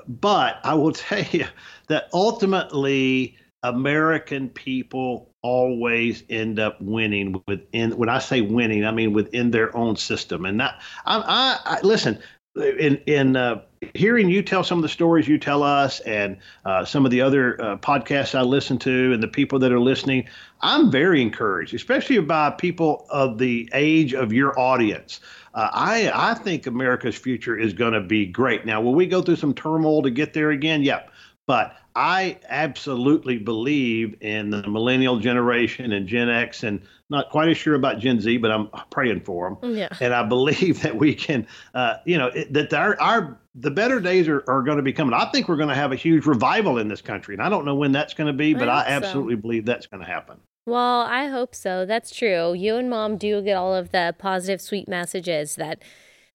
But 0.06 0.60
I 0.64 0.74
will 0.74 0.92
tell 0.92 1.24
you 1.30 1.46
that 1.88 2.08
ultimately, 2.12 3.36
American 3.62 4.48
people 4.50 5.30
always 5.42 6.24
end 6.28 6.58
up 6.58 6.80
winning 6.82 7.42
within. 7.46 7.96
When 7.96 8.08
I 8.08 8.18
say 8.18 8.42
winning, 8.42 8.84
I 8.84 8.90
mean 8.90 9.12
within 9.12 9.50
their 9.50 9.74
own 9.76 9.96
system. 9.96 10.44
And 10.44 10.60
that 10.60 10.80
I, 11.06 11.18
I, 11.18 11.76
I 11.76 11.80
listen 11.82 12.20
in 12.56 12.96
in 13.06 13.36
uh, 13.36 13.62
hearing 13.94 14.28
you 14.28 14.42
tell 14.42 14.62
some 14.62 14.78
of 14.78 14.82
the 14.82 14.88
stories 14.88 15.26
you 15.26 15.38
tell 15.38 15.62
us 15.62 16.00
and 16.00 16.36
uh, 16.64 16.84
some 16.84 17.04
of 17.04 17.10
the 17.10 17.20
other 17.20 17.60
uh, 17.60 17.76
podcasts 17.78 18.34
I 18.34 18.42
listen 18.42 18.78
to 18.80 19.12
and 19.12 19.22
the 19.22 19.28
people 19.28 19.58
that 19.60 19.72
are 19.72 19.80
listening, 19.80 20.28
I'm 20.60 20.90
very 20.90 21.22
encouraged, 21.22 21.74
especially 21.74 22.18
by 22.20 22.50
people 22.50 23.06
of 23.10 23.38
the 23.38 23.68
age 23.72 24.14
of 24.14 24.32
your 24.32 24.58
audience. 24.58 25.20
Uh, 25.54 25.68
I 25.72 26.10
I 26.14 26.34
think 26.34 26.66
America's 26.66 27.16
future 27.16 27.58
is 27.58 27.72
going 27.72 27.94
to 27.94 28.00
be 28.00 28.26
great. 28.26 28.66
Now, 28.66 28.80
will 28.80 28.94
we 28.94 29.06
go 29.06 29.22
through 29.22 29.36
some 29.36 29.54
turmoil 29.54 30.02
to 30.02 30.10
get 30.10 30.34
there 30.34 30.50
again? 30.50 30.82
Yep. 30.82 31.10
But 31.46 31.76
I 31.94 32.38
absolutely 32.48 33.38
believe 33.38 34.16
in 34.20 34.50
the 34.50 34.66
millennial 34.68 35.18
generation 35.18 35.92
and 35.92 36.06
Gen 36.06 36.28
X, 36.28 36.62
and 36.62 36.80
not 37.10 37.30
quite 37.30 37.48
as 37.48 37.58
sure 37.58 37.74
about 37.74 37.98
Gen 37.98 38.20
Z, 38.20 38.38
but 38.38 38.50
I'm 38.50 38.68
praying 38.90 39.20
for 39.20 39.58
them. 39.60 39.76
Yeah. 39.76 39.88
And 40.00 40.14
I 40.14 40.22
believe 40.22 40.80
that 40.82 40.96
we 40.96 41.14
can, 41.14 41.46
uh, 41.74 41.96
you 42.04 42.16
know, 42.18 42.30
that 42.50 42.72
our, 42.72 42.98
our 43.00 43.38
the 43.54 43.70
better 43.70 44.00
days 44.00 44.28
are, 44.28 44.42
are 44.48 44.62
going 44.62 44.78
to 44.78 44.82
be 44.82 44.92
coming. 44.92 45.14
I 45.14 45.26
think 45.30 45.48
we're 45.48 45.56
going 45.56 45.68
to 45.68 45.74
have 45.74 45.92
a 45.92 45.96
huge 45.96 46.26
revival 46.26 46.78
in 46.78 46.88
this 46.88 47.02
country, 47.02 47.34
and 47.34 47.42
I 47.42 47.48
don't 47.48 47.64
know 47.64 47.74
when 47.74 47.92
that's 47.92 48.14
going 48.14 48.28
to 48.28 48.32
be, 48.32 48.54
but 48.54 48.68
I, 48.68 48.82
I 48.82 48.86
absolutely 48.86 49.34
so. 49.34 49.40
believe 49.42 49.66
that's 49.66 49.86
going 49.86 50.00
to 50.02 50.10
happen. 50.10 50.38
Well, 50.64 51.00
I 51.02 51.26
hope 51.26 51.54
so. 51.54 51.84
That's 51.84 52.14
true. 52.14 52.54
You 52.54 52.76
and 52.76 52.88
mom 52.88 53.16
do 53.16 53.42
get 53.42 53.56
all 53.56 53.74
of 53.74 53.90
the 53.90 54.14
positive, 54.16 54.60
sweet 54.60 54.88
messages 54.88 55.56
that 55.56 55.82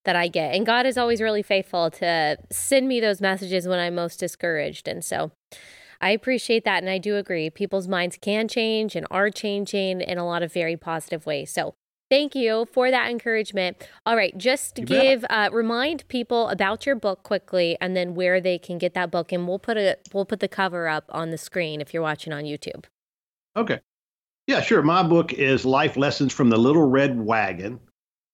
that 0.07 0.15
I 0.15 0.27
get. 0.29 0.55
And 0.55 0.65
God 0.65 0.85
is 0.85 0.97
always 0.97 1.21
really 1.21 1.43
faithful 1.43 1.91
to 1.91 2.37
send 2.49 2.87
me 2.87 2.99
those 2.99 3.21
messages 3.21 3.67
when 3.67 3.77
I'm 3.77 3.93
most 3.93 4.19
discouraged. 4.19 4.87
And 4.87 5.05
so 5.05 5.31
I 6.01 6.11
appreciate 6.11 6.63
that. 6.63 6.81
And 6.81 6.89
I 6.89 6.97
do 6.97 7.17
agree. 7.17 7.49
People's 7.49 7.87
minds 7.87 8.17
can 8.19 8.47
change 8.47 8.95
and 8.95 9.05
are 9.11 9.29
changing 9.29 10.01
in 10.01 10.17
a 10.17 10.25
lot 10.25 10.41
of 10.41 10.51
very 10.51 10.77
positive 10.77 11.25
ways. 11.25 11.51
So 11.51 11.75
Thank 12.09 12.35
you 12.35 12.65
for 12.71 12.89
that 12.89 13.09
encouragement. 13.09 13.85
All 14.05 14.15
right, 14.15 14.37
just 14.37 14.75
to 14.75 14.81
give 14.81 15.25
uh, 15.29 15.49
remind 15.51 16.07
people 16.07 16.47
about 16.47 16.85
your 16.85 16.95
book 16.95 17.23
quickly, 17.23 17.77
and 17.81 17.97
then 17.97 18.15
where 18.15 18.39
they 18.39 18.57
can 18.57 18.77
get 18.77 18.93
that 18.93 19.11
book, 19.11 19.33
and 19.33 19.45
we'll 19.45 19.59
put 19.59 19.75
a 19.75 19.97
we'll 20.13 20.23
put 20.23 20.39
the 20.39 20.47
cover 20.47 20.87
up 20.87 21.03
on 21.09 21.31
the 21.31 21.37
screen 21.37 21.81
if 21.81 21.93
you're 21.93 22.01
watching 22.01 22.31
on 22.31 22.45
YouTube. 22.45 22.85
Okay. 23.57 23.81
Yeah, 24.47 24.61
sure. 24.61 24.81
My 24.81 25.03
book 25.03 25.33
is 25.33 25.65
Life 25.65 25.97
Lessons 25.97 26.31
from 26.31 26.49
the 26.49 26.55
Little 26.55 26.87
Red 26.87 27.19
Wagon. 27.19 27.81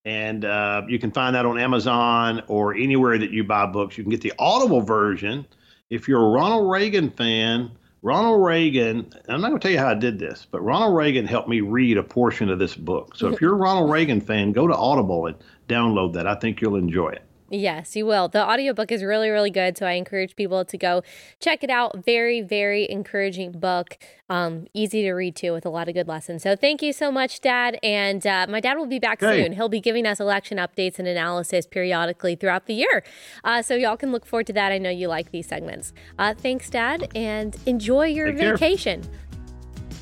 And 0.04 0.44
uh, 0.44 0.82
you 0.86 0.98
can 0.98 1.10
find 1.10 1.34
that 1.34 1.46
on 1.46 1.58
Amazon 1.58 2.42
or 2.46 2.74
anywhere 2.74 3.18
that 3.18 3.30
you 3.30 3.42
buy 3.44 3.66
books. 3.66 3.96
You 3.96 4.04
can 4.04 4.10
get 4.10 4.20
the 4.20 4.34
Audible 4.38 4.82
version. 4.82 5.46
If 5.88 6.08
you're 6.08 6.22
a 6.22 6.28
Ronald 6.28 6.70
Reagan 6.70 7.10
fan, 7.10 7.70
Ronald 8.02 8.44
Reagan, 8.44 9.10
I'm 9.28 9.40
not 9.40 9.48
going 9.48 9.60
to 9.60 9.62
tell 9.62 9.72
you 9.72 9.78
how 9.78 9.88
I 9.88 9.94
did 9.94 10.18
this, 10.18 10.46
but 10.50 10.60
Ronald 10.60 10.94
Reagan 10.94 11.26
helped 11.26 11.48
me 11.48 11.62
read 11.62 11.96
a 11.96 12.02
portion 12.02 12.50
of 12.50 12.58
this 12.58 12.76
book. 12.76 13.16
So 13.16 13.32
if 13.32 13.40
you're 13.40 13.54
a 13.54 13.56
Ronald 13.56 13.90
Reagan 13.90 14.20
fan, 14.20 14.52
go 14.52 14.66
to 14.66 14.76
Audible 14.76 15.26
and 15.26 15.36
download 15.68 16.12
that. 16.12 16.26
I 16.26 16.34
think 16.34 16.60
you'll 16.60 16.76
enjoy 16.76 17.08
it. 17.10 17.22
Yes, 17.50 17.94
you 17.94 18.06
will. 18.06 18.28
The 18.28 18.42
audiobook 18.42 18.90
is 18.90 19.04
really, 19.04 19.28
really 19.28 19.50
good. 19.50 19.76
So 19.76 19.86
I 19.86 19.92
encourage 19.92 20.34
people 20.34 20.64
to 20.64 20.78
go 20.78 21.02
check 21.40 21.62
it 21.62 21.70
out. 21.70 22.04
Very, 22.04 22.40
very 22.40 22.90
encouraging 22.90 23.52
book. 23.52 23.98
Um, 24.30 24.66
easy 24.72 25.02
to 25.02 25.12
read 25.12 25.36
too, 25.36 25.52
with 25.52 25.66
a 25.66 25.68
lot 25.68 25.88
of 25.88 25.94
good 25.94 26.08
lessons. 26.08 26.42
So 26.42 26.56
thank 26.56 26.80
you 26.80 26.92
so 26.92 27.12
much, 27.12 27.40
Dad. 27.42 27.78
And 27.82 28.26
uh, 28.26 28.46
my 28.48 28.60
dad 28.60 28.78
will 28.78 28.86
be 28.86 28.98
back 28.98 29.20
soon. 29.20 29.52
He'll 29.52 29.68
be 29.68 29.80
giving 29.80 30.06
us 30.06 30.20
election 30.20 30.56
updates 30.56 30.98
and 30.98 31.06
analysis 31.06 31.66
periodically 31.66 32.34
throughout 32.34 32.66
the 32.66 32.74
year. 32.74 33.04
Uh, 33.44 33.60
so 33.60 33.74
y'all 33.74 33.98
can 33.98 34.10
look 34.10 34.24
forward 34.24 34.46
to 34.46 34.52
that. 34.54 34.72
I 34.72 34.78
know 34.78 34.90
you 34.90 35.08
like 35.08 35.30
these 35.30 35.46
segments. 35.46 35.92
Uh, 36.18 36.32
thanks, 36.34 36.70
Dad, 36.70 37.08
and 37.14 37.56
enjoy 37.66 38.06
your 38.06 38.32
Take 38.32 38.58
vacation. 38.58 39.02
Care. 39.02 39.12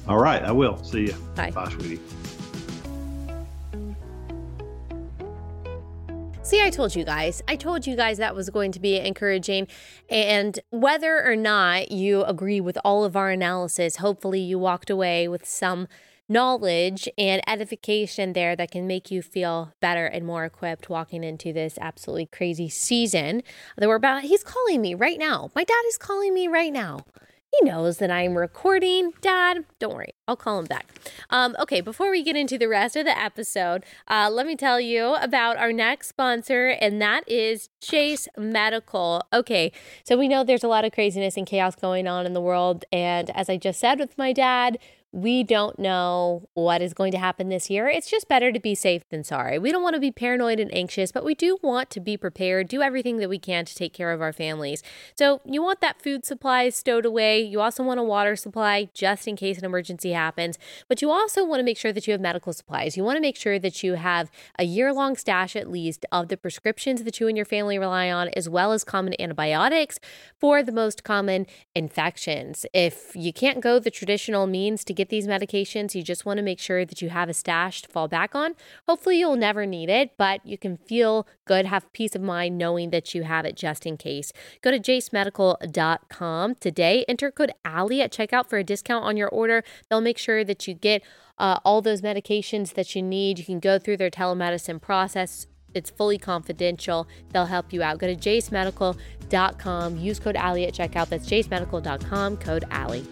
All 0.08 0.18
right, 0.18 0.42
I 0.42 0.52
will. 0.52 0.82
See 0.84 1.06
you. 1.06 1.14
Bye. 1.34 1.50
Bye, 1.50 1.70
sweetie. 1.70 2.00
See, 6.52 6.60
I 6.60 6.68
told 6.68 6.94
you 6.94 7.02
guys. 7.02 7.42
I 7.48 7.56
told 7.56 7.86
you 7.86 7.96
guys 7.96 8.18
that 8.18 8.34
was 8.34 8.50
going 8.50 8.72
to 8.72 8.78
be 8.78 8.98
encouraging. 8.98 9.68
And 10.10 10.60
whether 10.68 11.24
or 11.24 11.34
not 11.34 11.90
you 11.90 12.24
agree 12.24 12.60
with 12.60 12.76
all 12.84 13.06
of 13.06 13.16
our 13.16 13.30
analysis, 13.30 13.96
hopefully 13.96 14.40
you 14.40 14.58
walked 14.58 14.90
away 14.90 15.28
with 15.28 15.46
some 15.46 15.88
knowledge 16.28 17.08
and 17.16 17.40
edification 17.48 18.34
there 18.34 18.54
that 18.54 18.70
can 18.70 18.86
make 18.86 19.10
you 19.10 19.22
feel 19.22 19.72
better 19.80 20.04
and 20.04 20.26
more 20.26 20.44
equipped 20.44 20.90
walking 20.90 21.24
into 21.24 21.54
this 21.54 21.78
absolutely 21.80 22.26
crazy 22.26 22.68
season 22.68 23.42
that 23.78 23.88
we're 23.88 23.94
about. 23.94 24.24
He's 24.24 24.44
calling 24.44 24.82
me 24.82 24.94
right 24.94 25.18
now. 25.18 25.50
My 25.54 25.64
dad 25.64 25.82
is 25.88 25.96
calling 25.96 26.34
me 26.34 26.48
right 26.48 26.70
now. 26.70 27.06
He 27.52 27.66
knows 27.66 27.98
that 27.98 28.10
I'm 28.10 28.38
recording. 28.38 29.12
Dad, 29.20 29.66
don't 29.78 29.94
worry. 29.94 30.14
I'll 30.26 30.36
call 30.36 30.58
him 30.58 30.64
back. 30.64 30.86
Um, 31.28 31.54
okay, 31.60 31.82
before 31.82 32.10
we 32.10 32.22
get 32.22 32.34
into 32.34 32.56
the 32.56 32.66
rest 32.66 32.96
of 32.96 33.04
the 33.04 33.18
episode, 33.18 33.84
uh, 34.08 34.30
let 34.32 34.46
me 34.46 34.56
tell 34.56 34.80
you 34.80 35.16
about 35.16 35.58
our 35.58 35.70
next 35.70 36.08
sponsor, 36.08 36.68
and 36.68 37.00
that 37.02 37.28
is 37.28 37.68
Jase 37.82 38.26
Medical. 38.38 39.22
Okay, 39.34 39.70
so 40.02 40.16
we 40.16 40.28
know 40.28 40.44
there's 40.44 40.64
a 40.64 40.68
lot 40.68 40.86
of 40.86 40.92
craziness 40.92 41.36
and 41.36 41.46
chaos 41.46 41.76
going 41.76 42.08
on 42.08 42.24
in 42.24 42.32
the 42.32 42.40
world. 42.40 42.86
And 42.90 43.28
as 43.36 43.50
I 43.50 43.58
just 43.58 43.78
said 43.78 43.98
with 43.98 44.16
my 44.16 44.32
dad, 44.32 44.78
we 45.12 45.44
don't 45.44 45.78
know 45.78 46.48
what 46.54 46.80
is 46.80 46.94
going 46.94 47.12
to 47.12 47.18
happen 47.18 47.50
this 47.50 47.68
year. 47.68 47.86
It's 47.86 48.10
just 48.10 48.28
better 48.28 48.50
to 48.50 48.58
be 48.58 48.74
safe 48.74 49.06
than 49.10 49.22
sorry. 49.22 49.58
We 49.58 49.70
don't 49.70 49.82
want 49.82 49.94
to 49.94 50.00
be 50.00 50.10
paranoid 50.10 50.58
and 50.58 50.74
anxious, 50.74 51.12
but 51.12 51.22
we 51.22 51.34
do 51.34 51.58
want 51.62 51.90
to 51.90 52.00
be 52.00 52.16
prepared, 52.16 52.68
do 52.68 52.80
everything 52.80 53.18
that 53.18 53.28
we 53.28 53.38
can 53.38 53.66
to 53.66 53.74
take 53.74 53.92
care 53.92 54.10
of 54.12 54.22
our 54.22 54.32
families. 54.32 54.82
So, 55.14 55.42
you 55.44 55.62
want 55.62 55.82
that 55.82 56.00
food 56.00 56.24
supply 56.24 56.70
stowed 56.70 57.04
away. 57.04 57.42
You 57.42 57.60
also 57.60 57.82
want 57.82 58.00
a 58.00 58.02
water 58.02 58.36
supply 58.36 58.88
just 58.94 59.28
in 59.28 59.36
case 59.36 59.58
an 59.58 59.66
emergency 59.66 60.12
happens, 60.12 60.58
but 60.88 61.02
you 61.02 61.10
also 61.10 61.44
want 61.44 61.60
to 61.60 61.64
make 61.64 61.76
sure 61.76 61.92
that 61.92 62.06
you 62.06 62.12
have 62.12 62.20
medical 62.20 62.54
supplies. 62.54 62.96
You 62.96 63.04
want 63.04 63.16
to 63.16 63.20
make 63.22 63.36
sure 63.36 63.58
that 63.58 63.82
you 63.82 63.94
have 63.94 64.30
a 64.58 64.64
year 64.64 64.94
long 64.94 65.16
stash 65.16 65.54
at 65.56 65.70
least 65.70 66.06
of 66.10 66.28
the 66.28 66.38
prescriptions 66.38 67.02
that 67.02 67.20
you 67.20 67.28
and 67.28 67.36
your 67.36 67.44
family 67.44 67.78
rely 67.78 68.10
on, 68.10 68.28
as 68.30 68.48
well 68.48 68.72
as 68.72 68.82
common 68.82 69.14
antibiotics 69.20 70.00
for 70.38 70.62
the 70.62 70.72
most 70.72 71.04
common 71.04 71.46
infections. 71.74 72.64
If 72.72 73.14
you 73.14 73.34
can't 73.34 73.60
go 73.60 73.78
the 73.78 73.90
traditional 73.90 74.46
means 74.46 74.84
to 74.84 74.94
get 74.94 75.01
get 75.02 75.08
these 75.08 75.26
medications, 75.26 75.94
you 75.94 76.02
just 76.02 76.24
want 76.24 76.38
to 76.38 76.42
make 76.42 76.60
sure 76.60 76.84
that 76.84 77.02
you 77.02 77.08
have 77.10 77.28
a 77.28 77.34
stash 77.34 77.82
to 77.82 77.88
fall 77.88 78.06
back 78.06 78.34
on. 78.34 78.54
Hopefully, 78.88 79.18
you'll 79.18 79.36
never 79.36 79.66
need 79.66 79.90
it, 79.90 80.12
but 80.16 80.44
you 80.46 80.56
can 80.56 80.76
feel 80.76 81.26
good, 81.44 81.66
have 81.66 81.92
peace 81.92 82.14
of 82.14 82.22
mind 82.22 82.56
knowing 82.56 82.90
that 82.90 83.12
you 83.14 83.24
have 83.24 83.44
it 83.44 83.56
just 83.56 83.84
in 83.84 83.96
case. 83.96 84.32
Go 84.62 84.70
to 84.70 84.78
jasemedical.com 84.78 86.54
today, 86.54 87.04
enter 87.08 87.32
code 87.32 87.52
Allie 87.64 88.00
at 88.00 88.12
checkout 88.12 88.48
for 88.48 88.58
a 88.58 88.64
discount 88.64 89.04
on 89.04 89.16
your 89.16 89.28
order. 89.28 89.64
They'll 89.90 90.00
make 90.00 90.18
sure 90.18 90.44
that 90.44 90.68
you 90.68 90.74
get 90.74 91.02
uh, 91.38 91.58
all 91.64 91.82
those 91.82 92.00
medications 92.00 92.74
that 92.74 92.94
you 92.94 93.02
need. 93.02 93.40
You 93.40 93.44
can 93.44 93.58
go 93.58 93.80
through 93.80 93.96
their 93.96 94.10
telemedicine 94.10 94.80
process. 94.80 95.48
It's 95.74 95.90
fully 95.90 96.18
confidential. 96.18 97.08
They'll 97.32 97.46
help 97.46 97.72
you 97.72 97.82
out. 97.82 97.98
Go 97.98 98.06
to 98.06 98.14
jasemedical.com. 98.14 99.96
Use 99.96 100.20
code 100.20 100.36
Allie 100.36 100.66
at 100.66 100.74
checkout. 100.74 101.08
That's 101.08 101.28
jasemedical.com, 101.28 102.36
code 102.36 102.64
Allie. 102.70 103.06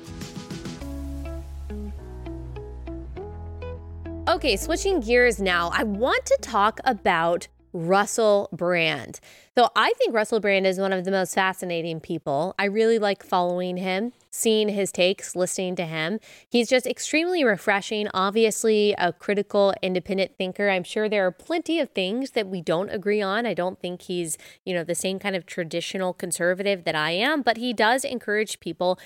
Okay, 4.30 4.56
switching 4.56 5.00
gears 5.00 5.40
now, 5.40 5.72
I 5.74 5.82
want 5.82 6.24
to 6.26 6.38
talk 6.40 6.78
about 6.84 7.48
Russell 7.72 8.48
Brand. 8.52 9.18
So 9.58 9.70
I 9.74 9.92
think 9.98 10.14
Russell 10.14 10.38
Brand 10.38 10.68
is 10.68 10.78
one 10.78 10.92
of 10.92 11.04
the 11.04 11.10
most 11.10 11.34
fascinating 11.34 11.98
people. 11.98 12.54
I 12.56 12.66
really 12.66 13.00
like 13.00 13.24
following 13.24 13.76
him, 13.76 14.12
seeing 14.30 14.68
his 14.68 14.92
takes, 14.92 15.34
listening 15.34 15.74
to 15.76 15.84
him. 15.84 16.20
He's 16.48 16.68
just 16.68 16.86
extremely 16.86 17.42
refreshing, 17.42 18.06
obviously 18.14 18.94
a 18.98 19.12
critical, 19.12 19.74
independent 19.82 20.36
thinker. 20.38 20.70
I'm 20.70 20.84
sure 20.84 21.08
there 21.08 21.26
are 21.26 21.32
plenty 21.32 21.80
of 21.80 21.90
things 21.90 22.30
that 22.30 22.46
we 22.46 22.62
don't 22.62 22.90
agree 22.90 23.20
on. 23.20 23.46
I 23.46 23.54
don't 23.54 23.80
think 23.80 24.02
he's, 24.02 24.38
you 24.64 24.72
know, 24.74 24.84
the 24.84 24.94
same 24.94 25.18
kind 25.18 25.34
of 25.34 25.44
traditional 25.44 26.12
conservative 26.14 26.84
that 26.84 26.94
I 26.94 27.10
am, 27.10 27.42
but 27.42 27.56
he 27.56 27.72
does 27.72 28.04
encourage 28.04 28.60
people 28.60 28.96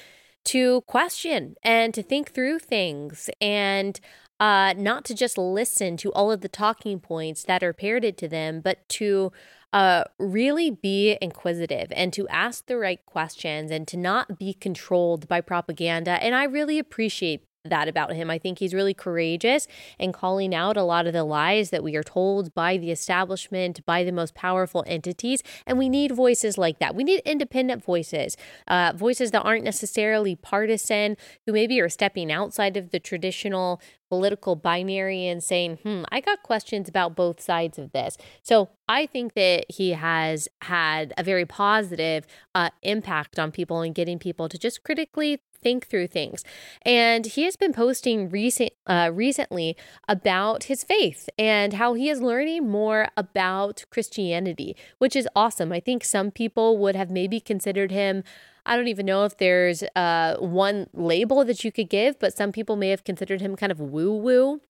to 0.44 0.82
question 0.82 1.56
and 1.62 1.94
to 1.94 2.02
think 2.02 2.32
through 2.32 2.58
things 2.58 3.30
and 3.40 3.98
uh, 4.40 4.75
not 4.77 5.05
to 5.07 5.14
just 5.14 5.38
listen 5.38 5.97
to 5.99 6.12
all 6.12 6.31
of 6.31 6.40
the 6.40 6.49
talking 6.49 7.01
points 7.01 7.44
that 7.44 7.62
are 7.62 7.73
parroted 7.73 8.16
to 8.18 8.29
them, 8.29 8.61
but 8.61 8.88
to 8.88 9.33
uh, 9.73 10.05
really 10.18 10.70
be 10.70 11.18
inquisitive 11.20 11.92
and 11.97 12.12
to 12.12 12.29
ask 12.29 12.66
the 12.66 12.77
right 12.77 13.05
questions 13.07 13.70
and 13.70 13.88
to 13.88 13.97
not 13.97 14.38
be 14.38 14.55
controlled 14.55 15.27
by 15.27 15.40
propaganda. 15.40 16.12
And 16.23 16.35
I 16.35 16.44
really 16.44 16.79
appreciate 16.79 17.44
that 17.64 17.88
about 17.88 18.12
him. 18.12 18.31
I 18.31 18.38
think 18.38 18.59
he's 18.59 18.74
really 18.74 18.92
courageous 18.92 19.66
and 19.98 20.12
calling 20.12 20.55
out 20.55 20.77
a 20.77 20.83
lot 20.83 21.07
of 21.07 21.14
the 21.14 21.24
lies 21.24 21.70
that 21.70 21.83
we 21.83 21.96
are 21.96 22.03
told 22.03 22.55
by 22.55 22.77
the 22.77 22.90
establishment, 22.90 23.85
by 23.87 24.05
the 24.05 24.12
most 24.12 24.35
powerful 24.35 24.85
entities. 24.87 25.42
And 25.66 25.79
we 25.79 25.88
need 25.88 26.12
voices 26.12 26.59
like 26.59 26.79
that. 26.79 26.94
We 26.94 27.05
need 27.05 27.22
independent 27.24 27.83
voices, 27.83 28.37
uh, 28.68 28.92
voices 28.94 29.31
that 29.31 29.42
aren't 29.42 29.64
necessarily 29.64 30.37
partisan, 30.37 31.16
who 31.46 31.53
maybe 31.53 31.81
are 31.81 31.88
stepping 31.88 32.31
outside 32.31 32.77
of 32.77 32.90
the 32.90 33.00
traditional 33.00 33.81
political 34.11 34.55
binary 34.55 35.27
and 35.27 35.42
saying, 35.42 35.79
hmm, 35.83 36.03
I 36.12 36.20
got 36.20 36.42
questions 36.42 36.88
about 36.88 37.16
both 37.16 37.40
sides 37.40 37.79
of 37.79 37.92
this. 37.92 38.18
So 38.42 38.68
I 38.88 39.07
think 39.07 39.33
that 39.35 39.64
he 39.70 39.90
has 39.92 40.48
had 40.61 41.14
a 41.16 41.22
very 41.22 41.46
positive 41.46 42.27
uh, 42.55 42.70
impact 42.83 43.38
on 43.38 43.50
people 43.50 43.81
and 43.81 43.94
getting 43.94 44.18
people 44.18 44.48
to 44.50 44.59
just 44.59 44.85
critically 44.85 45.40
think 45.64 45.88
through 45.88 46.07
things. 46.07 46.44
And 46.83 47.27
he 47.27 47.42
has 47.42 47.57
been 47.57 47.72
posting 47.72 48.29
recent 48.29 48.70
uh, 48.87 49.11
recently 49.12 49.77
about 50.07 50.64
his 50.64 50.85
faith 50.85 51.29
and 51.37 51.72
how 51.72 51.94
he 51.94 52.09
is 52.09 52.20
learning 52.20 52.70
more 52.70 53.09
about 53.16 53.85
Christianity, 53.90 54.77
which 54.98 55.16
is 55.16 55.27
awesome. 55.35 55.72
I 55.72 55.81
think 55.81 56.05
some 56.05 56.31
people 56.31 56.79
would 56.79 56.94
have 56.94 57.11
maybe 57.11 57.40
considered 57.40 57.90
him. 57.90 58.22
I 58.66 58.77
don't 58.77 58.88
even 58.88 59.07
know 59.07 59.24
if 59.24 59.37
there's 59.38 59.83
uh, 59.96 60.37
one 60.37 60.87
label 60.92 61.44
that 61.44 61.64
you 61.64 61.72
could 61.72 61.90
give, 61.90 62.18
but 62.18 62.37
some 62.37 62.53
people 62.53 62.77
may 62.77 62.90
have 62.90 63.05
considered 63.05 63.40
him 63.40 63.57
kind 63.57 63.72
of 63.72 63.81
woo 63.81 64.14
woo. 64.14 64.61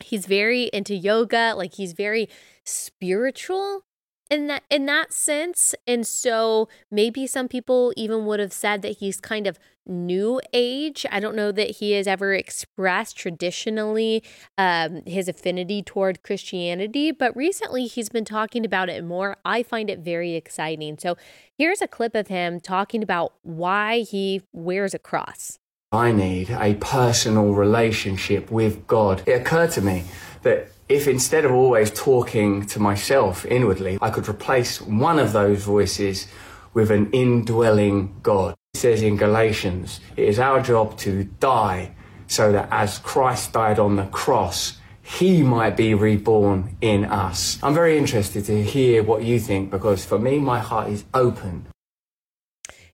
He's 0.00 0.26
very 0.26 0.64
into 0.72 0.94
yoga, 0.94 1.54
like 1.56 1.74
he's 1.74 1.92
very 1.92 2.28
spiritual 2.64 3.84
in 4.30 4.46
that 4.46 4.62
in 4.70 4.86
that 4.86 5.12
sense 5.12 5.74
and 5.86 6.06
so 6.06 6.68
maybe 6.90 7.26
some 7.26 7.48
people 7.48 7.92
even 7.96 8.26
would 8.26 8.40
have 8.40 8.52
said 8.52 8.82
that 8.82 8.98
he's 8.98 9.20
kind 9.20 9.46
of 9.46 9.58
new 9.86 10.38
age. 10.52 11.06
I 11.10 11.18
don't 11.18 11.34
know 11.34 11.50
that 11.50 11.76
he 11.76 11.92
has 11.92 12.06
ever 12.06 12.34
expressed 12.34 13.16
traditionally 13.16 14.22
um, 14.58 15.00
his 15.06 15.28
affinity 15.28 15.82
toward 15.82 16.22
christianity 16.22 17.10
but 17.10 17.34
recently 17.34 17.86
he's 17.86 18.10
been 18.10 18.24
talking 18.24 18.64
about 18.64 18.88
it 18.88 19.04
more. 19.04 19.36
I 19.44 19.62
find 19.62 19.88
it 19.88 20.00
very 20.00 20.34
exciting. 20.34 20.98
So 20.98 21.16
here's 21.56 21.80
a 21.80 21.88
clip 21.88 22.14
of 22.14 22.28
him 22.28 22.60
talking 22.60 23.02
about 23.02 23.32
why 23.42 24.00
he 24.00 24.42
wears 24.52 24.94
a 24.94 24.98
cross 24.98 25.58
i 25.92 26.12
need 26.12 26.50
a 26.50 26.74
personal 26.74 27.52
relationship 27.52 28.50
with 28.50 28.86
god 28.86 29.22
it 29.26 29.32
occurred 29.32 29.70
to 29.70 29.80
me 29.80 30.04
that 30.42 30.68
if 30.88 31.06
instead 31.06 31.44
of 31.44 31.52
always 31.52 31.90
talking 31.90 32.64
to 32.66 32.80
myself 32.80 33.44
inwardly, 33.44 33.98
I 34.00 34.10
could 34.10 34.28
replace 34.28 34.80
one 34.80 35.18
of 35.18 35.32
those 35.32 35.62
voices 35.62 36.26
with 36.72 36.90
an 36.90 37.10
indwelling 37.12 38.16
God. 38.22 38.54
It 38.74 38.78
says 38.78 39.02
in 39.02 39.16
Galatians, 39.16 40.00
it 40.16 40.28
is 40.28 40.38
our 40.38 40.62
job 40.62 40.96
to 40.98 41.24
die 41.24 41.94
so 42.26 42.52
that 42.52 42.68
as 42.70 42.98
Christ 42.98 43.52
died 43.52 43.78
on 43.78 43.96
the 43.96 44.06
cross, 44.06 44.78
he 45.02 45.42
might 45.42 45.76
be 45.76 45.94
reborn 45.94 46.76
in 46.80 47.04
us. 47.04 47.58
I'm 47.62 47.74
very 47.74 47.98
interested 47.98 48.44
to 48.46 48.62
hear 48.62 49.02
what 49.02 49.22
you 49.22 49.38
think 49.38 49.70
because 49.70 50.04
for 50.04 50.18
me, 50.18 50.38
my 50.38 50.58
heart 50.58 50.88
is 50.90 51.04
open 51.12 51.66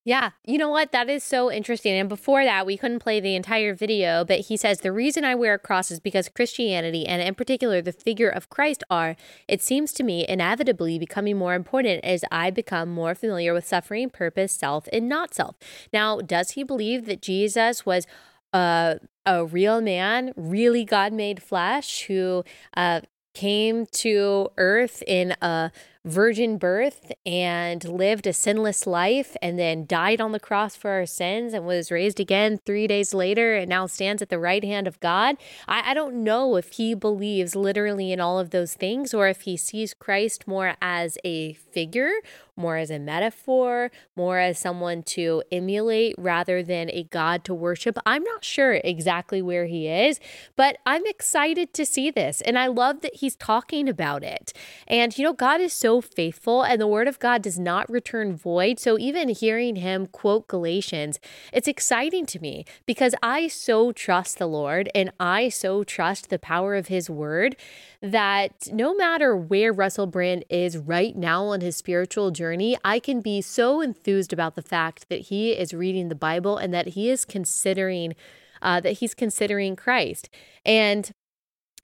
Yeah, 0.06 0.32
you 0.44 0.58
know 0.58 0.68
what? 0.68 0.92
That 0.92 1.08
is 1.08 1.24
so 1.24 1.50
interesting. 1.50 1.94
And 1.94 2.10
before 2.10 2.44
that, 2.44 2.66
we 2.66 2.76
couldn't 2.76 2.98
play 2.98 3.20
the 3.20 3.34
entire 3.34 3.74
video, 3.74 4.22
but 4.22 4.40
he 4.40 4.56
says 4.58 4.80
the 4.80 4.92
reason 4.92 5.24
I 5.24 5.34
wear 5.34 5.54
a 5.54 5.58
cross 5.58 5.90
is 5.90 5.98
because 5.98 6.28
Christianity, 6.28 7.06
and 7.06 7.22
in 7.22 7.34
particular 7.34 7.80
the 7.80 7.92
figure 7.92 8.28
of 8.28 8.50
Christ, 8.50 8.84
are, 8.90 9.16
it 9.48 9.62
seems 9.62 9.94
to 9.94 10.02
me, 10.02 10.26
inevitably 10.28 10.98
becoming 10.98 11.38
more 11.38 11.54
important 11.54 12.04
as 12.04 12.22
I 12.30 12.50
become 12.50 12.90
more 12.90 13.14
familiar 13.14 13.54
with 13.54 13.66
suffering, 13.66 14.10
purpose, 14.10 14.52
self, 14.52 14.86
and 14.92 15.08
not 15.08 15.32
self. 15.32 15.56
Now, 15.90 16.18
does 16.20 16.50
he 16.50 16.64
believe 16.64 17.06
that 17.06 17.22
Jesus 17.22 17.86
was 17.86 18.06
uh, 18.52 18.96
a 19.24 19.46
real 19.46 19.80
man, 19.80 20.34
really 20.36 20.84
God 20.84 21.14
made 21.14 21.42
flesh, 21.42 22.02
who 22.02 22.44
uh, 22.76 23.00
came 23.32 23.86
to 23.86 24.50
earth 24.58 25.02
in 25.06 25.34
a 25.40 25.72
virgin 26.04 26.58
birth 26.58 27.12
and 27.24 27.82
lived 27.84 28.26
a 28.26 28.32
sinless 28.32 28.86
life 28.86 29.36
and 29.40 29.58
then 29.58 29.86
died 29.86 30.20
on 30.20 30.32
the 30.32 30.40
cross 30.40 30.76
for 30.76 30.90
our 30.90 31.06
sins 31.06 31.54
and 31.54 31.64
was 31.64 31.90
raised 31.90 32.20
again 32.20 32.58
three 32.66 32.86
days 32.86 33.14
later 33.14 33.54
and 33.54 33.70
now 33.70 33.86
stands 33.86 34.20
at 34.20 34.28
the 34.28 34.38
right 34.38 34.64
hand 34.64 34.86
of 34.86 35.00
God. 35.00 35.36
I, 35.66 35.92
I 35.92 35.94
don't 35.94 36.22
know 36.22 36.56
if 36.56 36.72
he 36.72 36.94
believes 36.94 37.56
literally 37.56 38.12
in 38.12 38.20
all 38.20 38.38
of 38.38 38.50
those 38.50 38.74
things 38.74 39.14
or 39.14 39.28
if 39.28 39.42
he 39.42 39.56
sees 39.56 39.94
Christ 39.94 40.46
more 40.46 40.74
as 40.82 41.16
a 41.24 41.54
figure, 41.54 42.12
more 42.56 42.76
as 42.76 42.90
a 42.90 42.98
metaphor, 42.98 43.90
more 44.14 44.38
as 44.38 44.58
someone 44.58 45.02
to 45.02 45.42
emulate 45.50 46.14
rather 46.18 46.62
than 46.62 46.90
a 46.90 47.04
God 47.04 47.44
to 47.44 47.54
worship. 47.54 47.98
I'm 48.06 48.22
not 48.22 48.44
sure 48.44 48.74
exactly 48.84 49.42
where 49.42 49.66
he 49.66 49.88
is, 49.88 50.20
but 50.54 50.78
I'm 50.86 51.06
excited 51.06 51.72
to 51.74 51.86
see 51.86 52.10
this. 52.10 52.40
And 52.42 52.58
I 52.58 52.66
love 52.66 53.00
that 53.00 53.16
he's 53.16 53.36
talking 53.36 53.88
about 53.88 54.22
it. 54.22 54.52
And, 54.86 55.16
you 55.16 55.24
know, 55.24 55.32
God 55.32 55.60
is 55.60 55.72
so 55.72 55.93
faithful 56.00 56.62
and 56.62 56.80
the 56.80 56.86
word 56.86 57.08
of 57.08 57.18
God 57.18 57.42
does 57.42 57.58
not 57.58 57.90
return 57.90 58.36
void. 58.36 58.78
So 58.78 58.98
even 58.98 59.28
hearing 59.28 59.76
him 59.76 60.06
quote 60.06 60.48
Galatians, 60.48 61.18
it's 61.52 61.68
exciting 61.68 62.26
to 62.26 62.40
me 62.40 62.64
because 62.86 63.14
I 63.22 63.48
so 63.48 63.92
trust 63.92 64.38
the 64.38 64.46
Lord 64.46 64.90
and 64.94 65.12
I 65.18 65.48
so 65.48 65.84
trust 65.84 66.30
the 66.30 66.38
power 66.38 66.74
of 66.74 66.88
his 66.88 67.08
word 67.08 67.56
that 68.00 68.68
no 68.72 68.94
matter 68.94 69.36
where 69.36 69.72
Russell 69.72 70.06
Brand 70.06 70.44
is 70.50 70.76
right 70.76 71.16
now 71.16 71.44
on 71.46 71.60
his 71.60 71.76
spiritual 71.76 72.30
journey, 72.30 72.76
I 72.84 72.98
can 72.98 73.20
be 73.20 73.40
so 73.40 73.80
enthused 73.80 74.32
about 74.32 74.54
the 74.54 74.62
fact 74.62 75.08
that 75.08 75.20
he 75.20 75.52
is 75.52 75.72
reading 75.72 76.08
the 76.08 76.14
Bible 76.14 76.58
and 76.58 76.74
that 76.74 76.88
he 76.88 77.10
is 77.10 77.24
considering 77.24 78.14
uh, 78.62 78.80
that 78.80 78.92
he's 78.92 79.14
considering 79.14 79.76
Christ. 79.76 80.30
And 80.64 81.12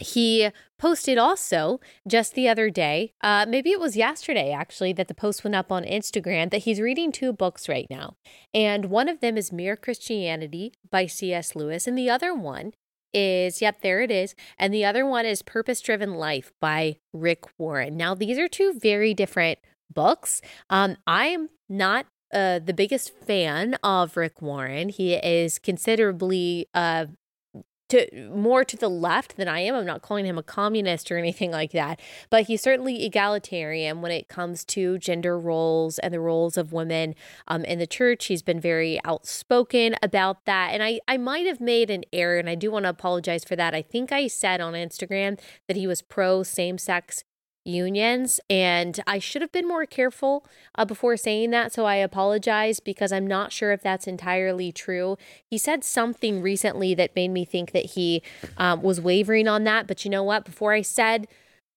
he 0.03 0.51
posted 0.79 1.19
also 1.19 1.81
just 2.09 2.35
the 2.35 2.49
other 2.49 2.71
day, 2.71 3.13
uh, 3.23 3.47
maybe 3.49 3.71
it 3.71 3.81
was 3.81 3.97
yesterday 3.97 4.53
actually, 4.53 4.93
that 4.95 5.09
the 5.09 5.15
post 5.15 5.45
went 5.45 5.55
up 5.55 5.71
on 5.71 5.85
Instagram 5.85 6.51
that 6.51 6.59
he's 6.59 6.81
reading 6.81 7.13
two 7.13 7.33
books 7.33 7.69
right 7.69 7.87
now. 7.91 8.15
And 8.55 8.87
one 8.87 9.09
of 9.09 9.21
them 9.21 9.37
is 9.37 9.53
Mere 9.53 9.77
Christianity 9.77 10.73
by 10.91 11.07
C.S. 11.07 11.55
Lewis, 11.55 11.87
and 11.87 11.97
the 11.97 12.11
other 12.11 12.35
one 12.35 12.73
is, 13.13 13.61
yep, 13.61 13.81
there 13.83 14.01
it 14.01 14.11
is. 14.11 14.35
And 14.59 14.73
the 14.73 14.85
other 14.85 15.05
one 15.05 15.27
is 15.27 15.43
Purpose 15.43 15.81
Driven 15.81 16.15
Life 16.15 16.53
by 16.61 16.97
Rick 17.13 17.45
Warren. 17.59 17.97
Now, 17.97 18.15
these 18.15 18.39
are 18.39 18.49
two 18.49 18.79
very 18.79 19.15
different 19.15 19.59
books. 19.93 20.41
Um, 20.69 20.97
I 21.07 21.27
am 21.27 21.49
not 21.69 22.07
uh, 22.33 22.61
the 22.61 22.75
biggest 22.75 23.13
fan 23.27 23.75
of 23.83 24.17
Rick 24.17 24.41
Warren. 24.41 24.89
He 24.89 25.15
is 25.15 25.59
considerably 25.59 26.69
uh, 26.75 27.07
to 27.91 28.31
more 28.31 28.65
to 28.65 28.77
the 28.77 28.89
left 28.89 29.37
than 29.37 29.49
I 29.49 29.61
am. 29.61 29.75
I'm 29.75 29.87
not 29.87 30.03
calling 30.03 30.25
him 30.25 30.39
a 30.39 30.43
communist 30.43 31.11
or 31.11 31.19
anything 31.19 31.51
like 31.51 31.73
that, 31.73 32.01
but 32.31 32.45
he's 32.45 32.63
certainly 32.63 33.05
egalitarian 33.05 34.01
when 34.01 34.13
it 34.13 34.29
comes 34.29 34.65
to 34.67 34.99
gender 34.99 35.39
roles 35.39 35.99
and 35.99 36.13
the 36.13 36.21
roles 36.21 36.57
of 36.57 36.73
women 36.73 37.15
um, 37.49 37.65
in 37.65 37.79
the 37.79 37.87
church. 37.87 38.27
He's 38.27 38.43
been 38.43 38.61
very 38.61 39.01
outspoken 39.05 39.95
about 40.03 40.45
that, 40.47 40.71
and 40.73 40.83
I 40.83 41.01
I 41.07 41.17
might 41.17 41.47
have 41.47 41.61
made 41.61 41.91
an 41.91 42.05
error, 42.13 42.39
and 42.39 42.49
I 42.49 42.55
do 42.55 42.71
want 42.71 42.85
to 42.85 42.91
apologize 42.91 43.45
for 43.45 43.57
that. 43.57 43.75
I 43.75 43.83
think 43.83 44.13
I 44.13 44.27
said 44.27 44.61
on 44.61 44.75
Instagram 44.75 45.39
that 45.69 45.77
he 45.77 45.87
was 45.87 46.03
pro 46.03 46.43
same 46.43 46.79
sex 46.79 47.25
unions. 47.65 48.41
And 48.49 49.01
I 49.07 49.19
should 49.19 49.43
have 49.43 49.53
been 49.53 49.69
more 49.69 49.87
careful 49.87 50.47
uh, 50.75 50.85
before 50.85 51.17
saying 51.17 51.51
that. 51.51 51.73
So 51.73 51.85
I 51.85 51.97
apologize 51.97 52.81
because 52.81 53.13
I'm 53.13 53.27
not 53.27 53.53
sure 53.53 53.73
if 53.73 53.83
that's 53.83 54.07
entirely 54.07 54.73
true. 54.73 55.17
He 55.45 55.59
said 55.59 55.85
something 55.85 56.41
recently 56.41 56.95
that 56.95 57.15
made 57.15 57.29
me 57.29 57.45
think 57.45 57.73
that 57.73 57.87
he 57.87 58.23
um, 58.57 58.83
was 58.83 59.01
wavering 59.01 59.49
on 59.49 59.65
that. 59.65 59.87
But 59.87 60.05
you 60.05 60.11
know 60.11 60.25
what? 60.25 60.45
Before 60.45 60.73
I 60.73 60.83
said, 60.83 61.27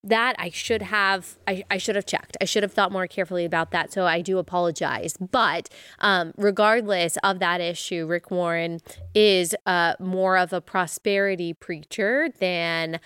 that 0.03 0.35
I 0.37 0.49
should 0.49 0.81
have 0.81 1.37
I, 1.47 1.63
I 1.71 1.77
should 1.77 1.95
have 1.95 2.05
checked. 2.05 2.35
I 2.41 2.45
should 2.45 2.63
have 2.63 2.73
thought 2.73 2.91
more 2.91 3.07
carefully 3.07 3.45
about 3.45 3.71
that. 3.71 3.93
So 3.93 4.05
I 4.05 4.21
do 4.21 4.37
apologize. 4.37 5.15
But 5.17 5.69
um, 5.99 6.33
regardless 6.37 7.17
of 7.23 7.39
that 7.39 7.61
issue, 7.61 8.05
Rick 8.05 8.29
Warren 8.29 8.81
is 9.15 9.55
uh, 9.65 9.93
more 9.99 10.37
of 10.37 10.51
a 10.51 10.59
prosperity 10.59 11.53
preacher 11.53 12.27
than 12.39 12.99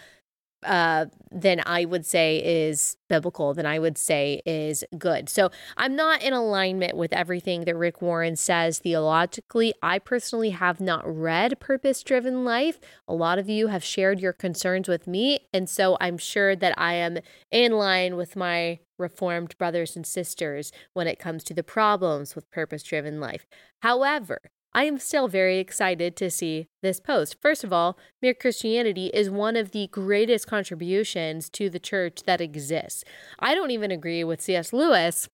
uh, 0.66 1.06
than 1.32 1.62
I 1.66 1.86
would 1.86 2.06
say 2.06 2.38
is 2.38 2.98
biblical, 3.10 3.54
than 3.54 3.66
I 3.66 3.80
would 3.80 3.98
say 3.98 4.42
is 4.46 4.84
good. 4.98 5.30
So 5.30 5.52
I'm 5.76 5.96
not 5.96 6.24
in 6.24 6.34
alignment 6.34 6.96
with 6.96 7.14
everything 7.14 7.66
that 7.66 7.76
Rick 7.76 8.02
Warren 8.02 8.36
says 8.36 8.80
theologically. 8.80 9.74
I 9.84 10.00
personally 10.00 10.52
have 10.52 10.80
not 10.80 11.04
read 11.06 11.60
Purpose 11.60 12.02
Driven 12.02 12.44
Life. 12.44 12.80
A 13.08 13.14
lot 13.14 13.40
of 13.40 13.50
you 13.50 13.68
have 13.68 13.84
shared 13.84 14.20
your 14.20 14.34
concerns 14.34 14.88
with 14.88 15.08
me. 15.08 15.40
And 15.54 15.70
so 15.70 15.98
I'm 16.02 16.18
sure 16.18 16.56
that 16.56 16.74
I 16.78 16.94
am 16.94 17.20
in 17.52 17.74
line 17.74 18.16
with 18.16 18.36
my 18.36 18.80
Reformed 19.00 19.56
brothers 19.60 19.96
and 19.96 20.08
sisters 20.08 20.72
when 20.94 21.06
it 21.06 21.20
comes 21.20 21.44
to 21.44 21.54
the 21.54 21.62
problems 21.62 22.36
with 22.36 22.50
purpose 22.50 22.82
driven 22.82 23.20
life. 23.20 23.46
However, 23.84 24.40
I 24.78 24.84
am 24.84 25.00
still 25.00 25.28
very 25.28 25.58
excited 25.58 26.16
to 26.18 26.30
see 26.30 26.68
this 26.84 27.00
post. 27.00 27.38
First 27.42 27.64
of 27.64 27.74
all, 27.74 27.98
Mere 28.22 28.36
Christianity 28.36 29.08
is 29.08 29.28
one 29.28 29.56
of 29.56 29.72
the 29.72 29.88
greatest 29.88 30.46
contributions 30.46 31.50
to 31.50 31.68
the 31.68 31.80
church 31.80 32.22
that 32.28 32.42
exists. 32.42 33.04
I 33.40 33.56
don't 33.56 33.72
even 33.72 33.90
agree 33.90 34.24
with 34.24 34.40
C.S. 34.40 34.72
Lewis 34.72 35.30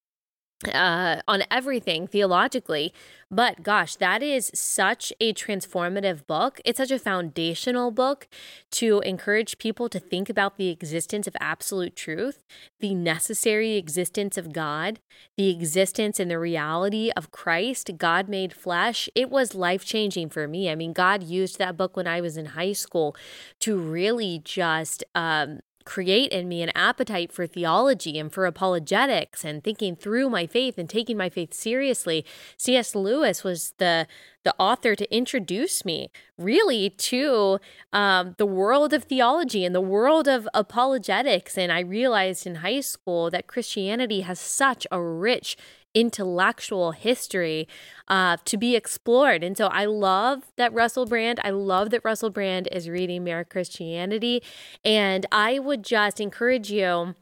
uh, 0.69 1.21
on 1.27 1.43
everything 1.49 2.07
theologically. 2.07 2.93
But 3.31 3.63
gosh, 3.63 3.95
that 3.95 4.21
is 4.21 4.51
such 4.53 5.11
a 5.19 5.33
transformative 5.33 6.27
book. 6.27 6.61
It's 6.63 6.77
such 6.77 6.91
a 6.91 6.99
foundational 6.99 7.89
book 7.89 8.27
to 8.71 8.99
encourage 8.99 9.57
people 9.57 9.89
to 9.89 9.99
think 9.99 10.29
about 10.29 10.57
the 10.57 10.69
existence 10.69 11.25
of 11.25 11.35
absolute 11.39 11.95
truth, 11.95 12.43
the 12.79 12.93
necessary 12.93 13.75
existence 13.75 14.37
of 14.37 14.53
God, 14.53 14.99
the 15.35 15.49
existence 15.49 16.19
and 16.19 16.29
the 16.29 16.37
reality 16.37 17.11
of 17.17 17.31
Christ, 17.31 17.91
God 17.97 18.29
made 18.29 18.53
flesh. 18.53 19.09
It 19.15 19.31
was 19.31 19.55
life 19.55 19.83
changing 19.83 20.29
for 20.29 20.47
me. 20.47 20.69
I 20.69 20.75
mean, 20.75 20.93
God 20.93 21.23
used 21.23 21.57
that 21.57 21.75
book 21.75 21.97
when 21.97 22.07
I 22.07 22.21
was 22.21 22.37
in 22.37 22.47
high 22.47 22.73
school 22.73 23.15
to 23.61 23.77
really 23.77 24.41
just 24.43 25.03
um, 25.15 25.61
create 25.85 26.31
in 26.31 26.47
me 26.47 26.61
an 26.61 26.71
appetite 26.75 27.31
for 27.31 27.47
theology 27.47 28.17
and 28.17 28.31
for 28.31 28.45
apologetics 28.45 29.43
and 29.43 29.63
thinking 29.63 29.95
through 29.95 30.29
my 30.29 30.47
faith 30.47 30.77
and 30.77 30.89
taking 30.89 31.17
my 31.17 31.29
faith 31.29 31.53
seriously. 31.53 32.25
C.S. 32.57 32.95
Lewis 32.95 33.43
was 33.43 33.73
the 33.77 34.07
the 34.43 34.53
author 34.59 34.93
to 34.93 35.15
introduce 35.15 35.85
me 35.85 36.11
really 36.37 36.89
to 36.89 37.59
um, 37.93 38.35
the 38.37 38.45
world 38.45 38.93
of 38.93 39.05
theology 39.05 39.63
and 39.63 39.73
the 39.73 39.79
world 39.79 40.27
of 40.27 40.47
apologetics. 40.53 41.57
And 41.57 41.71
I 41.71 41.79
realized 41.79 42.45
in 42.45 42.55
high 42.55 42.81
school 42.81 43.29
that 43.29 43.47
Christianity 43.47 44.21
has 44.21 44.39
such 44.39 44.85
a 44.91 45.01
rich 45.01 45.55
intellectual 45.93 46.91
history 46.91 47.67
uh, 48.07 48.37
to 48.45 48.57
be 48.57 48.75
explored. 48.75 49.43
And 49.43 49.57
so 49.57 49.67
I 49.67 49.85
love 49.85 50.51
that 50.55 50.73
Russell 50.73 51.05
Brand, 51.05 51.39
I 51.43 51.51
love 51.51 51.89
that 51.91 52.03
Russell 52.03 52.29
Brand 52.29 52.67
is 52.71 52.89
reading 52.89 53.23
Mere 53.23 53.43
Christianity. 53.43 54.41
And 54.83 55.25
I 55.31 55.59
would 55.59 55.83
just 55.83 56.19
encourage 56.19 56.71
you 56.71 57.15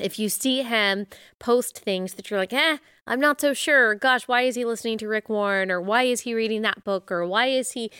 if 0.00 0.18
you 0.18 0.28
see 0.28 0.62
him 0.62 1.06
post 1.38 1.78
things 1.78 2.14
that 2.14 2.30
you're 2.30 2.40
like, 2.40 2.52
eh, 2.52 2.78
I'm 3.06 3.20
not 3.20 3.40
so 3.40 3.52
sure. 3.52 3.94
Gosh, 3.94 4.26
why 4.26 4.42
is 4.42 4.54
he 4.54 4.64
listening 4.64 4.98
to 4.98 5.08
Rick 5.08 5.28
Warren? 5.28 5.70
Or 5.70 5.80
why 5.80 6.04
is 6.04 6.22
he 6.22 6.34
reading 6.34 6.62
that 6.62 6.84
book? 6.84 7.12
Or 7.12 7.26
why 7.26 7.46
is 7.46 7.72
he, 7.72 7.90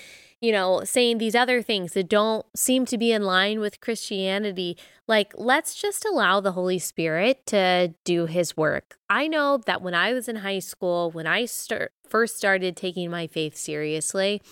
you 0.43 0.51
know, 0.51 0.83
saying 0.85 1.19
these 1.19 1.37
other 1.37 1.63
things 1.63 1.93
that 1.93 2.09
don't 2.09 2.45
seem 2.55 2.85
to 2.87 2.99
be 2.99 3.13
in 3.13 3.23
line 3.23 3.61
with 3.61 3.81
Christianity? 3.81 4.77
Like, 5.07 5.33
let's 5.37 5.75
just 5.75 6.05
allow 6.05 6.41
the 6.41 6.53
Holy 6.53 6.81
Spirit 6.81 7.47
to 7.47 7.95
do 8.05 8.27
his 8.27 8.57
work. 8.57 8.99
I 9.09 9.29
know 9.29 9.59
that 9.67 9.81
when 9.83 9.95
I 9.95 10.13
was 10.13 10.29
in 10.29 10.37
high 10.37 10.59
school, 10.59 11.13
when 11.13 11.29
I 11.29 11.45
start, 11.45 11.93
first 12.07 12.37
started 12.37 12.77
taking 12.77 13.09
my 13.09 13.29
faith 13.29 13.57
seriously, 13.57 14.43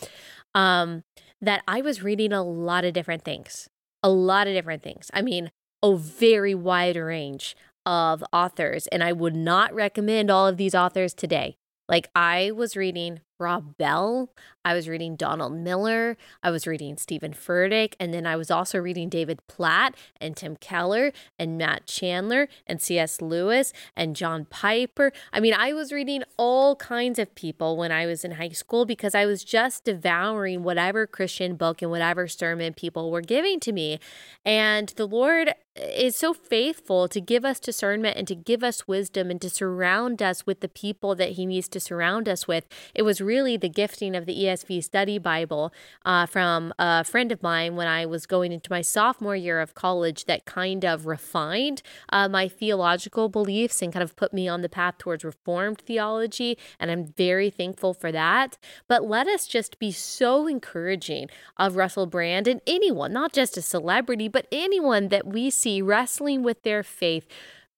um, 0.55 1.03
that 1.43 1.63
I 1.67 1.81
was 1.81 2.03
reading 2.03 2.33
a 2.33 2.43
lot 2.43 2.85
of 2.85 2.93
different 2.93 3.25
things. 3.25 3.69
A 4.03 4.11
lot 4.11 4.47
of 4.47 4.55
different 4.55 4.83
things. 4.83 5.11
I 5.13 5.23
mean, 5.23 5.51
a 5.83 5.97
very 5.97 6.55
wide 6.55 6.97
range 6.97 7.57
of 7.85 8.23
authors, 8.33 8.87
and 8.89 9.03
I 9.03 9.13
would 9.13 9.35
not 9.35 9.75
recommend 9.75 10.31
all 10.31 10.47
of 10.47 10.57
these 10.57 10.75
authors 10.75 11.15
today. 11.15 11.57
Like, 11.89 12.09
I 12.15 12.53
was 12.53 12.77
reading 12.77 13.21
Rob 13.41 13.77
Bell. 13.79 14.31
I 14.65 14.75
was 14.75 14.89
reading 14.89 15.17
Donald 15.17 15.55
Miller. 15.55 16.17
I 16.43 16.51
was 16.51 16.67
reading 16.67 16.97
Steven 16.99 17.33
Furtick. 17.33 17.95
And 17.99 18.13
then 18.13 18.27
I 18.27 18.37
was 18.37 18.51
also 18.51 18.79
reading 18.79 19.09
David 19.09 19.41
Platt 19.49 19.97
and 20.21 20.37
Tim 20.37 20.57
Keller 20.57 21.13
and 21.39 21.57
Matt 21.57 21.87
Chandler 21.87 22.49
and 22.67 22.81
C.S. 22.81 23.23
Lewis 23.23 23.73
and 23.97 24.15
John 24.15 24.45
Piper. 24.45 25.13
I 25.33 25.41
mean, 25.41 25.55
I 25.55 25.73
was 25.73 25.93
reading 25.93 26.23
all 26.37 26.77
kinds 26.77 27.19
of 27.19 27.35
people 27.35 27.77
when 27.77 27.91
I 27.91 28.07
was 28.07 28.25
in 28.25 28.33
high 28.33 28.51
school 28.51 28.85
because 28.85 29.15
I 29.15 29.25
was 29.25 29.43
just 29.43 29.85
devouring 29.85 30.63
whatever 30.63 31.07
Christian 31.07 31.57
book 31.57 31.81
and 31.81 31.91
whatever 31.91 32.29
sermon 32.29 32.75
people 32.75 33.11
were 33.11 33.23
giving 33.23 33.61
to 33.61 33.73
me. 33.73 33.99
And 34.45 34.91
the 34.91 35.07
Lord 35.07 35.55
is 35.81 36.17
so 36.17 36.35
faithful 36.35 37.09
to 37.09 37.21
give 37.21 37.45
us 37.45 37.61
discernment 37.61 38.17
and 38.17 38.27
to 38.29 38.35
give 38.35 38.63
us 38.63 38.87
wisdom 38.87 39.31
and 39.31 39.41
to 39.41 39.51
surround 39.51 40.23
us 40.23 40.47
with 40.47 40.61
the 40.61 40.69
people 40.69 41.15
that 41.15 41.31
he 41.31 41.47
needs 41.47 41.69
to 41.69 41.81
surround 41.81 42.29
us 42.29 42.47
with. 42.47 42.67
It 42.95 43.03
was 43.03 43.21
really 43.21 43.57
the 43.57 43.69
gifting 43.69 44.15
of 44.15 44.27
the 44.27 44.37
ESV 44.45 44.85
study 44.85 45.19
Bible 45.19 45.73
uh, 46.05 46.27
from 46.27 46.73
a 46.79 47.05
friend 47.05 47.33
of 47.33 47.43
mine 47.43 47.77
when 47.77 47.87
I 47.87 48.07
was 48.07 48.27
going 48.27 48.53
into 48.53 48.71
my 48.71 48.81
sophomore 48.81 49.37
year 49.37 49.61
of 49.61 49.75
college 49.75 50.25
that 50.27 50.45
kind 50.45 50.85
of 50.85 51.07
refined 51.07 51.83
uh, 52.11 52.29
my 52.29 52.49
theological 52.49 53.29
beliefs 53.29 53.83
and 53.83 53.93
kind 53.93 54.03
of 54.03 54.17
put 54.17 54.33
me 54.33 54.49
on 54.49 54.63
the 54.63 54.69
path 54.69 54.99
towards 54.99 55.25
Reformed 55.25 55.81
theology. 55.81 56.59
And 56.79 56.91
I'm 56.91 57.07
very 57.07 57.51
thankful 57.51 57.95
for 57.95 58.13
that. 58.13 58.59
But 58.89 59.05
let 59.05 59.27
us 59.27 59.47
just 59.47 59.79
be 59.79 59.93
so 59.93 60.47
encouraging 60.47 61.29
of 61.57 61.77
Russell 61.77 62.07
Brand 62.07 62.49
and 62.49 62.61
anyone, 62.67 63.13
not 63.13 63.33
just 63.33 63.57
a 63.57 63.63
celebrity, 63.63 64.29
but 64.29 64.47
anyone 64.51 65.09
that 65.09 65.27
we 65.27 65.51
see 65.51 65.70
wrestling 65.79 66.43
with 66.43 66.63
their 66.63 66.83
faith 66.83 67.27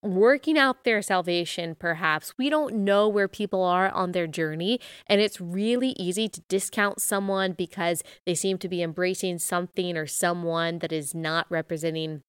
working 0.03 0.59
out 0.59 0.85
their 0.85 1.01
salvation, 1.01 1.77
perhaps. 1.77 2.35
We 2.37 2.51
don't 2.51 2.85
know 2.85 3.09
where 3.09 3.29
people 3.29 3.63
are 3.63 3.89
on 3.89 4.13
their 4.13 4.27
journey. 4.27 4.81
And 5.07 5.21
it's 5.21 5.41
really 5.41 5.91
easy 5.91 6.29
to 6.29 6.41
discount 6.49 7.01
someone 7.01 7.53
because 7.53 8.03
they 8.27 8.35
seem 8.35 8.59
to 8.59 8.69
be 8.69 8.83
embracing 8.83 9.39
something 9.39 9.97
or 9.97 10.07
someone 10.07 10.81
that 10.81 10.93
is 10.93 11.15
not 11.15 11.47
representing 11.49 12.23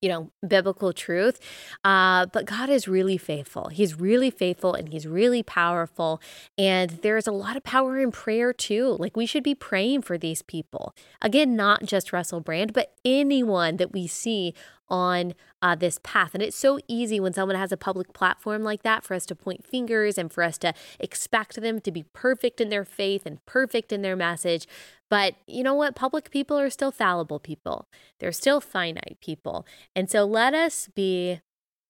you 0.00 0.08
know, 0.08 0.32
biblical 0.46 0.92
truth. 0.92 1.38
Uh, 1.84 2.26
but 2.26 2.44
God 2.44 2.68
is 2.68 2.88
really 2.88 3.16
faithful. 3.16 3.68
He's 3.68 4.00
really 4.00 4.30
faithful 4.30 4.74
and 4.74 4.88
he's 4.88 5.06
really 5.06 5.44
powerful. 5.44 6.20
And 6.58 6.90
there's 7.02 7.28
a 7.28 7.32
lot 7.32 7.56
of 7.56 7.62
power 7.62 8.00
in 8.00 8.10
prayer 8.10 8.52
too. 8.52 8.96
Like 8.98 9.16
we 9.16 9.26
should 9.26 9.44
be 9.44 9.54
praying 9.54 10.02
for 10.02 10.18
these 10.18 10.42
people. 10.42 10.92
Again, 11.20 11.54
not 11.54 11.84
just 11.84 12.12
Russell 12.12 12.40
Brand, 12.40 12.72
but 12.72 12.94
anyone 13.04 13.76
that 13.76 13.92
we 13.92 14.08
see 14.08 14.54
on 14.92 15.34
uh, 15.62 15.74
this 15.74 15.98
path. 16.02 16.34
And 16.34 16.42
it's 16.42 16.56
so 16.56 16.78
easy 16.86 17.18
when 17.18 17.32
someone 17.32 17.56
has 17.56 17.72
a 17.72 17.78
public 17.78 18.12
platform 18.12 18.62
like 18.62 18.82
that 18.82 19.02
for 19.02 19.14
us 19.14 19.24
to 19.26 19.34
point 19.34 19.64
fingers 19.64 20.18
and 20.18 20.30
for 20.30 20.44
us 20.44 20.58
to 20.58 20.74
expect 21.00 21.60
them 21.60 21.80
to 21.80 21.90
be 21.90 22.04
perfect 22.12 22.60
in 22.60 22.68
their 22.68 22.84
faith 22.84 23.24
and 23.24 23.44
perfect 23.46 23.90
in 23.90 24.02
their 24.02 24.16
message. 24.16 24.66
But 25.08 25.34
you 25.46 25.62
know 25.62 25.74
what? 25.74 25.96
Public 25.96 26.30
people 26.30 26.58
are 26.58 26.70
still 26.70 26.92
fallible 26.92 27.40
people, 27.40 27.88
they're 28.20 28.32
still 28.32 28.60
finite 28.60 29.16
people. 29.20 29.66
And 29.96 30.10
so 30.10 30.24
let 30.24 30.52
us 30.52 30.88
be 30.94 31.40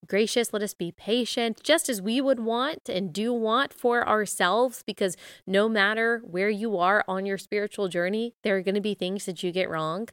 gracious, 0.07 0.53
let 0.53 0.63
us 0.63 0.75
be 0.75 0.93
patient, 0.93 1.63
just 1.63 1.89
as 1.89 2.03
we 2.03 2.21
would 2.21 2.41
want 2.41 2.89
and 2.89 3.13
do 3.13 3.33
want 3.33 3.73
for 3.73 4.07
ourselves, 4.09 4.83
because 4.85 5.17
no 5.47 5.69
matter 5.69 6.21
where 6.25 6.51
you 6.51 6.77
are 6.77 7.05
on 7.07 7.27
your 7.27 7.39
spiritual 7.39 7.89
journey, 7.89 8.35
there 8.43 8.57
are 8.57 8.63
going 8.63 8.75
to 8.75 8.81
be 8.81 8.95
things 8.95 9.27
that 9.27 9.43
you 9.43 9.53
get 9.53 9.71
wrong. 9.71 10.09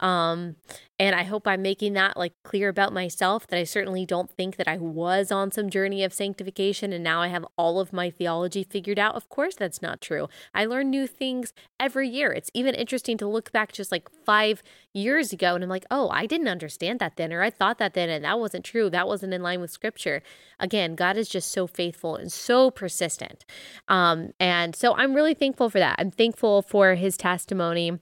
Um, 0.00 0.56
and 0.98 1.14
I 1.14 1.22
hope 1.22 1.46
I'm 1.46 1.62
making 1.62 1.94
that 1.94 2.16
like 2.16 2.34
clear 2.44 2.68
about 2.68 2.92
myself 2.92 3.46
that 3.46 3.58
I 3.58 3.64
certainly 3.64 4.04
don't 4.04 4.30
think 4.30 4.56
that 4.56 4.68
I 4.68 4.76
was 4.76 5.32
on 5.32 5.50
some 5.50 5.70
journey 5.70 6.04
of 6.04 6.12
sanctification 6.12 6.92
and 6.92 7.02
now 7.02 7.22
I 7.22 7.28
have 7.28 7.46
all 7.56 7.80
of 7.80 7.92
my 7.92 8.10
theology 8.10 8.64
figured 8.64 8.98
out. 8.98 9.14
Of 9.14 9.28
course, 9.30 9.54
that's 9.54 9.80
not 9.80 10.02
true. 10.02 10.28
I 10.54 10.66
learn 10.66 10.90
new 10.90 11.06
things 11.06 11.54
every 11.78 12.08
year. 12.08 12.32
It's 12.32 12.50
even 12.52 12.74
interesting 12.74 13.16
to 13.18 13.26
look 13.26 13.52
back 13.52 13.72
just 13.72 13.90
like 13.90 14.10
five 14.26 14.62
years 14.92 15.32
ago 15.32 15.54
and 15.54 15.64
I'm 15.64 15.70
like, 15.70 15.86
oh, 15.90 16.10
I 16.10 16.26
didn't 16.26 16.48
understand 16.48 16.98
that 16.98 17.16
then, 17.16 17.32
or 17.32 17.42
I 17.42 17.48
thought 17.50 17.78
that 17.78 17.94
then, 17.94 18.10
and 18.10 18.24
that 18.24 18.38
wasn't 18.38 18.64
true. 18.64 18.90
That 18.90 19.06
wasn't 19.06 19.32
in 19.32 19.42
line 19.42 19.62
with 19.62 19.70
scripture. 19.70 20.22
Again, 20.58 20.96
God 20.96 21.16
is 21.16 21.30
just 21.30 21.50
so 21.50 21.66
faithful 21.66 22.16
and 22.16 22.30
so 22.30 22.70
persistent. 22.70 23.46
Um, 23.88 24.32
and 24.38 24.76
so 24.76 24.94
I'm 24.96 25.14
really 25.14 25.34
thankful 25.34 25.70
for 25.70 25.78
that. 25.78 25.96
I'm 25.98 26.10
thankful 26.10 26.60
for 26.60 26.94
his 26.94 27.16
testimony 27.16 28.00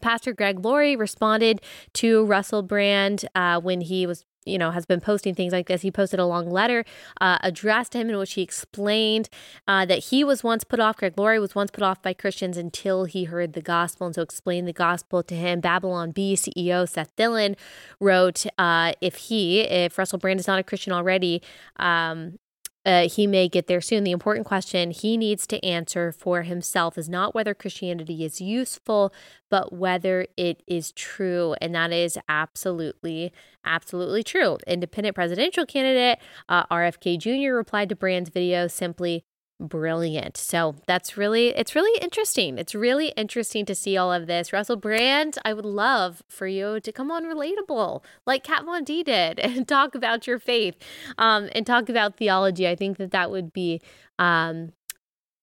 Pastor 0.00 0.32
Greg 0.32 0.64
Laurie 0.64 0.96
responded 0.96 1.60
to 1.94 2.24
Russell 2.24 2.62
Brand 2.62 3.24
uh, 3.34 3.60
when 3.60 3.80
he 3.80 4.06
was 4.06 4.24
you 4.44 4.58
know, 4.58 4.70
has 4.70 4.86
been 4.86 5.00
posting 5.00 5.34
things 5.34 5.52
like 5.52 5.66
this. 5.66 5.82
He 5.82 5.90
posted 5.90 6.20
a 6.20 6.26
long 6.26 6.50
letter 6.50 6.84
uh, 7.20 7.38
addressed 7.42 7.92
to 7.92 7.98
him 7.98 8.10
in 8.10 8.18
which 8.18 8.34
he 8.34 8.42
explained 8.42 9.28
uh, 9.66 9.86
that 9.86 10.04
he 10.04 10.22
was 10.24 10.44
once 10.44 10.64
put 10.64 10.80
off, 10.80 10.96
Greg 10.96 11.14
Laurie 11.16 11.38
was 11.38 11.54
once 11.54 11.70
put 11.70 11.82
off 11.82 12.02
by 12.02 12.12
Christians 12.12 12.56
until 12.56 13.04
he 13.04 13.24
heard 13.24 13.54
the 13.54 13.62
gospel. 13.62 14.06
And 14.06 14.14
so 14.14 14.22
explained 14.22 14.68
the 14.68 14.72
gospel 14.72 15.22
to 15.22 15.34
him. 15.34 15.60
Babylon 15.60 16.10
Bee 16.10 16.36
CEO 16.36 16.88
Seth 16.88 17.14
Dillon 17.16 17.56
wrote 18.00 18.46
uh, 18.58 18.92
if 19.00 19.16
he, 19.16 19.60
if 19.60 19.98
Russell 19.98 20.18
Brand 20.18 20.40
is 20.40 20.46
not 20.46 20.58
a 20.58 20.62
Christian 20.62 20.92
already, 20.92 21.42
um, 21.76 22.38
uh, 22.84 23.08
he 23.08 23.26
may 23.26 23.48
get 23.48 23.66
there 23.66 23.80
soon. 23.80 24.04
The 24.04 24.10
important 24.10 24.46
question 24.46 24.90
he 24.90 25.16
needs 25.16 25.46
to 25.48 25.64
answer 25.64 26.12
for 26.12 26.42
himself 26.42 26.98
is 26.98 27.08
not 27.08 27.34
whether 27.34 27.54
Christianity 27.54 28.24
is 28.24 28.40
useful, 28.40 29.12
but 29.50 29.72
whether 29.72 30.26
it 30.36 30.62
is 30.66 30.92
true. 30.92 31.54
And 31.60 31.74
that 31.74 31.92
is 31.92 32.18
absolutely, 32.28 33.32
absolutely 33.64 34.22
true. 34.22 34.58
Independent 34.66 35.14
presidential 35.14 35.66
candidate 35.66 36.18
uh, 36.48 36.66
RFK 36.66 37.18
Jr. 37.18 37.54
replied 37.54 37.88
to 37.88 37.96
Brand's 37.96 38.30
video 38.30 38.66
simply, 38.66 39.24
brilliant. 39.60 40.36
So 40.36 40.76
that's 40.86 41.16
really, 41.16 41.48
it's 41.48 41.74
really 41.74 41.98
interesting. 42.00 42.58
It's 42.58 42.74
really 42.74 43.08
interesting 43.16 43.64
to 43.66 43.74
see 43.74 43.96
all 43.96 44.12
of 44.12 44.26
this. 44.26 44.52
Russell 44.52 44.76
Brand, 44.76 45.38
I 45.44 45.52
would 45.52 45.64
love 45.64 46.22
for 46.28 46.46
you 46.46 46.80
to 46.80 46.92
come 46.92 47.10
on 47.10 47.24
Relatable 47.24 48.02
like 48.26 48.44
Kat 48.44 48.64
Von 48.64 48.84
D 48.84 49.02
did 49.02 49.38
and 49.40 49.66
talk 49.66 49.94
about 49.94 50.26
your 50.26 50.38
faith 50.38 50.76
um, 51.18 51.48
and 51.52 51.66
talk 51.66 51.88
about 51.88 52.16
theology. 52.16 52.68
I 52.68 52.76
think 52.76 52.98
that 52.98 53.12
that 53.12 53.30
would 53.30 53.52
be, 53.52 53.80
um, 54.18 54.72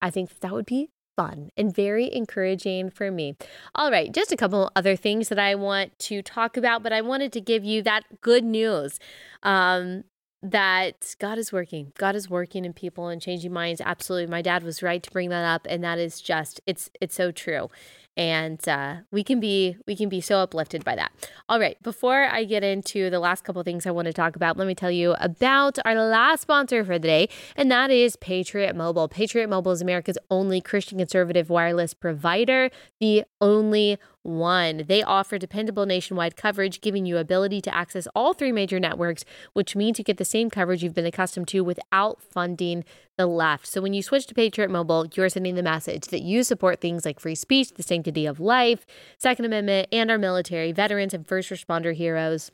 I 0.01 0.09
think 0.09 0.39
that 0.39 0.51
would 0.51 0.65
be 0.65 0.89
fun 1.15 1.49
and 1.57 1.73
very 1.73 2.13
encouraging 2.13 2.89
for 2.89 3.11
me. 3.11 3.35
All 3.75 3.91
right, 3.91 4.11
just 4.11 4.31
a 4.31 4.37
couple 4.37 4.71
other 4.75 4.95
things 4.95 5.29
that 5.29 5.39
I 5.39 5.55
want 5.55 5.97
to 5.99 6.21
talk 6.21 6.57
about, 6.57 6.83
but 6.83 6.93
I 6.93 7.01
wanted 7.01 7.31
to 7.33 7.41
give 7.41 7.63
you 7.63 7.81
that 7.83 8.21
good 8.21 8.43
news. 8.43 8.99
Um, 9.43 10.03
that 10.43 11.15
God 11.19 11.37
is 11.37 11.51
working. 11.51 11.93
God 11.97 12.15
is 12.15 12.29
working 12.29 12.65
in 12.65 12.73
people 12.73 13.07
and 13.07 13.21
changing 13.21 13.53
minds. 13.53 13.81
Absolutely. 13.83 14.27
My 14.27 14.41
dad 14.41 14.63
was 14.63 14.81
right 14.81 15.01
to 15.03 15.11
bring 15.11 15.29
that 15.29 15.45
up 15.45 15.67
and 15.69 15.83
that 15.83 15.99
is 15.99 16.19
just 16.21 16.59
it's 16.65 16.89
it's 16.99 17.15
so 17.15 17.31
true 17.31 17.69
and 18.17 18.67
uh, 18.67 18.97
we 19.09 19.23
can 19.23 19.39
be 19.39 19.77
we 19.87 19.95
can 19.95 20.09
be 20.09 20.19
so 20.19 20.39
uplifted 20.39 20.83
by 20.83 20.95
that 20.95 21.11
all 21.47 21.59
right 21.59 21.81
before 21.81 22.23
i 22.25 22.43
get 22.43 22.63
into 22.63 23.09
the 23.09 23.19
last 23.19 23.43
couple 23.43 23.63
things 23.63 23.85
i 23.85 23.91
want 23.91 24.05
to 24.05 24.13
talk 24.13 24.35
about 24.35 24.57
let 24.57 24.67
me 24.67 24.75
tell 24.75 24.91
you 24.91 25.15
about 25.19 25.77
our 25.85 25.95
last 25.95 26.41
sponsor 26.41 26.83
for 26.83 26.99
the 26.99 27.07
day 27.07 27.29
and 27.55 27.71
that 27.71 27.89
is 27.89 28.15
patriot 28.17 28.75
mobile 28.75 29.07
patriot 29.07 29.47
mobile 29.47 29.71
is 29.71 29.81
america's 29.81 30.17
only 30.29 30.59
christian 30.59 30.97
conservative 30.97 31.49
wireless 31.49 31.93
provider 31.93 32.69
the 32.99 33.23
only 33.39 33.97
one. 34.23 34.83
They 34.87 35.03
offer 35.03 35.37
dependable 35.37 35.85
nationwide 35.85 36.35
coverage, 36.35 36.81
giving 36.81 37.05
you 37.05 37.17
ability 37.17 37.61
to 37.61 37.75
access 37.75 38.07
all 38.15 38.33
three 38.33 38.51
major 38.51 38.79
networks, 38.79 39.25
which 39.53 39.75
means 39.75 39.97
you 39.97 40.05
get 40.05 40.17
the 40.17 40.25
same 40.25 40.49
coverage 40.49 40.83
you've 40.83 40.93
been 40.93 41.05
accustomed 41.05 41.47
to 41.49 41.61
without 41.61 42.21
funding 42.21 42.83
the 43.17 43.27
left. 43.27 43.67
So 43.67 43.81
when 43.81 43.93
you 43.93 44.01
switch 44.01 44.27
to 44.27 44.35
Patriot 44.35 44.69
Mobile, 44.69 45.07
you're 45.13 45.29
sending 45.29 45.55
the 45.55 45.63
message 45.63 46.07
that 46.07 46.21
you 46.21 46.43
support 46.43 46.81
things 46.81 47.05
like 47.05 47.19
free 47.19 47.35
speech, 47.35 47.73
the 47.73 47.83
sanctity 47.83 48.25
of 48.25 48.39
life, 48.39 48.85
Second 49.17 49.45
Amendment, 49.45 49.87
and 49.91 50.11
our 50.11 50.17
military, 50.17 50.71
veterans, 50.71 51.13
and 51.13 51.27
first 51.27 51.49
responder 51.49 51.93
heroes. 51.93 52.51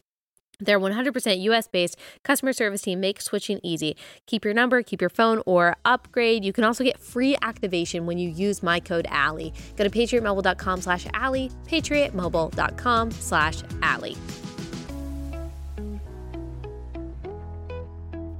Their 0.60 0.80
100% 0.80 1.41
US 1.41 1.68
based 1.68 1.97
customer 2.24 2.51
service 2.51 2.82
team 2.82 2.99
makes 2.99 3.26
switching 3.26 3.60
easy. 3.62 3.95
Keep 4.26 4.43
your 4.43 4.55
number, 4.55 4.82
keep 4.82 5.01
your 5.01 5.10
phone, 5.10 5.43
or 5.45 5.76
upgrade. 5.86 6.43
You 6.43 6.51
can 6.51 6.64
also 6.64 6.84
get 6.84 6.99
free 6.99 7.38
activation 7.43 8.08
when 8.08 8.18
you 8.18 8.30
use 8.30 8.64
my 8.64 8.80
code 8.80 9.05
Allie. 9.10 9.53
Go 9.76 9.84
to 9.84 9.89
patriotmobile.com 9.89 10.82
slash 10.82 11.05
Allie, 11.14 11.51
patriotmobile.com 11.68 13.12
slash 13.12 13.62
Allie. 13.84 14.18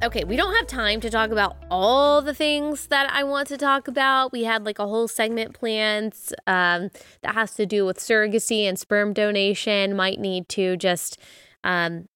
Okay, 0.04 0.24
we 0.24 0.36
don't 0.36 0.56
have 0.56 0.68
time 0.68 1.02
to 1.02 1.10
talk 1.10 1.32
about 1.32 1.58
all 1.70 2.22
the 2.22 2.34
things 2.34 2.88
that 2.88 3.12
I 3.12 3.24
want 3.24 3.48
to 3.50 3.58
talk 3.58 3.88
about. 3.88 4.32
We 4.32 4.44
had 4.44 4.64
like 4.64 4.80
a 4.80 4.88
whole 4.88 5.08
segment 5.08 5.54
planned 5.54 6.14
um, 6.46 6.90
that 7.22 7.34
has 7.34 7.54
to 7.56 7.66
do 7.66 7.86
with 7.86 7.98
surrogacy 7.98 8.64
and 8.64 8.78
sperm 8.80 9.14
donation. 9.14 9.96
Might 9.96 10.20
need 10.20 10.50
to 10.50 10.78
just 10.78 11.20
um, 11.68 12.08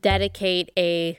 dedicate 0.00 0.70
a. 0.76 1.18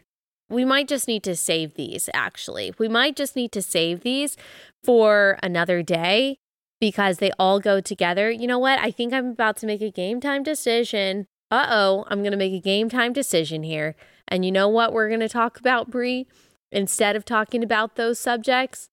We 0.50 0.64
might 0.64 0.88
just 0.88 1.08
need 1.08 1.24
to 1.24 1.36
save 1.36 1.74
these, 1.74 2.10
actually. 2.14 2.74
We 2.78 2.88
might 2.88 3.16
just 3.18 3.36
need 3.36 3.52
to 3.52 3.62
save 3.62 4.02
these 4.02 4.38
for 4.84 5.38
another 5.44 5.82
day 5.84 6.38
because 6.80 7.18
they 7.18 7.32
all 7.38 7.60
go 7.60 7.82
together. 7.82 8.32
You 8.32 8.48
know 8.48 8.60
what? 8.60 8.80
I 8.80 8.92
think 8.92 9.14
I'm 9.14 9.28
about 9.32 9.58
to 9.58 9.66
make 9.66 9.82
a 9.82 9.92
game 9.92 10.22
time 10.22 10.44
decision. 10.44 11.28
Uh 11.52 11.68
oh, 11.70 12.06
I'm 12.08 12.20
going 12.20 12.32
to 12.32 12.38
make 12.38 12.54
a 12.54 12.62
game 12.62 12.90
time 12.90 13.12
decision 13.14 13.64
here. 13.64 13.96
And 14.28 14.46
you 14.46 14.52
know 14.52 14.70
what 14.70 14.94
we're 14.94 15.08
going 15.08 15.22
to 15.22 15.30
talk 15.30 15.60
about, 15.60 15.90
Brie? 15.90 16.28
Instead 16.72 17.16
of 17.16 17.26
talking 17.26 17.64
about 17.64 17.96
those 17.96 18.20
subjects, 18.20 18.90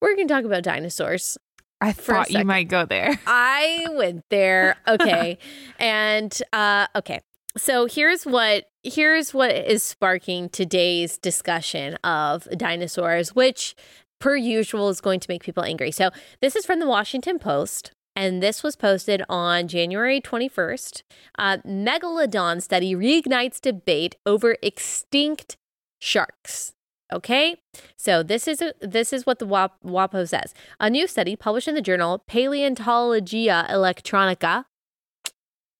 we're 0.00 0.14
going 0.14 0.28
to 0.28 0.34
talk 0.34 0.44
about 0.44 0.62
dinosaurs. 0.62 1.36
I 1.80 1.92
thought 1.92 2.30
you 2.30 2.44
might 2.44 2.68
go 2.68 2.86
there. 2.86 3.18
I 3.26 3.86
went 3.92 4.24
there. 4.30 4.76
Okay. 4.88 5.38
and 5.78 6.36
uh 6.52 6.86
okay. 6.96 7.20
So 7.56 7.86
here's 7.86 8.24
what 8.24 8.64
here's 8.82 9.32
what 9.32 9.52
is 9.52 9.82
sparking 9.82 10.48
today's 10.48 11.18
discussion 11.18 11.94
of 12.02 12.48
dinosaurs, 12.56 13.34
which 13.34 13.76
per 14.20 14.36
usual 14.36 14.88
is 14.88 15.00
going 15.00 15.20
to 15.20 15.30
make 15.30 15.44
people 15.44 15.62
angry. 15.62 15.90
So 15.90 16.10
this 16.40 16.56
is 16.56 16.66
from 16.66 16.80
the 16.80 16.88
Washington 16.88 17.38
Post. 17.38 17.92
And 18.16 18.40
this 18.40 18.62
was 18.62 18.76
posted 18.76 19.22
on 19.28 19.66
January 19.66 20.20
21st. 20.20 21.02
Uh, 21.36 21.58
Megalodon 21.66 22.62
study 22.62 22.94
reignites 22.94 23.60
debate 23.60 24.14
over 24.24 24.56
extinct 24.62 25.56
sharks. 26.00 26.72
Okay, 27.12 27.56
so 27.96 28.22
this 28.22 28.48
is 28.48 28.62
this 28.80 29.12
is 29.12 29.26
what 29.26 29.38
the 29.38 29.46
WAP, 29.46 29.76
WAPO 29.84 30.28
says. 30.28 30.54
A 30.80 30.88
new 30.88 31.06
study 31.06 31.36
published 31.36 31.68
in 31.68 31.74
the 31.74 31.82
journal 31.82 32.24
Palaeontologia 32.28 33.68
Electronica, 33.68 34.64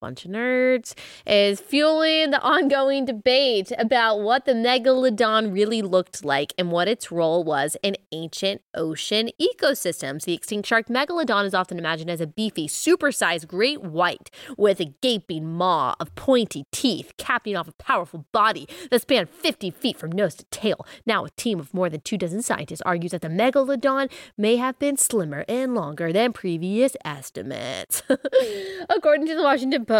bunch 0.04 0.26
of 0.26 0.30
nerds, 0.30 0.92
is 1.26 1.60
fueling 1.60 2.30
the 2.30 2.40
ongoing 2.42 3.06
debate 3.06 3.72
about 3.78 4.20
what 4.20 4.44
the 4.44 4.52
megalodon 4.52 5.50
really 5.50 5.80
looked 5.80 6.22
like 6.22 6.52
and 6.58 6.70
what 6.70 6.88
its 6.88 7.10
role 7.10 7.42
was 7.42 7.74
in 7.82 7.96
ancient 8.12 8.60
ocean 8.74 9.30
ecosystems. 9.40 10.24
The 10.24 10.34
extinct 10.34 10.68
shark 10.68 10.88
megalodon 10.88 11.46
is 11.46 11.54
often 11.54 11.78
imagined 11.78 12.10
as 12.10 12.20
a 12.20 12.26
beefy, 12.26 12.68
supersized 12.68 13.46
great 13.48 13.80
white 13.80 14.30
with 14.58 14.78
a 14.78 14.92
gaping 15.00 15.50
maw 15.50 15.94
of 15.98 16.14
pointy 16.16 16.66
teeth 16.70 17.14
capping 17.16 17.56
off 17.56 17.66
a 17.66 17.72
powerful 17.72 18.26
body 18.30 18.68
that 18.90 19.00
spanned 19.00 19.30
50 19.30 19.70
feet 19.70 19.96
from 19.98 20.12
nose 20.12 20.34
to 20.34 20.44
tail. 20.50 20.86
Now, 21.06 21.24
a 21.24 21.30
team 21.30 21.58
of 21.58 21.72
more 21.72 21.88
than 21.88 22.02
two 22.02 22.18
dozen 22.18 22.42
scientists 22.42 22.82
argues 22.82 23.12
that 23.12 23.22
the 23.22 23.28
megalodon 23.28 24.10
may 24.36 24.56
have 24.56 24.78
been 24.78 24.98
slimmer 24.98 25.46
and 25.48 25.74
longer 25.74 26.12
than 26.12 26.34
previous 26.34 26.94
estimates. 27.06 28.02
According 28.90 29.26
to 29.28 29.34
the 29.34 29.42
Washington 29.42 29.86
Post, 29.86 29.93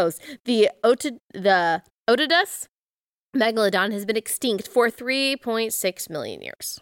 the 0.45 0.71
Ota- 0.83 1.21
the 1.33 1.83
Otodus 2.09 2.69
megalodon 3.35 3.93
has 3.93 4.05
been 4.05 4.17
extinct 4.17 4.69
for 4.69 4.89
3.6 4.91 6.11
million 6.11 6.43
years. 6.43 6.81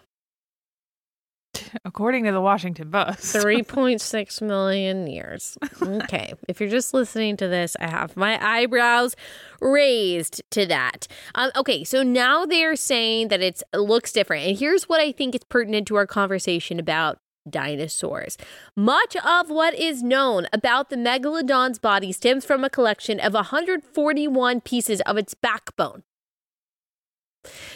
According 1.84 2.24
to 2.24 2.32
the 2.32 2.40
Washington 2.40 2.90
Post. 2.90 3.18
3.6 3.34 4.42
million 4.42 5.06
years. 5.06 5.56
Okay. 5.82 6.32
if 6.48 6.60
you're 6.60 6.70
just 6.70 6.94
listening 6.94 7.36
to 7.38 7.48
this, 7.48 7.76
I 7.80 7.88
have 7.88 8.16
my 8.16 8.42
eyebrows 8.44 9.14
raised 9.60 10.42
to 10.50 10.66
that. 10.66 11.06
Um, 11.34 11.50
okay. 11.56 11.84
So 11.84 12.02
now 12.02 12.46
they're 12.46 12.76
saying 12.76 13.28
that 13.28 13.42
it 13.42 13.62
looks 13.74 14.12
different. 14.12 14.46
And 14.46 14.58
here's 14.58 14.88
what 14.88 15.00
I 15.00 15.12
think 15.12 15.34
is 15.34 15.42
pertinent 15.48 15.86
to 15.88 15.96
our 15.96 16.06
conversation 16.06 16.78
about 16.78 17.18
dinosaurs. 17.48 18.36
Much 18.76 19.16
of 19.16 19.50
what 19.50 19.74
is 19.74 20.02
known 20.02 20.46
about 20.52 20.90
the 20.90 20.96
megalodon's 20.96 21.78
body 21.78 22.12
stems 22.12 22.44
from 22.44 22.64
a 22.64 22.70
collection 22.70 23.20
of 23.20 23.34
141 23.34 24.60
pieces 24.60 25.00
of 25.02 25.16
its 25.16 25.34
backbone. 25.34 26.02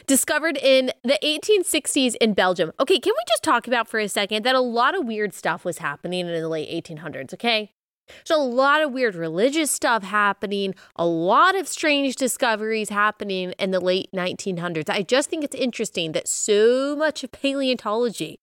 Discovered 0.07 0.57
in 0.57 0.93
the 1.03 1.19
1860s 1.25 2.15
in 2.21 2.35
Belgium. 2.35 2.73
Okay, 2.79 3.01
can 3.01 3.13
we 3.17 3.25
just 3.29 3.43
talk 3.43 3.67
about 3.67 3.89
for 3.89 3.99
a 3.99 4.09
second 4.09 4.45
that 4.45 4.55
a 4.55 4.61
lot 4.61 4.97
of 4.97 5.05
weird 5.05 5.35
stuff 5.35 5.65
was 5.65 5.79
happening 5.79 6.29
in 6.29 6.41
the 6.41 6.49
late 6.49 6.71
1800s, 6.71 7.35
okay? 7.35 7.73
There's 8.07 8.39
a 8.39 8.43
lot 8.43 8.83
of 8.83 8.93
weird 8.93 9.17
religious 9.17 9.71
stuff 9.71 10.05
happening, 10.05 10.77
a 10.95 11.05
lot 11.05 11.57
of 11.57 11.67
strange 11.67 12.15
discoveries 12.15 12.91
happening 12.91 13.53
in 13.59 13.73
the 13.73 13.81
late 13.81 14.09
1900s. 14.15 14.89
I 14.89 15.03
just 15.03 15.29
think 15.29 15.43
it's 15.43 15.57
interesting 15.57 16.13
that 16.13 16.29
so 16.29 16.95
much 16.97 17.25
of 17.25 17.33
paleontology 17.33 18.39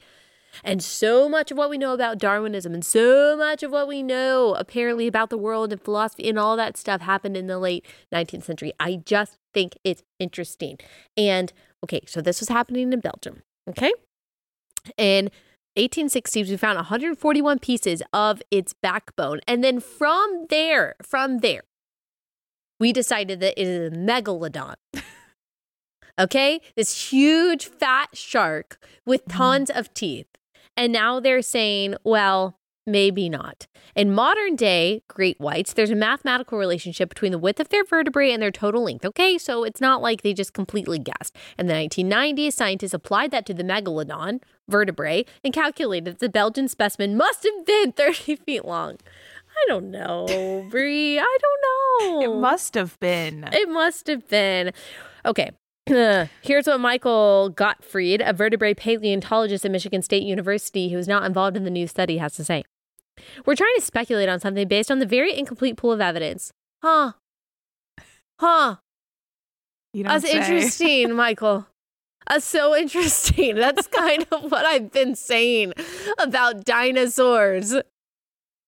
and 0.64 0.84
so 0.84 1.28
much 1.30 1.52
of 1.52 1.58
what 1.58 1.70
we 1.70 1.78
know 1.78 1.94
about 1.94 2.18
Darwinism 2.18 2.74
and 2.74 2.86
so 2.86 3.36
much 3.38 3.64
of 3.64 3.72
what 3.72 3.88
we 3.88 4.04
know 4.04 4.56
apparently 4.56 5.08
about 5.08 5.30
the 5.30 5.38
world 5.38 5.72
and 5.72 5.82
philosophy 5.82 6.28
and 6.28 6.38
all 6.38 6.56
that 6.58 6.78
stuff 6.78 7.02
happened 7.02 7.38
in 7.38 7.48
the 7.48 7.60
late 7.60 7.86
19th 8.14 8.44
century. 8.44 8.74
I 8.80 8.98
just 9.06 9.38
think 9.54 9.78
it's 9.84 10.04
interesting. 10.20 10.78
And 11.18 11.54
okay, 11.84 12.02
so 12.06 12.22
this 12.22 12.40
was 12.40 12.50
happening 12.50 12.92
in 12.92 13.00
Belgium. 13.00 13.44
Okay. 13.70 13.92
In 14.98 15.32
1860s, 15.78 16.50
we 16.50 16.58
found 16.58 16.76
141 16.76 17.60
pieces 17.60 18.04
of 18.12 18.42
its 18.52 18.74
backbone. 18.74 19.40
And 19.48 19.64
then 19.64 19.80
from 19.80 20.48
there, 20.50 20.96
from 21.02 21.40
there, 21.40 21.64
we 22.80 22.92
decided 22.92 23.40
that 23.40 23.60
it 23.60 23.68
is 23.68 23.94
a 23.94 23.96
megalodon. 23.96 24.76
Okay, 26.20 26.62
this 26.76 27.10
huge 27.10 27.66
fat 27.66 28.10
shark 28.14 28.78
with 29.06 29.26
mm-hmm. 29.26 29.38
tons 29.38 29.70
of 29.72 29.94
teeth. 29.94 30.28
And 30.76 30.92
now 30.92 31.20
they're 31.20 31.42
saying, 31.42 31.96
well, 32.04 32.58
maybe 32.86 33.30
not. 33.30 33.68
In 33.96 34.14
modern 34.14 34.56
day 34.56 35.04
great 35.08 35.40
whites, 35.40 35.74
there's 35.74 35.92
a 35.92 35.96
mathematical 35.96 36.58
relationship 36.58 37.10
between 37.10 37.32
the 37.32 37.38
width 37.38 37.60
of 37.60 37.70
their 37.70 37.86
vertebrae 37.86 38.32
and 38.32 38.42
their 38.42 38.52
total 38.52 38.84
length. 38.84 39.06
Okay, 39.06 39.38
so 39.38 39.64
it's 39.64 39.80
not 39.80 40.02
like 40.02 40.22
they 40.22 40.34
just 40.34 40.54
completely 40.54 41.00
guessed. 41.00 41.36
In 41.58 41.68
the 41.68 41.74
1990s, 41.74 42.54
scientists 42.54 42.94
applied 42.94 43.32
that 43.32 43.46
to 43.46 43.54
the 43.54 43.64
megalodon 43.64 44.42
vertebrae 44.68 45.26
and 45.44 45.54
calculated 45.54 46.06
that 46.06 46.20
the 46.20 46.30
Belgian 46.30 46.68
specimen 46.68 47.16
must 47.16 47.44
have 47.44 47.66
been 47.66 47.92
30 47.98 48.36
feet 48.38 48.66
long. 48.66 48.98
I 49.56 49.66
don't 49.68 49.92
know, 49.92 50.66
Brie. 50.72 51.20
I 51.20 51.38
don't 51.42 52.22
know. 52.22 52.22
It 52.24 52.42
must 52.42 52.74
have 52.74 53.00
been. 53.00 53.48
It 53.54 53.70
must 53.70 54.08
have 54.08 54.28
been. 54.28 54.72
Okay. 55.26 55.52
Here's 56.42 56.68
what 56.68 56.80
Michael 56.80 57.50
Gottfried, 57.50 58.22
a 58.22 58.32
vertebrate 58.32 58.78
paleontologist 58.78 59.66
at 59.66 59.72
Michigan 59.72 60.02
State 60.02 60.24
University 60.24 60.90
who 60.90 60.98
is 60.98 61.08
not 61.08 61.26
involved 61.26 61.58
in 61.58 61.66
the 61.66 61.70
new 61.70 61.88
study, 61.88 62.18
has 62.18 62.34
to 62.36 62.44
say. 62.44 62.64
We're 63.46 63.56
trying 63.56 63.76
to 63.76 63.82
speculate 63.82 64.30
on 64.30 64.40
something 64.40 64.68
based 64.68 64.90
on 64.90 65.00
the 65.00 65.06
very 65.06 65.38
incomplete 65.38 65.78
pool 65.78 65.92
of 65.92 66.02
evidence. 66.02 66.52
Huh. 66.82 67.14
Huh. 68.40 68.78
You 69.94 70.06
That's 70.06 70.30
say. 70.30 70.38
interesting, 70.38 71.14
Michael. 71.16 71.68
That's 72.30 72.46
so 72.46 72.76
interesting. 72.76 73.56
That's 73.56 73.88
kind 73.88 74.26
of 74.32 74.50
what 74.52 74.66
I've 74.66 74.92
been 74.92 75.16
saying 75.16 75.74
about 76.20 76.64
dinosaurs. 76.66 77.76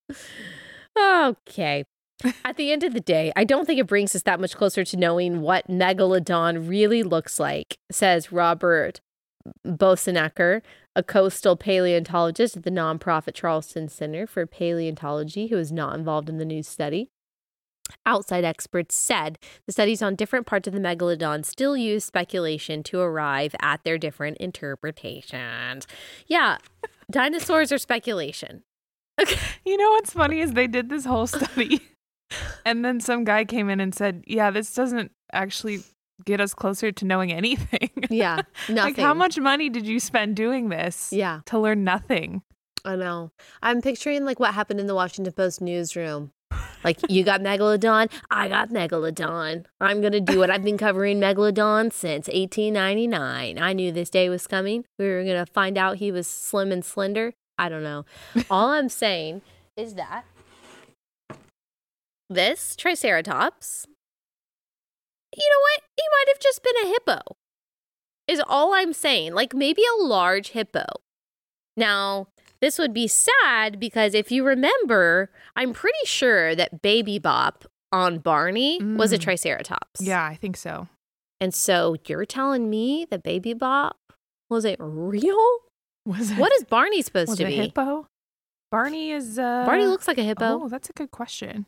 Okay. 0.98 1.84
At 2.46 2.58
the 2.58 2.72
end 2.72 2.84
of 2.84 2.94
the 2.94 3.00
day, 3.00 3.32
I 3.36 3.44
don't 3.44 3.66
think 3.66 3.80
it 3.80 3.88
brings 3.88 4.16
us 4.16 4.24
that 4.24 4.40
much 4.40 4.56
closer 4.56 4.84
to 4.84 4.98
knowing 4.98 5.42
what 5.42 5.68
megalodon 5.68 6.68
really 6.68 7.04
looks 7.04 7.40
like, 7.40 7.78
says 7.92 8.32
Robert 8.32 9.02
Boessenecker, 9.66 10.62
a 10.96 11.04
coastal 11.04 11.56
paleontologist 11.56 12.58
at 12.58 12.64
the 12.64 12.72
nonprofit 12.72 13.34
Charleston 13.34 13.90
Center 13.90 14.26
for 14.26 14.46
Paleontology, 14.46 15.48
who 15.48 15.58
is 15.58 15.72
not 15.72 15.96
involved 15.96 16.30
in 16.30 16.38
the 16.38 16.46
new 16.46 16.64
study. 16.64 17.10
Outside 18.06 18.44
experts 18.44 18.96
said 18.96 19.38
the 19.68 19.72
studies 19.72 20.02
on 20.02 20.16
different 20.16 20.48
parts 20.48 20.68
of 20.68 20.74
the 20.74 20.80
megalodon 20.80 21.46
still 21.46 21.78
use 21.78 22.04
speculation 22.04 22.82
to 22.84 23.00
arrive 23.00 23.56
at 23.62 23.84
their 23.84 24.00
different 24.00 24.38
interpretations. 24.38 25.86
Yeah, 26.26 26.58
dinosaurs 27.12 27.72
are 27.72 27.78
speculation. 27.78 28.64
Okay. 29.22 29.40
You 29.66 29.78
know 29.78 29.90
what's 29.92 30.14
funny 30.14 30.42
is 30.42 30.54
they 30.54 30.68
did 30.68 30.90
this 30.90 31.06
whole 31.06 31.26
study, 31.26 31.82
and 32.66 32.84
then 32.84 33.00
some 33.00 33.24
guy 33.24 33.46
came 33.46 33.70
in 33.70 33.80
and 33.80 33.94
said, 33.94 34.24
"Yeah, 34.28 34.52
this 34.52 34.74
doesn't 34.74 35.12
actually 35.34 35.84
get 36.26 36.40
us 36.42 36.54
closer 36.54 36.92
to 36.92 37.06
knowing 37.06 37.32
anything." 37.32 37.90
Yeah, 38.10 38.42
nothing. 38.70 38.94
like, 38.94 38.98
how 38.98 39.14
much 39.16 39.40
money 39.40 39.70
did 39.70 39.88
you 39.88 40.00
spend 40.00 40.36
doing 40.36 40.70
this? 40.70 41.12
Yeah. 41.12 41.42
to 41.48 41.60
learn 41.60 41.84
nothing. 41.84 42.44
I 42.86 42.96
know. 42.96 43.32
I'm 43.64 43.82
picturing 43.82 44.26
like 44.26 44.40
what 44.40 44.54
happened 44.54 44.80
in 44.80 44.86
the 44.88 44.94
Washington 44.96 45.34
Post 45.34 45.60
newsroom. 45.60 46.32
Like 46.84 47.00
you 47.10 47.24
got 47.24 47.42
megalodon, 47.42 48.12
I 48.30 48.48
got 48.48 48.70
megalodon. 48.70 49.66
I'm 49.82 50.02
gonna 50.02 50.22
do 50.22 50.44
it. 50.44 50.52
I've 50.52 50.64
been 50.64 50.78
covering 50.78 51.20
megalodon 51.20 51.92
since 51.92 52.28
1899. 52.28 53.58
I 53.60 53.74
knew 53.74 53.92
this 53.92 54.12
day 54.12 54.30
was 54.30 54.46
coming. 54.46 54.86
We 55.00 55.06
were 55.08 55.24
gonna 55.24 55.48
find 55.48 55.78
out 55.80 55.98
he 55.98 56.12
was 56.12 56.28
slim 56.28 56.72
and 56.72 56.86
slender. 56.86 57.34
I 57.58 57.70
don't 57.70 57.84
know. 57.84 58.06
All 58.52 58.70
I'm 58.70 58.90
saying 58.90 59.42
is 59.76 59.96
that 59.96 60.26
this 62.30 62.76
Triceratops, 62.76 63.86
you 65.36 65.44
know 65.44 65.62
what? 65.62 65.82
He 65.98 66.04
might 66.12 66.34
have 66.34 66.40
just 66.42 66.64
been 66.64 66.86
a 66.86 66.88
hippo. 66.88 67.36
Is 68.28 68.42
all 68.48 68.74
I'm 68.74 68.94
saying. 68.94 69.34
Like 69.34 69.54
maybe 69.54 69.82
a 69.84 70.04
large 70.04 70.50
hippo. 70.50 70.86
Now, 71.78 72.28
this 72.62 72.80
would 72.80 72.94
be 72.94 73.08
sad 73.08 73.80
because 73.80 74.14
if 74.14 74.32
you 74.32 74.44
remember, 74.46 75.30
I'm 75.56 75.74
pretty 75.74 76.06
sure 76.06 76.56
that 76.56 76.82
Baby 76.82 77.20
Bop 77.20 77.66
on 77.92 78.18
Barney 78.20 78.82
was 78.82 79.12
a 79.12 79.18
Mm. 79.18 79.22
Triceratops. 79.22 80.02
Yeah, 80.02 80.26
I 80.26 80.36
think 80.36 80.58
so. 80.58 80.88
And 81.40 81.54
so 81.54 81.98
you're 82.08 82.26
telling 82.26 82.70
me 82.70 83.06
that 83.12 83.22
Baby 83.24 83.54
Bop 83.54 83.98
was 84.50 84.64
it 84.66 84.78
real? 84.80 85.60
Was 86.06 86.32
it? 86.32 86.38
What 86.38 86.54
is 86.54 86.64
Barney 86.64 87.02
supposed 87.02 87.38
to 87.38 87.46
be? 87.46 87.56
hippo? 87.56 88.08
Barney 88.72 89.12
is. 89.12 89.38
Uh, 89.38 89.66
Barney 89.66 89.86
looks 89.86 90.08
like 90.08 90.18
a 90.18 90.24
hippo. 90.24 90.64
Oh, 90.64 90.70
that's 90.70 90.90
a 90.90 90.94
good 90.94 91.12
question. 91.12 91.66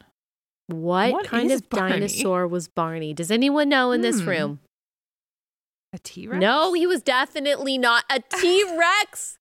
What, 0.67 1.11
what 1.13 1.25
kind 1.25 1.51
of 1.51 1.69
Barney? 1.69 1.93
dinosaur 1.93 2.47
was 2.47 2.67
Barney? 2.67 3.13
Does 3.13 3.31
anyone 3.31 3.69
know 3.69 3.91
in 3.91 4.01
this 4.01 4.21
Hmm. 4.21 4.29
room? 4.29 4.59
A 5.93 5.97
T 5.99 6.27
Rex? 6.27 6.39
No, 6.41 6.73
he 6.73 6.85
was 6.85 7.01
definitely 7.01 7.77
not 7.77 8.03
a 8.09 8.19
T 8.39 8.63
Rex. 8.77 9.37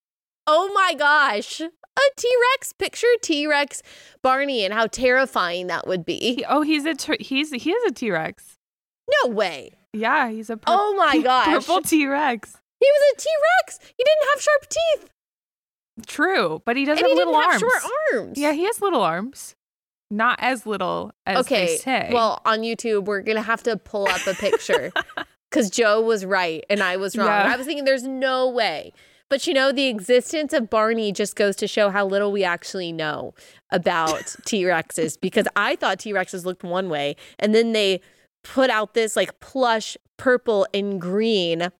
Oh 0.47 0.71
my 0.75 0.95
gosh. 0.95 1.61
A 1.61 2.01
T 2.17 2.29
Rex 2.55 2.73
picture 2.73 3.07
T 3.23 3.47
Rex 3.47 3.83
Barney 4.23 4.65
and 4.65 4.73
how 4.73 4.87
terrifying 4.87 5.67
that 5.67 5.87
would 5.87 6.05
be. 6.05 6.45
Oh, 6.49 6.63
he's 6.63 6.85
a 6.85 6.95
t- 6.95 7.17
he's 7.21 7.51
he 7.51 7.73
is 7.73 7.91
a 7.91 7.93
T 7.95 8.11
Rex. 8.11 8.57
No 9.25 9.31
way. 9.31 9.73
Yeah, 9.93 10.29
he's 10.31 10.51
a 10.51 10.57
pur- 10.57 10.65
Oh 10.69 10.95
my 10.95 11.19
gosh. 11.21 11.47
purple 11.47 11.81
T 11.83 12.07
Rex. 12.07 12.57
He 12.79 12.87
was 12.87 13.15
a 13.15 13.21
T 13.21 13.29
Rex. 13.65 13.79
He 13.97 14.05
didn't 14.05 14.29
have 14.35 14.43
sharp 14.43 14.67
teeth. 14.69 15.11
True, 16.07 16.63
but 16.67 16.77
he 16.77 16.85
does 16.85 16.99
and 16.99 17.07
have 17.07 17.11
he 17.11 17.17
little 17.17 17.33
didn't 17.33 17.51
have 17.53 17.63
arms. 17.63 17.73
short 17.83 17.93
arms. 18.13 18.39
Yeah, 18.39 18.53
he 18.53 18.65
has 18.65 18.81
little 18.83 19.01
arms. 19.03 19.55
Not 20.11 20.39
as 20.41 20.67
little 20.67 21.13
as 21.27 21.39
okay. 21.39 21.67
they 21.67 21.77
say. 21.77 22.11
Well, 22.13 22.41
on 22.45 22.61
YouTube, 22.61 23.07
we're 23.07 23.23
gonna 23.23 23.43
have 23.43 23.63
to 23.65 23.77
pull 23.77 24.09
up 24.09 24.27
a 24.27 24.35
picture 24.35 24.93
because 25.51 25.71
Joe 25.71 26.01
was 26.01 26.25
right 26.25 26.65
and 26.71 26.83
I 26.83 26.97
was 26.97 27.17
wrong. 27.17 27.27
Yeah. 27.27 27.53
I 27.53 27.57
was 27.57 27.67
thinking 27.67 27.85
there's 27.85 28.07
no 28.07 28.49
way. 28.49 28.93
But 29.29 29.47
you 29.47 29.55
know, 29.55 29.73
the 29.73 29.89
existence 29.89 30.53
of 30.53 30.71
Barney 30.71 31.11
just 31.11 31.35
goes 31.35 31.57
to 31.57 31.67
show 31.67 31.91
how 31.91 32.07
little 32.07 32.31
we 32.31 32.45
actually 32.45 32.93
know 32.93 33.35
about 33.73 34.37
T 34.47 34.63
Rexes 34.63 35.21
because 35.21 35.47
I 35.57 35.77
thought 35.77 35.99
T 35.99 36.13
Rexes 36.13 36.45
looked 36.45 36.63
one 36.63 36.89
way 36.89 37.17
and 37.39 37.55
then 37.55 37.73
they 37.73 38.01
put 38.45 38.71
out 38.71 38.95
this 38.95 39.17
like 39.17 39.41
plush 39.41 39.97
purple 40.17 40.67
and 40.73 41.01
green. 41.01 41.71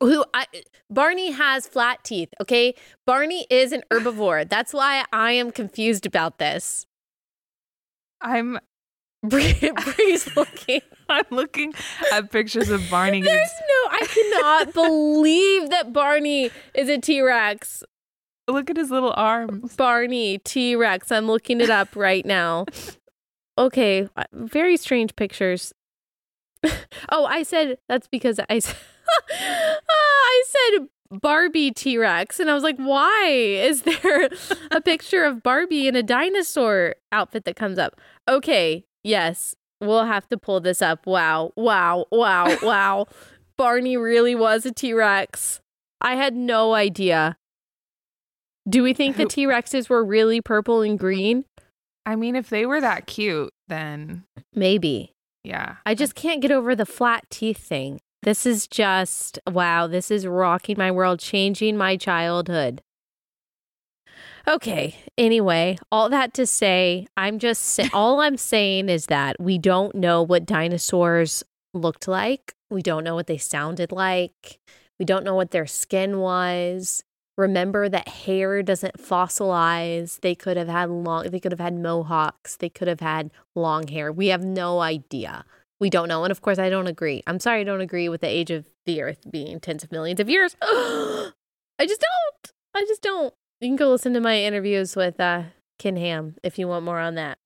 Who 0.00 0.24
I 0.34 0.46
Barney 0.90 1.30
has 1.30 1.68
flat 1.68 2.02
teeth, 2.02 2.30
okay? 2.40 2.74
Barney 3.06 3.46
is 3.48 3.70
an 3.70 3.84
herbivore. 3.92 4.48
That's 4.48 4.72
why 4.72 5.04
I 5.12 5.32
am 5.32 5.52
confused 5.52 6.06
about 6.06 6.38
this. 6.38 6.86
I'm 8.20 8.58
Bree- 9.22 9.72
Bree's 9.84 10.36
looking. 10.36 10.80
I'm 11.08 11.24
looking 11.30 11.72
at 12.12 12.30
pictures 12.30 12.68
of 12.70 12.82
Barney. 12.90 13.22
There's 13.22 13.50
no, 13.68 13.90
I 13.90 14.06
cannot 14.06 14.74
believe 14.74 15.70
that 15.70 15.92
Barney 15.92 16.50
is 16.74 16.88
a 16.88 16.98
T 16.98 17.20
Rex. 17.22 17.82
Look 18.48 18.70
at 18.70 18.76
his 18.76 18.90
little 18.90 19.12
arms. 19.16 19.74
Barney 19.76 20.38
T 20.38 20.76
Rex. 20.76 21.10
I'm 21.10 21.26
looking 21.26 21.60
it 21.60 21.70
up 21.70 21.96
right 21.96 22.24
now. 22.24 22.66
Okay, 23.58 24.08
uh, 24.16 24.24
very 24.32 24.76
strange 24.76 25.16
pictures. 25.16 25.72
oh, 27.10 27.24
I 27.24 27.42
said 27.42 27.78
that's 27.88 28.06
because 28.08 28.38
I, 28.38 28.60
Ah, 28.60 29.88
I 29.88 30.44
said 30.46 30.88
Barbie 31.10 31.70
T 31.70 31.98
Rex, 31.98 32.40
and 32.40 32.50
I 32.50 32.54
was 32.54 32.62
like, 32.62 32.76
why 32.76 33.26
is 33.28 33.82
there 33.82 34.28
a 34.70 34.80
picture 34.80 35.24
of 35.24 35.42
Barbie 35.42 35.86
in 35.88 35.96
a 35.96 36.02
dinosaur 36.02 36.94
outfit 37.12 37.44
that 37.44 37.56
comes 37.56 37.78
up? 37.78 38.00
Okay, 38.28 38.84
yes, 39.04 39.54
we'll 39.80 40.04
have 40.04 40.28
to 40.28 40.36
pull 40.36 40.60
this 40.60 40.82
up. 40.82 41.06
Wow, 41.06 41.52
wow, 41.56 42.06
wow, 42.10 42.56
wow. 42.62 43.06
Barney 43.56 43.96
really 43.96 44.34
was 44.34 44.66
a 44.66 44.72
T 44.72 44.92
Rex. 44.92 45.60
I 46.00 46.14
had 46.14 46.34
no 46.34 46.74
idea. 46.74 47.36
Do 48.68 48.82
we 48.82 48.92
think 48.94 49.16
the 49.16 49.26
T 49.26 49.46
Rexes 49.46 49.88
were 49.88 50.04
really 50.04 50.40
purple 50.40 50.82
and 50.82 50.98
green? 50.98 51.44
I 52.04 52.16
mean, 52.16 52.36
if 52.36 52.50
they 52.50 52.66
were 52.66 52.80
that 52.80 53.06
cute, 53.06 53.52
then 53.68 54.24
Maybe. 54.54 55.12
yeah. 55.44 55.76
I 55.86 55.94
just 55.94 56.14
can't 56.14 56.40
get 56.42 56.50
over 56.52 56.74
the 56.74 56.86
flat 56.86 57.24
teeth 57.30 57.58
thing. 57.58 58.00
This 58.26 58.44
is 58.44 58.66
just, 58.66 59.38
wow, 59.46 59.86
this 59.86 60.10
is 60.10 60.26
rocking 60.26 60.74
my 60.76 60.90
world, 60.90 61.20
changing 61.20 61.76
my 61.76 61.96
childhood. 61.96 62.82
Okay, 64.48 64.96
anyway, 65.16 65.78
all 65.92 66.08
that 66.08 66.34
to 66.34 66.44
say, 66.44 67.06
I'm 67.16 67.38
just, 67.38 67.62
sa- 67.62 67.88
all 67.92 68.20
I'm 68.20 68.36
saying 68.36 68.88
is 68.88 69.06
that 69.06 69.36
we 69.38 69.58
don't 69.58 69.94
know 69.94 70.24
what 70.24 70.44
dinosaurs 70.44 71.44
looked 71.72 72.08
like. 72.08 72.52
We 72.68 72.82
don't 72.82 73.04
know 73.04 73.14
what 73.14 73.28
they 73.28 73.38
sounded 73.38 73.92
like. 73.92 74.58
We 74.98 75.04
don't 75.04 75.24
know 75.24 75.36
what 75.36 75.52
their 75.52 75.68
skin 75.68 76.18
was. 76.18 77.04
Remember 77.38 77.88
that 77.88 78.08
hair 78.08 78.60
doesn't 78.60 78.98
fossilize. 78.98 80.18
They 80.18 80.34
could 80.34 80.56
have 80.56 80.68
had 80.68 80.90
long, 80.90 81.30
they 81.30 81.38
could 81.38 81.52
have 81.52 81.60
had 81.60 81.78
mohawks. 81.78 82.56
They 82.56 82.70
could 82.70 82.88
have 82.88 82.98
had 82.98 83.30
long 83.54 83.86
hair. 83.86 84.10
We 84.10 84.28
have 84.28 84.44
no 84.44 84.80
idea. 84.80 85.44
We 85.80 85.90
don't 85.90 86.08
know. 86.08 86.24
And 86.24 86.30
of 86.30 86.40
course, 86.40 86.58
I 86.58 86.70
don't 86.70 86.86
agree. 86.86 87.22
I'm 87.26 87.38
sorry, 87.38 87.60
I 87.60 87.64
don't 87.64 87.80
agree 87.80 88.08
with 88.08 88.22
the 88.22 88.28
age 88.28 88.50
of 88.50 88.66
the 88.86 89.02
earth 89.02 89.30
being 89.30 89.60
tens 89.60 89.84
of 89.84 89.92
millions 89.92 90.20
of 90.20 90.30
years. 90.30 90.56
I 90.62 91.32
just 91.80 92.00
don't. 92.00 92.52
I 92.74 92.84
just 92.86 93.02
don't. 93.02 93.34
You 93.60 93.68
can 93.68 93.76
go 93.76 93.90
listen 93.90 94.14
to 94.14 94.20
my 94.20 94.38
interviews 94.38 94.96
with 94.96 95.18
uh, 95.20 95.44
Ken 95.78 95.96
Ham 95.96 96.36
if 96.42 96.58
you 96.58 96.68
want 96.68 96.84
more 96.84 96.98
on 96.98 97.14
that. 97.16 97.38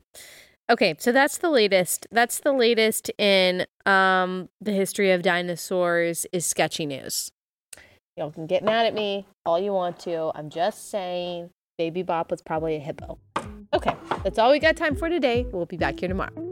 Okay, 0.68 0.94
so 0.98 1.10
that's 1.10 1.38
the 1.38 1.50
latest. 1.50 2.06
That's 2.12 2.40
the 2.40 2.52
latest 2.52 3.10
in 3.18 3.66
um, 3.86 4.48
the 4.60 4.72
history 4.72 5.10
of 5.10 5.22
dinosaurs 5.22 6.26
is 6.32 6.46
sketchy 6.46 6.86
news. 6.86 7.32
Y'all 8.16 8.30
can 8.30 8.46
get 8.46 8.62
mad 8.62 8.86
at 8.86 8.94
me 8.94 9.26
all 9.44 9.58
you 9.58 9.72
want 9.72 9.98
to. 10.00 10.30
I'm 10.34 10.50
just 10.50 10.90
saying 10.90 11.50
Baby 11.78 12.02
Bop 12.02 12.30
was 12.30 12.42
probably 12.42 12.76
a 12.76 12.80
hippo. 12.80 13.18
Okay, 13.72 13.94
that's 14.22 14.38
all 14.38 14.50
we 14.50 14.58
got 14.58 14.76
time 14.76 14.94
for 14.94 15.08
today. 15.08 15.46
We'll 15.50 15.66
be 15.66 15.76
back 15.76 15.98
here 15.98 16.08
tomorrow. 16.08 16.50